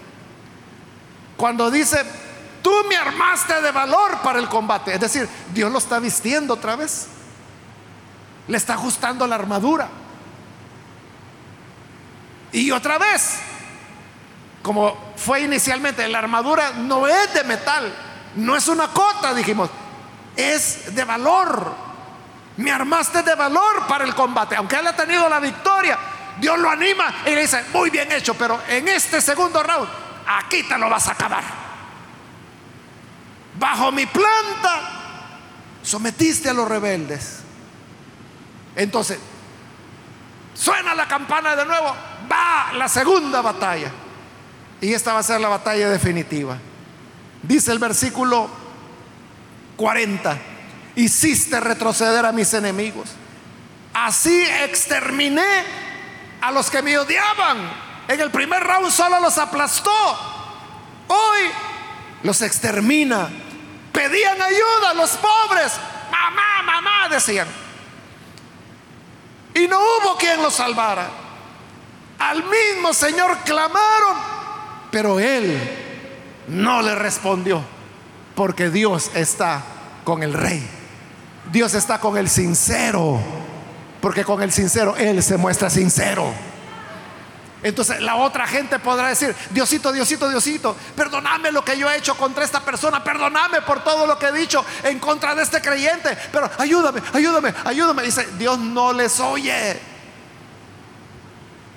Cuando 1.37 1.71
dice, 1.71 2.03
tú 2.67 2.85
me 2.89 2.97
armaste 2.97 3.63
de 3.63 3.71
valor 3.71 4.19
para 4.25 4.41
el 4.41 4.49
combate. 4.49 4.93
Es 4.93 4.99
decir, 4.99 5.29
Dios 5.55 5.71
lo 5.71 5.79
está 5.79 6.01
vistiendo 6.01 6.55
otra 6.55 6.75
vez. 6.75 7.07
Le 8.49 8.57
está 8.57 8.75
ajustando 8.75 9.25
la 9.25 9.37
armadura. 9.37 9.89
Y 12.51 12.73
otra 12.73 12.99
vez, 12.99 13.39
como 14.63 15.13
fue 15.15 15.43
inicialmente, 15.43 16.09
la 16.09 16.19
armadura 16.19 16.73
no 16.73 17.07
es 17.07 17.35
de 17.35 17.45
metal, 17.45 17.95
no 18.35 18.57
es 18.57 18.67
una 18.67 18.89
cota, 18.89 19.33
dijimos, 19.33 19.71
es 20.35 20.93
de 20.93 21.05
valor. 21.05 21.73
Me 22.57 22.73
armaste 22.73 23.23
de 23.23 23.37
valor 23.37 23.87
para 23.87 24.03
el 24.03 24.13
combate. 24.17 24.57
Aunque 24.57 24.75
él 24.75 24.89
ha 24.89 24.97
tenido 24.97 25.29
la 25.29 25.39
victoria, 25.39 25.97
Dios 26.41 26.59
lo 26.59 26.69
anima 26.69 27.15
y 27.27 27.31
le 27.31 27.43
dice, 27.43 27.65
muy 27.73 27.91
bien 27.91 28.11
hecho, 28.11 28.35
pero 28.35 28.61
en 28.67 28.89
este 28.89 29.21
segundo 29.21 29.63
round, 29.63 29.89
aquí 30.27 30.65
te 30.65 30.77
lo 30.77 30.91
vas 30.91 31.07
a 31.07 31.13
acabar. 31.13 31.66
Bajo 33.59 33.91
mi 33.93 34.07
planta, 34.07 34.81
sometiste 35.83 36.51
a 36.51 36.53
los 36.53 36.69
rebeldes. 36.69 37.41
Entonces, 38.75 39.19
suena 40.55 40.95
la 40.95 41.09
campana 41.09 41.57
de 41.57 41.65
nuevo, 41.65 41.97
va 42.31 42.73
la 42.75 42.89
segunda 42.89 43.41
batalla. 43.41 43.91
Y 44.81 44.93
esta 44.93 45.15
va 45.15 45.21
a 45.21 45.23
ser 45.23 45.41
la 45.41 45.49
batalla 45.49 45.89
definitiva. 45.89 46.59
Dice 47.43 47.73
el 47.73 47.79
versículo 47.79 48.51
40, 49.77 50.39
hiciste 50.97 51.59
retroceder 51.61 52.27
a 52.27 52.33
mis 52.33 52.53
enemigos. 52.53 53.11
Así 53.95 54.43
exterminé 54.65 55.65
a 56.43 56.51
los 56.51 56.71
que 56.71 56.83
me 56.83 56.99
odiaban. 56.99 57.87
En 58.09 58.21
el 58.21 58.31
primer 58.31 58.63
round 58.63 58.91
solo 58.91 59.21
los 59.21 59.39
aplastó. 59.39 59.91
Hoy 61.09 61.41
los 62.23 62.43
extermina. 62.43 63.31
Pedían 63.97 64.43
ayuda 64.43 64.91
a 64.91 64.95
los 64.95 65.11
pobres. 65.13 65.73
Mamá, 66.11 66.63
mamá, 66.67 67.09
decían. 67.09 67.49
Y 69.55 69.67
no 69.67 69.79
hubo 69.81 70.19
quien 70.19 70.43
los 70.43 70.53
salvara. 70.53 71.09
Al 72.19 72.45
mismo 72.45 72.93
Señor 72.93 73.39
clamaron, 73.39 74.19
pero 74.91 75.19
Él 75.19 75.59
no 76.49 76.83
le 76.83 76.95
respondió, 76.95 77.63
porque 78.35 78.69
Dios 78.69 79.11
está 79.15 79.63
con 80.05 80.23
el 80.23 80.35
rey. 80.35 80.69
Dios 81.51 81.73
está 81.73 81.99
con 81.99 82.19
el 82.19 82.29
sincero, 82.29 83.19
porque 84.03 84.25
con 84.25 84.43
el 84.43 84.53
sincero 84.53 84.95
Él 84.99 85.23
se 85.23 85.39
muestra 85.39 85.71
sincero. 85.71 86.35
Entonces 87.67 88.01
la 88.01 88.15
otra 88.15 88.47
gente 88.47 88.79
podrá 88.79 89.09
decir, 89.09 89.35
Diosito, 89.51 89.91
Diosito, 89.91 90.29
Diosito, 90.29 90.77
perdóname 90.95 91.51
lo 91.51 91.65
que 91.65 91.77
yo 91.77 91.91
he 91.91 91.97
hecho 91.97 92.17
contra 92.17 92.45
esta 92.45 92.61
persona, 92.61 93.03
perdóname 93.03 93.61
por 93.63 93.83
todo 93.83 94.07
lo 94.07 94.17
que 94.17 94.27
he 94.27 94.33
dicho 94.33 94.65
en 94.85 95.01
contra 95.01 95.35
de 95.35 95.43
este 95.43 95.61
creyente, 95.61 96.17
pero 96.31 96.49
ayúdame, 96.59 97.03
ayúdame, 97.13 97.53
ayúdame. 97.65 98.05
Dice, 98.05 98.25
Dios 98.39 98.57
no 98.57 98.93
les 98.93 99.19
oye. 99.19 99.81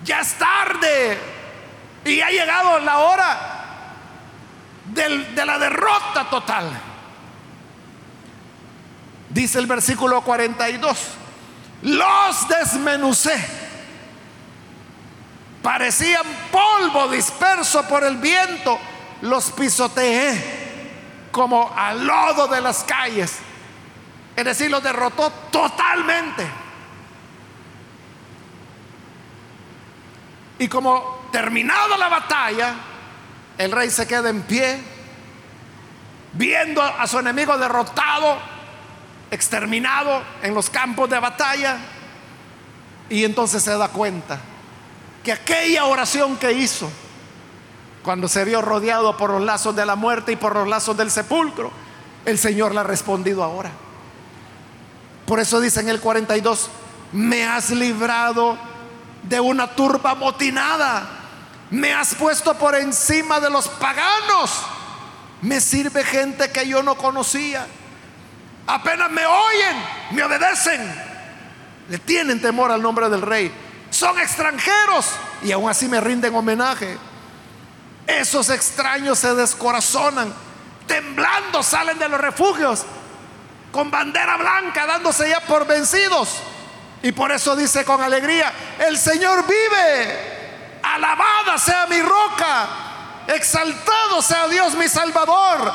Ya 0.03 0.19
es 0.19 0.33
tarde 0.35 1.17
y 2.05 2.21
ha 2.21 2.29
llegado 2.29 2.77
la 2.81 2.97
hora 2.99 3.39
de 4.85 5.43
la 5.43 5.57
derrota 5.57 6.29
total. 6.29 6.69
Dice 9.27 9.57
el 9.57 9.65
versículo 9.65 10.21
42, 10.21 10.97
los 11.81 12.47
desmenucé 12.47 13.68
parecían 15.61 16.23
polvo 16.51 17.09
disperso 17.09 17.83
por 17.83 18.03
el 18.03 18.17
viento, 18.17 18.79
los 19.21 19.51
pisoteé 19.51 20.59
como 21.31 21.73
al 21.75 22.05
lodo 22.05 22.47
de 22.47 22.61
las 22.61 22.83
calles. 22.83 23.37
Es 24.35 24.45
decir, 24.45 24.71
los 24.71 24.81
derrotó 24.81 25.31
totalmente. 25.51 26.47
Y 30.59 30.67
como 30.67 31.27
terminada 31.31 31.97
la 31.97 32.09
batalla, 32.09 32.75
el 33.57 33.71
rey 33.71 33.89
se 33.89 34.07
queda 34.07 34.29
en 34.29 34.41
pie, 34.43 34.79
viendo 36.33 36.81
a 36.81 37.05
su 37.07 37.19
enemigo 37.19 37.57
derrotado, 37.57 38.37
exterminado 39.31 40.23
en 40.41 40.53
los 40.53 40.69
campos 40.69 41.09
de 41.09 41.19
batalla, 41.19 41.77
y 43.09 43.23
entonces 43.23 43.63
se 43.63 43.77
da 43.77 43.89
cuenta 43.89 44.39
que 45.23 45.31
aquella 45.31 45.85
oración 45.85 46.37
que 46.37 46.51
hizo, 46.53 46.89
cuando 48.03 48.27
se 48.27 48.45
vio 48.45 48.61
rodeado 48.61 49.17
por 49.17 49.31
los 49.31 49.41
lazos 49.41 49.75
de 49.75 49.85
la 49.85 49.95
muerte 49.95 50.31
y 50.31 50.35
por 50.35 50.55
los 50.55 50.67
lazos 50.67 50.95
del 50.95 51.11
sepulcro, 51.11 51.71
el 52.25 52.37
Señor 52.37 52.73
le 52.73 52.79
ha 52.79 52.83
respondido 52.83 53.43
ahora. 53.43 53.71
Por 55.25 55.39
eso 55.39 55.59
dice 55.59 55.81
en 55.81 55.89
el 55.89 55.99
42, 55.99 56.69
me 57.13 57.45
has 57.45 57.69
librado 57.71 58.57
de 59.23 59.39
una 59.39 59.67
turba 59.75 60.15
motinada, 60.15 61.07
me 61.69 61.93
has 61.93 62.15
puesto 62.15 62.53
por 62.55 62.75
encima 62.75 63.39
de 63.39 63.49
los 63.49 63.67
paganos, 63.67 64.63
me 65.41 65.59
sirve 65.59 66.03
gente 66.03 66.49
que 66.51 66.67
yo 66.67 66.81
no 66.81 66.95
conocía, 66.95 67.67
apenas 68.65 69.11
me 69.11 69.25
oyen, 69.25 69.83
me 70.11 70.23
obedecen, 70.23 70.81
le 71.89 71.97
tienen 71.99 72.41
temor 72.41 72.71
al 72.71 72.81
nombre 72.81 73.09
del 73.09 73.21
rey 73.21 73.68
son 73.99 74.17
extranjeros 74.17 75.07
y 75.43 75.51
aún 75.51 75.69
así 75.69 75.89
me 75.89 75.99
rinden 75.99 76.33
homenaje. 76.33 76.97
Esos 78.07 78.49
extraños 78.49 79.19
se 79.19 79.35
descorazonan, 79.35 80.33
temblando 80.87 81.61
salen 81.61 81.99
de 81.99 82.07
los 82.07 82.19
refugios, 82.19 82.85
con 83.73 83.91
bandera 83.91 84.37
blanca, 84.37 84.85
dándose 84.85 85.27
ya 85.27 85.41
por 85.41 85.67
vencidos. 85.67 86.37
Y 87.03 87.11
por 87.11 87.31
eso 87.33 87.57
dice 87.57 87.83
con 87.83 88.01
alegría, 88.01 88.53
el 88.87 88.97
Señor 88.97 89.45
vive, 89.45 90.79
alabada 90.81 91.57
sea 91.57 91.85
mi 91.87 92.01
roca, 92.01 92.69
exaltado 93.27 94.21
sea 94.21 94.47
Dios 94.47 94.75
mi 94.75 94.87
Salvador. 94.87 95.73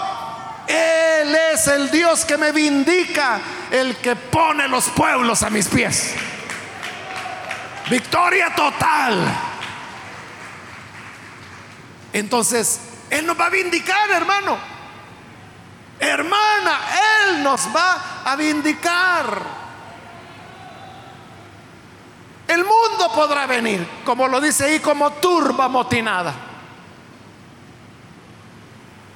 Él 0.66 1.36
es 1.52 1.66
el 1.66 1.90
Dios 1.90 2.24
que 2.24 2.38
me 2.38 2.52
vindica, 2.52 3.38
el 3.70 3.96
que 3.96 4.16
pone 4.16 4.66
los 4.66 4.88
pueblos 4.88 5.42
a 5.42 5.50
mis 5.50 5.68
pies. 5.68 6.14
Victoria 7.88 8.54
total. 8.54 9.24
Entonces, 12.12 12.80
Él 13.10 13.26
nos 13.26 13.38
va 13.38 13.46
a 13.46 13.50
vindicar, 13.50 14.10
hermano. 14.10 14.56
Hermana, 15.98 16.80
Él 17.26 17.42
nos 17.42 17.68
va 17.74 18.22
a 18.24 18.36
vindicar. 18.36 19.64
El 22.48 22.64
mundo 22.64 23.12
podrá 23.14 23.46
venir, 23.46 23.86
como 24.04 24.28
lo 24.28 24.40
dice 24.40 24.64
ahí, 24.64 24.80
como 24.80 25.12
turba 25.14 25.68
motinada. 25.68 26.34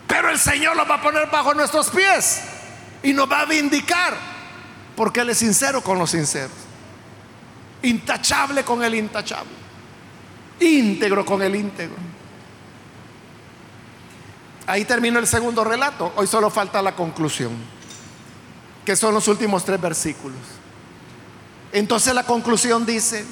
Pero 0.07 0.31
el 0.31 0.39
Señor 0.39 0.77
lo 0.77 0.87
va 0.87 0.97
a 0.97 1.03
poner 1.03 1.29
bajo 1.31 1.55
nuestros 1.55 1.91
pies 1.91 2.43
y 3.03 3.13
nos 3.13 3.31
va 3.31 3.41
a 3.41 3.45
vindicar, 3.45 4.17
porque 4.97 5.21
Él 5.21 5.31
es 5.31 5.39
sincero 5.39 5.83
con 5.83 5.99
los 5.99 6.11
sinceros 6.11 6.68
intachable 7.83 8.65
con 8.65 8.83
el 8.83 8.95
intachable, 8.95 9.51
íntegro 10.61 11.25
con 11.25 11.43
el 11.43 11.55
íntegro. 11.55 11.97
Ahí 14.67 14.85
termina 14.85 15.19
el 15.19 15.27
segundo 15.27 15.65
relato, 15.65 16.13
hoy 16.17 16.27
solo 16.27 16.51
falta 16.51 16.83
la 16.83 16.95
conclusión, 16.95 17.53
que 18.85 18.97
son 18.97 19.15
los 19.15 19.27
últimos 19.29 19.65
tres 19.65 19.81
versículos. 19.81 20.39
Entonces 21.73 22.15
la 22.15 22.25
conclusión 22.25 22.85
dice, 22.85 23.25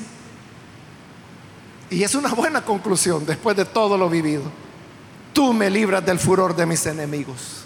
y 1.91 2.03
es 2.03 2.15
una 2.15 2.31
buena 2.31 2.63
conclusión 2.63 3.25
después 3.27 3.57
de 3.57 3.65
todo 3.65 3.99
lo 3.99 4.09
vivido, 4.09 4.45
tú 5.33 5.53
me 5.53 5.69
libras 5.69 6.05
del 6.05 6.19
furor 6.19 6.57
de 6.57 6.67
mis 6.67 6.87
enemigos, 6.87 7.65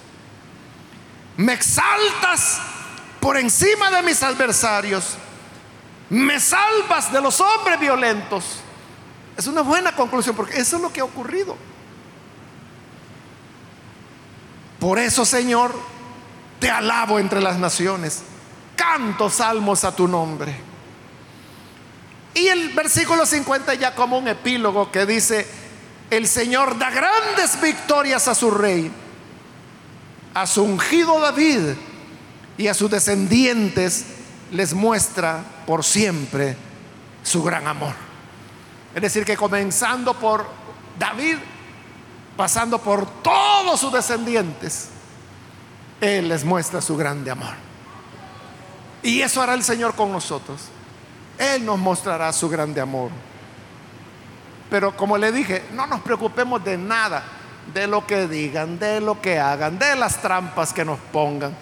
me 1.36 1.52
exaltas 1.52 2.60
por 3.20 3.36
encima 3.36 3.90
de 3.90 4.02
mis 4.02 4.22
adversarios, 4.22 5.16
me 6.10 6.40
salvas 6.40 7.12
de 7.12 7.20
los 7.20 7.40
hombres 7.40 7.78
violentos. 7.78 8.60
Es 9.36 9.46
una 9.46 9.62
buena 9.62 9.94
conclusión 9.94 10.36
porque 10.36 10.58
eso 10.58 10.76
es 10.76 10.82
lo 10.82 10.92
que 10.92 11.00
ha 11.00 11.04
ocurrido. 11.04 11.56
Por 14.80 14.98
eso, 14.98 15.24
Señor, 15.24 15.74
te 16.58 16.68
alabo 16.68 17.18
entre 17.18 17.40
las 17.40 17.58
naciones. 17.58 18.22
Canto 18.74 19.30
salmos 19.30 19.84
a 19.84 19.94
tu 19.94 20.08
nombre. 20.08 20.54
Y 22.34 22.46
el 22.48 22.70
versículo 22.70 23.24
50 23.24 23.74
ya 23.74 23.94
como 23.94 24.18
un 24.18 24.28
epílogo 24.28 24.90
que 24.90 25.06
dice, 25.06 25.46
el 26.10 26.26
Señor 26.26 26.78
da 26.78 26.90
grandes 26.90 27.60
victorias 27.60 28.26
a 28.26 28.34
su 28.34 28.50
rey, 28.50 28.90
a 30.34 30.46
su 30.46 30.62
ungido 30.64 31.20
David 31.20 31.74
y 32.56 32.66
a 32.66 32.74
sus 32.74 32.90
descendientes 32.90 34.06
les 34.50 34.74
muestra 34.74 35.44
por 35.70 35.84
siempre 35.84 36.56
su 37.22 37.44
gran 37.44 37.68
amor. 37.68 37.92
Es 38.92 39.00
decir, 39.00 39.24
que 39.24 39.36
comenzando 39.36 40.14
por 40.14 40.44
David, 40.98 41.36
pasando 42.36 42.80
por 42.80 43.06
todos 43.22 43.78
sus 43.78 43.92
descendientes, 43.92 44.88
Él 46.00 46.28
les 46.28 46.44
muestra 46.44 46.80
su 46.80 46.96
grande 46.96 47.30
amor. 47.30 47.54
Y 49.04 49.20
eso 49.20 49.40
hará 49.40 49.54
el 49.54 49.62
Señor 49.62 49.94
con 49.94 50.10
nosotros. 50.10 50.60
Él 51.38 51.64
nos 51.64 51.78
mostrará 51.78 52.32
su 52.32 52.48
grande 52.48 52.80
amor. 52.80 53.12
Pero 54.70 54.96
como 54.96 55.16
le 55.16 55.30
dije, 55.30 55.66
no 55.72 55.86
nos 55.86 56.00
preocupemos 56.00 56.64
de 56.64 56.78
nada, 56.78 57.22
de 57.72 57.86
lo 57.86 58.04
que 58.08 58.26
digan, 58.26 58.76
de 58.80 59.00
lo 59.00 59.20
que 59.22 59.38
hagan, 59.38 59.78
de 59.78 59.94
las 59.94 60.20
trampas 60.20 60.72
que 60.72 60.84
nos 60.84 60.98
pongan 60.98 61.54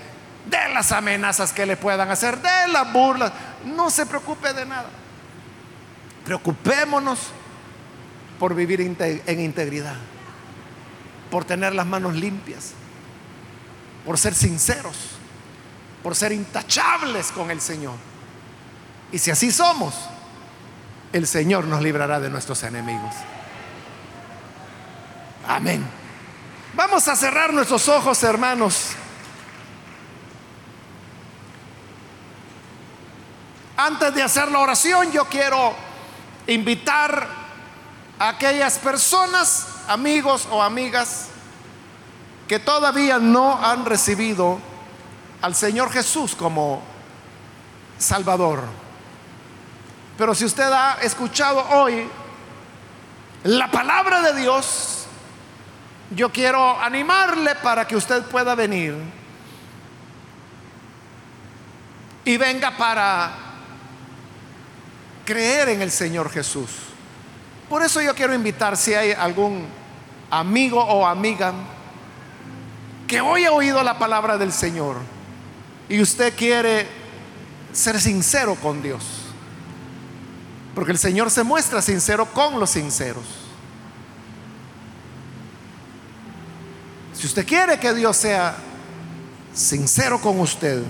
de 0.49 0.69
las 0.73 0.93
amenazas 0.93 1.53
que 1.53 1.67
le 1.67 1.77
puedan 1.77 2.11
hacer, 2.11 2.41
de 2.41 2.69
las 2.69 2.93
burlas. 2.93 3.33
No 3.65 3.91
se 3.91 4.07
preocupe 4.07 4.53
de 4.53 4.67
nada. 4.67 4.89
Preocupémonos 6.25 7.19
por 8.39 8.55
vivir 8.55 8.81
en 8.81 9.41
integridad, 9.41 9.97
por 11.31 11.45
tener 11.45 11.75
las 11.75 11.87
manos 11.87 12.15
limpias, 12.15 12.73
por 14.05 14.19
ser 14.19 14.35
sinceros, 14.35 14.97
por 16.03 16.15
ser 16.15 16.33
intachables 16.33 17.33
con 17.33 17.51
el 17.51 17.61
Señor. 17.61 17.95
Y 19.11 19.19
si 19.19 19.31
así 19.31 19.51
somos, 19.51 19.95
el 21.13 21.27
Señor 21.27 21.65
nos 21.65 21.83
librará 21.83 22.21
de 22.21 22.31
nuestros 22.31 22.63
enemigos. 22.63 23.15
Amén. 25.47 25.85
Vamos 26.75 27.09
a 27.09 27.17
cerrar 27.17 27.53
nuestros 27.53 27.89
ojos, 27.89 28.23
hermanos. 28.23 28.91
Antes 33.81 34.13
de 34.13 34.25
hacer 34.25 34.51
la 34.51 34.59
oración, 34.59 35.13
yo 35.13 35.27
quiero 35.27 35.73
invitar 36.49 37.29
a 38.19 38.31
aquellas 38.31 38.77
personas, 38.77 39.69
amigos 39.87 40.49
o 40.51 40.61
amigas, 40.61 41.29
que 42.49 42.59
todavía 42.59 43.21
no 43.21 43.65
han 43.65 43.85
recibido 43.85 44.59
al 45.41 45.55
Señor 45.55 45.93
Jesús 45.93 46.35
como 46.35 46.83
Salvador. 47.99 48.65
Pero 50.17 50.35
si 50.35 50.45
usted 50.45 50.73
ha 50.73 50.95
escuchado 51.01 51.65
hoy 51.69 52.11
la 53.45 53.71
palabra 53.71 54.23
de 54.23 54.41
Dios, 54.41 55.07
yo 56.11 56.33
quiero 56.33 56.81
animarle 56.81 57.55
para 57.55 57.87
que 57.87 57.95
usted 57.95 58.25
pueda 58.25 58.57
venir 58.57 58.97
y 62.25 62.37
venga 62.37 62.77
para 62.77 63.48
creer 65.29 65.69
en 65.69 65.83
el 65.83 65.91
Señor 65.91 66.31
Jesús. 66.31 66.71
Por 67.69 67.83
eso 67.83 68.01
yo 68.01 68.15
quiero 68.15 68.33
invitar 68.33 68.79
si 68.79 68.95
hay 68.95 69.13
algún 69.13 69.67
amigo 70.31 70.83
o 70.83 71.07
amiga 71.07 71.53
que 73.07 73.21
hoy 73.21 73.45
ha 73.45 73.53
oído 73.53 73.83
la 73.83 73.99
palabra 73.99 74.39
del 74.39 74.55
Señor 74.55 74.97
y 75.87 76.01
usted 76.01 76.35
quiere 76.35 76.87
ser 77.75 78.01
sincero 78.01 78.55
con 78.55 78.81
Dios. 78.81 79.05
Porque 80.75 80.93
el 80.93 80.99
Señor 80.99 81.31
se 81.31 81.43
muestra 81.43 81.83
sincero 81.83 82.25
con 82.33 82.59
los 82.59 82.71
sinceros. 82.71 83.25
Si 87.13 87.27
usted 87.27 87.47
quiere 87.47 87.79
que 87.79 87.93
Dios 87.93 88.17
sea 88.17 88.57
sincero 89.53 90.23
con 90.23 90.41
usted, 90.41 90.83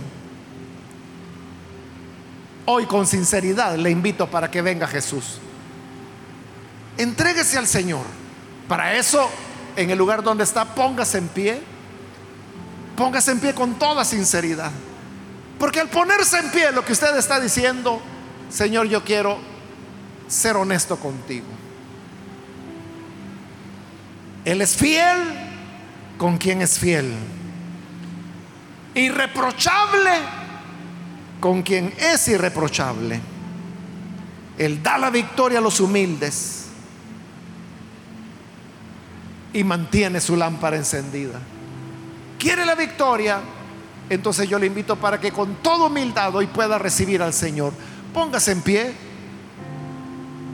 Hoy 2.71 2.85
con 2.85 3.07
sinceridad 3.07 3.77
le 3.77 3.89
invito 3.89 4.31
para 4.31 4.51
que 4.51 4.61
venga 4.61 4.87
Jesús. 4.87 5.39
Entréguese 6.99 7.57
al 7.57 7.67
Señor. 7.67 8.05
Para 8.69 8.93
eso, 8.93 9.31
en 9.75 9.89
el 9.89 9.97
lugar 9.97 10.23
donde 10.23 10.45
está, 10.45 10.67
póngase 10.75 11.17
en 11.17 11.29
pie. 11.29 11.63
Póngase 12.95 13.31
en 13.31 13.41
pie 13.41 13.55
con 13.55 13.79
toda 13.79 14.05
sinceridad. 14.05 14.71
Porque 15.59 15.81
al 15.81 15.89
ponerse 15.89 16.41
en 16.41 16.51
pie, 16.51 16.71
lo 16.71 16.85
que 16.85 16.93
usted 16.93 17.17
está 17.17 17.41
diciendo, 17.41 18.03
Señor, 18.51 18.87
yo 18.87 19.03
quiero 19.03 19.39
ser 20.27 20.55
honesto 20.55 20.99
contigo. 20.99 21.47
Él 24.45 24.61
es 24.61 24.77
fiel 24.77 25.17
con 26.19 26.37
quien 26.37 26.61
es 26.61 26.79
fiel. 26.79 27.15
Irreprochable 28.95 30.38
con 31.41 31.63
quien 31.63 31.93
es 31.99 32.27
irreprochable. 32.29 33.21
Él 34.57 34.83
da 34.83 34.99
la 34.99 35.11
victoria 35.11 35.59
a 35.59 35.63
los 35.63 35.79
humildes 35.81 36.67
y 39.53 39.63
mantiene 39.63 40.21
su 40.21 40.37
lámpara 40.37 40.77
encendida. 40.77 41.39
¿Quiere 42.39 42.67
la 42.67 42.75
victoria? 42.75 43.41
Entonces 44.11 44.49
yo 44.49 44.59
le 44.59 44.67
invito 44.67 44.97
para 44.97 45.21
que 45.21 45.31
con 45.31 45.57
toda 45.57 45.87
humildad 45.87 46.35
hoy 46.35 46.47
pueda 46.47 46.79
recibir 46.79 47.23
al 47.23 47.33
Señor. 47.33 47.73
Póngase 48.13 48.53
en 48.53 48.63
pie. 48.63 48.93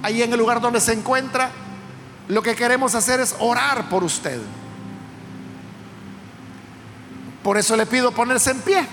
Ahí 0.02 0.22
en 0.22 0.32
el 0.32 0.38
lugar 0.38 0.60
donde 0.60 0.80
se 0.80 0.92
encuentra, 0.92 1.50
lo 2.28 2.42
que 2.42 2.54
queremos 2.54 2.94
hacer 2.94 3.20
es 3.20 3.34
orar 3.38 3.88
por 3.88 4.04
usted. 4.04 4.40
Por 7.42 7.56
eso 7.56 7.74
le 7.76 7.86
pido 7.86 8.12
ponerse 8.12 8.50
en 8.50 8.60
pie 8.60 8.86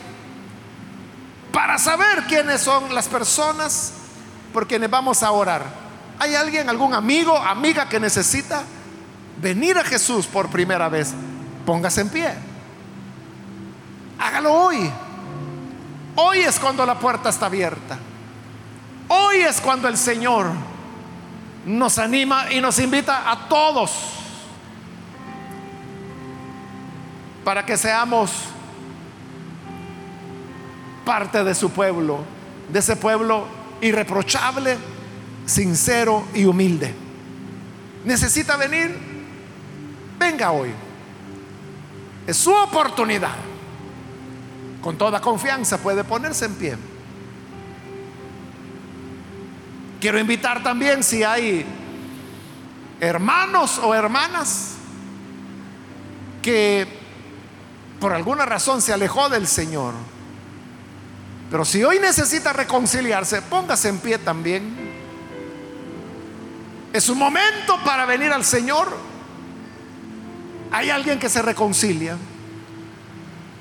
para 1.52 1.78
saber 1.78 2.24
quiénes 2.28 2.62
son 2.62 2.94
las 2.94 3.08
personas 3.08 3.94
por 4.54 4.68
quienes 4.68 4.90
vamos 4.90 5.24
a 5.24 5.32
orar. 5.32 5.64
¿Hay 6.20 6.36
alguien, 6.36 6.70
algún 6.70 6.94
amigo, 6.94 7.36
amiga 7.38 7.90
que 7.90 8.00
necesita 8.00 8.64
venir 9.42 9.78
a 9.78 9.84
Jesús 9.84 10.28
por 10.28 10.50
primera 10.50 10.88
vez? 10.88 11.14
Póngase 11.66 12.02
en 12.02 12.10
pie. 12.10 12.34
Hágalo 14.20 14.54
hoy. 14.54 14.92
Hoy 16.16 16.40
es 16.40 16.60
cuando 16.60 16.86
la 16.86 17.00
puerta 17.00 17.30
está 17.30 17.48
abierta. 17.48 17.98
Hoy 19.08 19.38
es 19.38 19.60
cuando 19.60 19.88
el 19.88 19.98
Señor 19.98 20.52
nos 21.66 21.98
anima 21.98 22.52
y 22.52 22.62
nos 22.62 22.80
invita 22.80 23.30
a 23.30 23.48
todos 23.48 23.92
para 27.44 27.66
que 27.66 27.78
seamos 27.78 28.32
parte 31.12 31.44
de 31.44 31.54
su 31.54 31.72
pueblo, 31.72 32.24
de 32.72 32.80
ese 32.80 32.96
pueblo 32.96 33.46
irreprochable, 33.82 34.78
sincero 35.46 36.24
y 36.34 36.46
humilde. 36.46 36.96
¿Necesita 38.06 38.56
venir? 38.56 38.98
Venga 40.18 40.54
hoy. 40.54 40.72
Es 42.26 42.38
su 42.38 42.54
oportunidad. 42.54 43.36
Con 44.82 44.98
toda 44.98 45.20
confianza 45.20 45.80
puede 45.80 46.06
ponerse 46.06 46.46
en 46.46 46.56
pie. 46.56 46.78
Quiero 50.00 50.18
invitar 50.18 50.64
también 50.64 51.04
si 51.04 51.26
hay 51.26 51.66
hermanos 53.02 53.80
o 53.80 53.94
hermanas 53.94 54.76
que 56.42 56.88
por 58.00 58.14
alguna 58.14 58.46
razón 58.46 58.82
se 58.82 58.94
alejó 58.94 59.28
del 59.28 59.46
Señor 59.46 59.94
pero 61.52 61.66
si 61.66 61.84
hoy 61.84 62.00
necesita 62.00 62.54
reconciliarse, 62.54 63.42
póngase 63.42 63.90
en 63.90 64.00
pie 64.00 64.18
también. 64.18 64.64
Es 66.94 67.10
un 67.10 67.18
momento 67.18 67.78
para 67.84 68.06
venir 68.06 68.32
al 68.32 68.46
Señor. 68.46 68.88
Hay 70.72 70.90
alguien 70.90 71.20
que 71.20 71.28
se 71.28 71.42
reconcilia, 71.42 72.16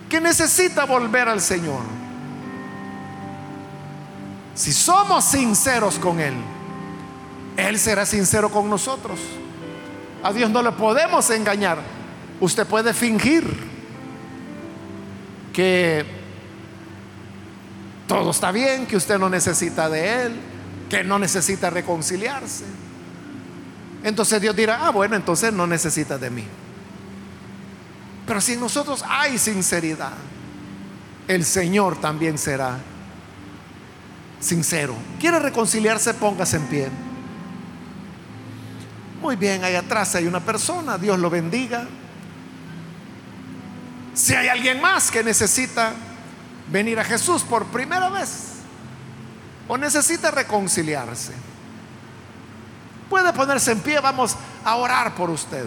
que 0.09 0.21
necesita 0.21 0.85
volver 0.85 1.29
al 1.29 1.41
Señor. 1.41 1.81
Si 4.55 4.73
somos 4.73 5.25
sinceros 5.25 5.99
con 5.99 6.21
Él, 6.21 6.35
Él 7.57 7.77
será 7.77 8.07
sincero 8.07 8.51
con 8.51 8.71
nosotros. 8.71 9.19
A 10.23 10.33
Dios 10.33 10.49
no 10.49 10.63
le 10.63 10.71
podemos 10.71 11.29
engañar. 11.31 11.79
Usted 12.39 12.65
puede 12.69 12.95
fingir 12.95 13.69
que 15.53 16.20
todo 18.11 18.33
está 18.33 18.51
bien, 18.51 18.87
que 18.87 18.97
usted 18.97 19.21
no 19.21 19.31
necesita 19.31 19.89
de 19.89 20.25
Él, 20.25 20.33
que 20.89 21.05
no 21.05 21.17
necesita 21.21 21.71
reconciliarse. 21.71 22.65
Entonces 24.03 24.43
Dios 24.43 24.57
dirá, 24.57 24.85
ah, 24.85 24.91
bueno, 24.91 25.15
entonces 25.15 25.53
no 25.53 25.65
necesita 25.65 26.19
de 26.19 26.29
mí. 26.29 26.45
Pero 28.27 28.41
si 28.41 28.57
nosotros 28.57 29.05
hay 29.09 29.39
sinceridad, 29.39 30.15
el 31.29 31.45
Señor 31.45 32.01
también 32.01 32.37
será 32.37 32.79
sincero. 34.41 34.97
¿Quiere 35.21 35.39
reconciliarse? 35.39 36.13
Póngase 36.15 36.57
en 36.57 36.67
pie. 36.67 36.89
Muy 39.23 39.37
bien, 39.37 39.63
ahí 39.63 39.77
atrás 39.77 40.17
hay 40.17 40.27
una 40.27 40.41
persona, 40.41 40.99
Dios 40.99 41.17
lo 41.17 41.31
bendiga. 41.31 41.87
Si 44.15 44.35
hay 44.35 44.49
alguien 44.49 44.81
más 44.81 45.13
que 45.13 45.23
necesita 45.23 45.95
venir 46.71 46.99
a 46.99 47.05
Jesús 47.05 47.43
por 47.43 47.67
primera 47.67 48.09
vez 48.09 48.61
o 49.69 49.77
necesita 49.77 50.31
reconciliarse, 50.31 51.33
puede 53.09 53.33
ponerse 53.33 53.73
en 53.73 53.81
pie, 53.81 54.01
vamos 54.01 54.37
a 54.65 54.77
orar 54.77 55.15
por 55.15 55.31
usted. 55.31 55.67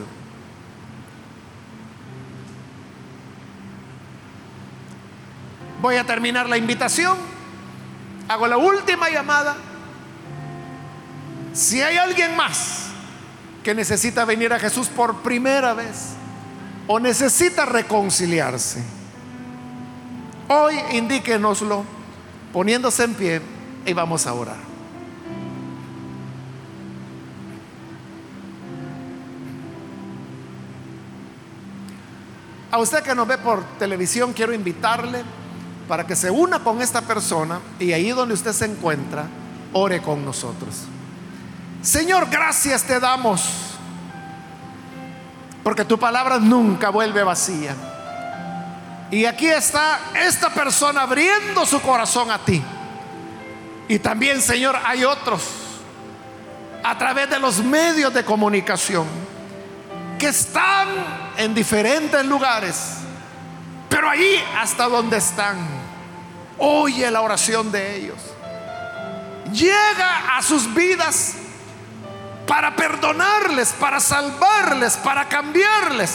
Voy 5.81 5.97
a 5.97 6.05
terminar 6.05 6.47
la 6.47 6.55
invitación. 6.55 7.17
Hago 8.29 8.47
la 8.47 8.55
última 8.55 9.09
llamada. 9.09 9.57
Si 11.51 11.81
hay 11.81 11.97
alguien 11.97 12.37
más 12.37 12.85
que 13.63 13.75
necesita 13.75 14.23
venir 14.23 14.53
a 14.53 14.59
Jesús 14.59 14.87
por 14.87 15.21
primera 15.23 15.73
vez 15.73 16.13
o 16.87 17.01
necesita 17.01 17.65
reconciliarse, 17.65 18.81
Hoy 20.47 20.79
indíquenoslo 20.91 21.83
poniéndose 22.51 23.03
en 23.03 23.13
pie 23.15 23.41
y 23.85 23.93
vamos 23.93 24.27
a 24.27 24.33
orar. 24.33 24.73
A 32.71 32.79
usted 32.79 33.03
que 33.03 33.13
nos 33.13 33.27
ve 33.27 33.37
por 33.37 33.63
televisión, 33.77 34.33
quiero 34.33 34.51
invitarle 34.51 35.23
para 35.87 36.07
que 36.07 36.15
se 36.15 36.31
una 36.31 36.63
con 36.63 36.81
esta 36.81 37.01
persona 37.01 37.59
y 37.79 37.91
ahí 37.91 38.09
donde 38.09 38.33
usted 38.33 38.51
se 38.51 38.65
encuentra, 38.65 39.27
ore 39.73 40.01
con 40.01 40.25
nosotros. 40.25 40.85
Señor, 41.83 42.29
gracias 42.31 42.83
te 42.83 42.99
damos, 42.99 43.47
porque 45.63 45.85
tu 45.85 45.99
palabra 45.99 46.39
nunca 46.39 46.89
vuelve 46.89 47.21
vacía. 47.23 47.75
Y 49.11 49.25
aquí 49.25 49.47
está 49.47 49.99
esta 50.15 50.49
persona 50.49 51.01
abriendo 51.01 51.65
su 51.65 51.81
corazón 51.81 52.31
a 52.31 52.39
ti. 52.39 52.61
Y 53.87 53.99
también, 53.99 54.41
Señor, 54.41 54.77
hay 54.83 55.03
otros 55.03 55.43
a 56.83 56.97
través 56.97 57.29
de 57.29 57.39
los 57.39 57.59
medios 57.63 58.13
de 58.13 58.25
comunicación 58.25 59.07
que 60.19 60.27
están 60.27 60.87
en 61.37 61.53
diferentes 61.53 62.25
lugares, 62.25 62.97
pero 63.89 64.09
allí 64.09 64.35
hasta 64.57 64.87
donde 64.87 65.17
están, 65.17 65.57
oye 66.57 67.09
la 67.09 67.21
oración 67.21 67.71
de 67.71 67.97
ellos. 67.97 68.17
Llega 69.51 70.37
a 70.37 70.41
sus 70.41 70.73
vidas 70.73 71.35
para 72.47 72.75
perdonarles, 72.75 73.73
para 73.73 73.99
salvarles, 73.99 74.97
para 74.97 75.27
cambiarles. 75.27 76.11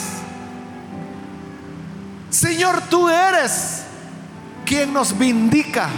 Señor, 2.31 2.83
tú 2.91 3.09
eres 3.09 3.85
quien 4.66 4.93
nos 4.93 5.16
vindica. 5.16 5.89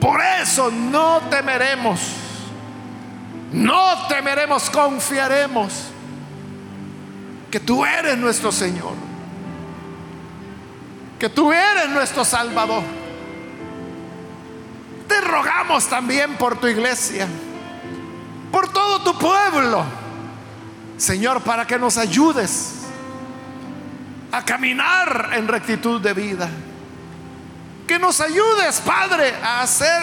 Por 0.00 0.20
eso 0.20 0.70
no 0.70 1.22
temeremos, 1.30 2.00
no 3.52 4.06
temeremos, 4.06 4.68
confiaremos 4.68 5.72
que 7.50 7.58
tú 7.58 7.86
eres 7.86 8.18
nuestro 8.18 8.52
Señor, 8.52 8.92
que 11.18 11.30
tú 11.30 11.50
eres 11.50 11.88
nuestro 11.88 12.24
Salvador. 12.24 12.82
Te 15.08 15.20
rogamos 15.22 15.86
también 15.86 16.36
por 16.36 16.60
tu 16.60 16.66
iglesia, 16.66 17.26
por 18.52 18.70
todo 18.70 19.00
tu 19.02 19.18
pueblo, 19.18 19.84
Señor, 20.98 21.40
para 21.40 21.66
que 21.66 21.78
nos 21.78 21.96
ayudes 21.96 22.83
a 24.34 24.44
caminar 24.44 25.30
en 25.34 25.46
rectitud 25.46 26.00
de 26.00 26.12
vida. 26.12 26.50
Que 27.86 28.00
nos 28.00 28.20
ayudes, 28.20 28.80
Padre, 28.80 29.32
a 29.40 29.62
hacer 29.62 30.02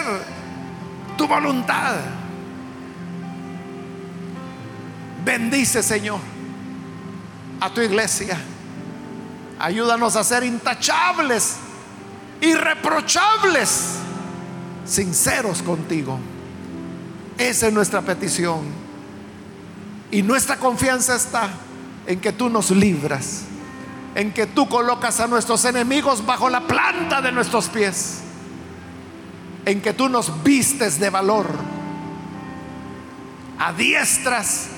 tu 1.18 1.28
voluntad. 1.28 1.96
Bendice, 5.22 5.82
Señor, 5.82 6.18
a 7.60 7.68
tu 7.68 7.82
iglesia. 7.82 8.38
Ayúdanos 9.58 10.16
a 10.16 10.24
ser 10.24 10.44
intachables, 10.44 11.56
irreprochables, 12.40 13.96
sinceros 14.86 15.60
contigo. 15.60 16.18
Esa 17.36 17.66
es 17.66 17.72
nuestra 17.74 18.00
petición. 18.00 18.62
Y 20.10 20.22
nuestra 20.22 20.56
confianza 20.56 21.16
está 21.16 21.50
en 22.06 22.18
que 22.18 22.32
tú 22.32 22.48
nos 22.48 22.70
libras 22.70 23.44
en 24.14 24.32
que 24.32 24.46
tú 24.46 24.68
colocas 24.68 25.20
a 25.20 25.26
nuestros 25.26 25.64
enemigos 25.64 26.24
bajo 26.24 26.50
la 26.50 26.60
planta 26.60 27.20
de 27.22 27.32
nuestros 27.32 27.68
pies, 27.68 28.20
en 29.64 29.80
que 29.80 29.92
tú 29.92 30.08
nos 30.08 30.42
vistes 30.42 30.98
de 30.98 31.10
valor, 31.10 31.46
adiestras 33.58 34.68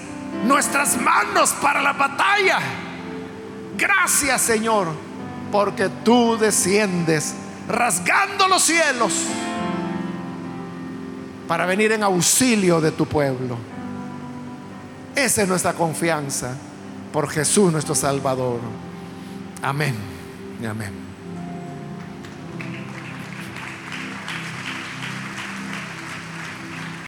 nuestras 0.46 1.00
manos 1.00 1.52
para 1.60 1.82
la 1.82 1.92
batalla. 1.92 2.60
Gracias 3.76 4.42
Señor, 4.42 4.88
porque 5.50 5.88
tú 6.04 6.36
desciendes 6.38 7.34
rasgando 7.68 8.46
los 8.46 8.62
cielos 8.62 9.12
para 11.48 11.66
venir 11.66 11.92
en 11.92 12.02
auxilio 12.02 12.80
de 12.80 12.92
tu 12.92 13.06
pueblo. 13.06 13.56
Esa 15.14 15.42
es 15.42 15.48
nuestra 15.48 15.74
confianza 15.74 16.54
por 17.12 17.28
Jesús 17.28 17.70
nuestro 17.72 17.94
Salvador. 17.94 18.60
Amén 19.64 19.94
amén. 20.66 21.03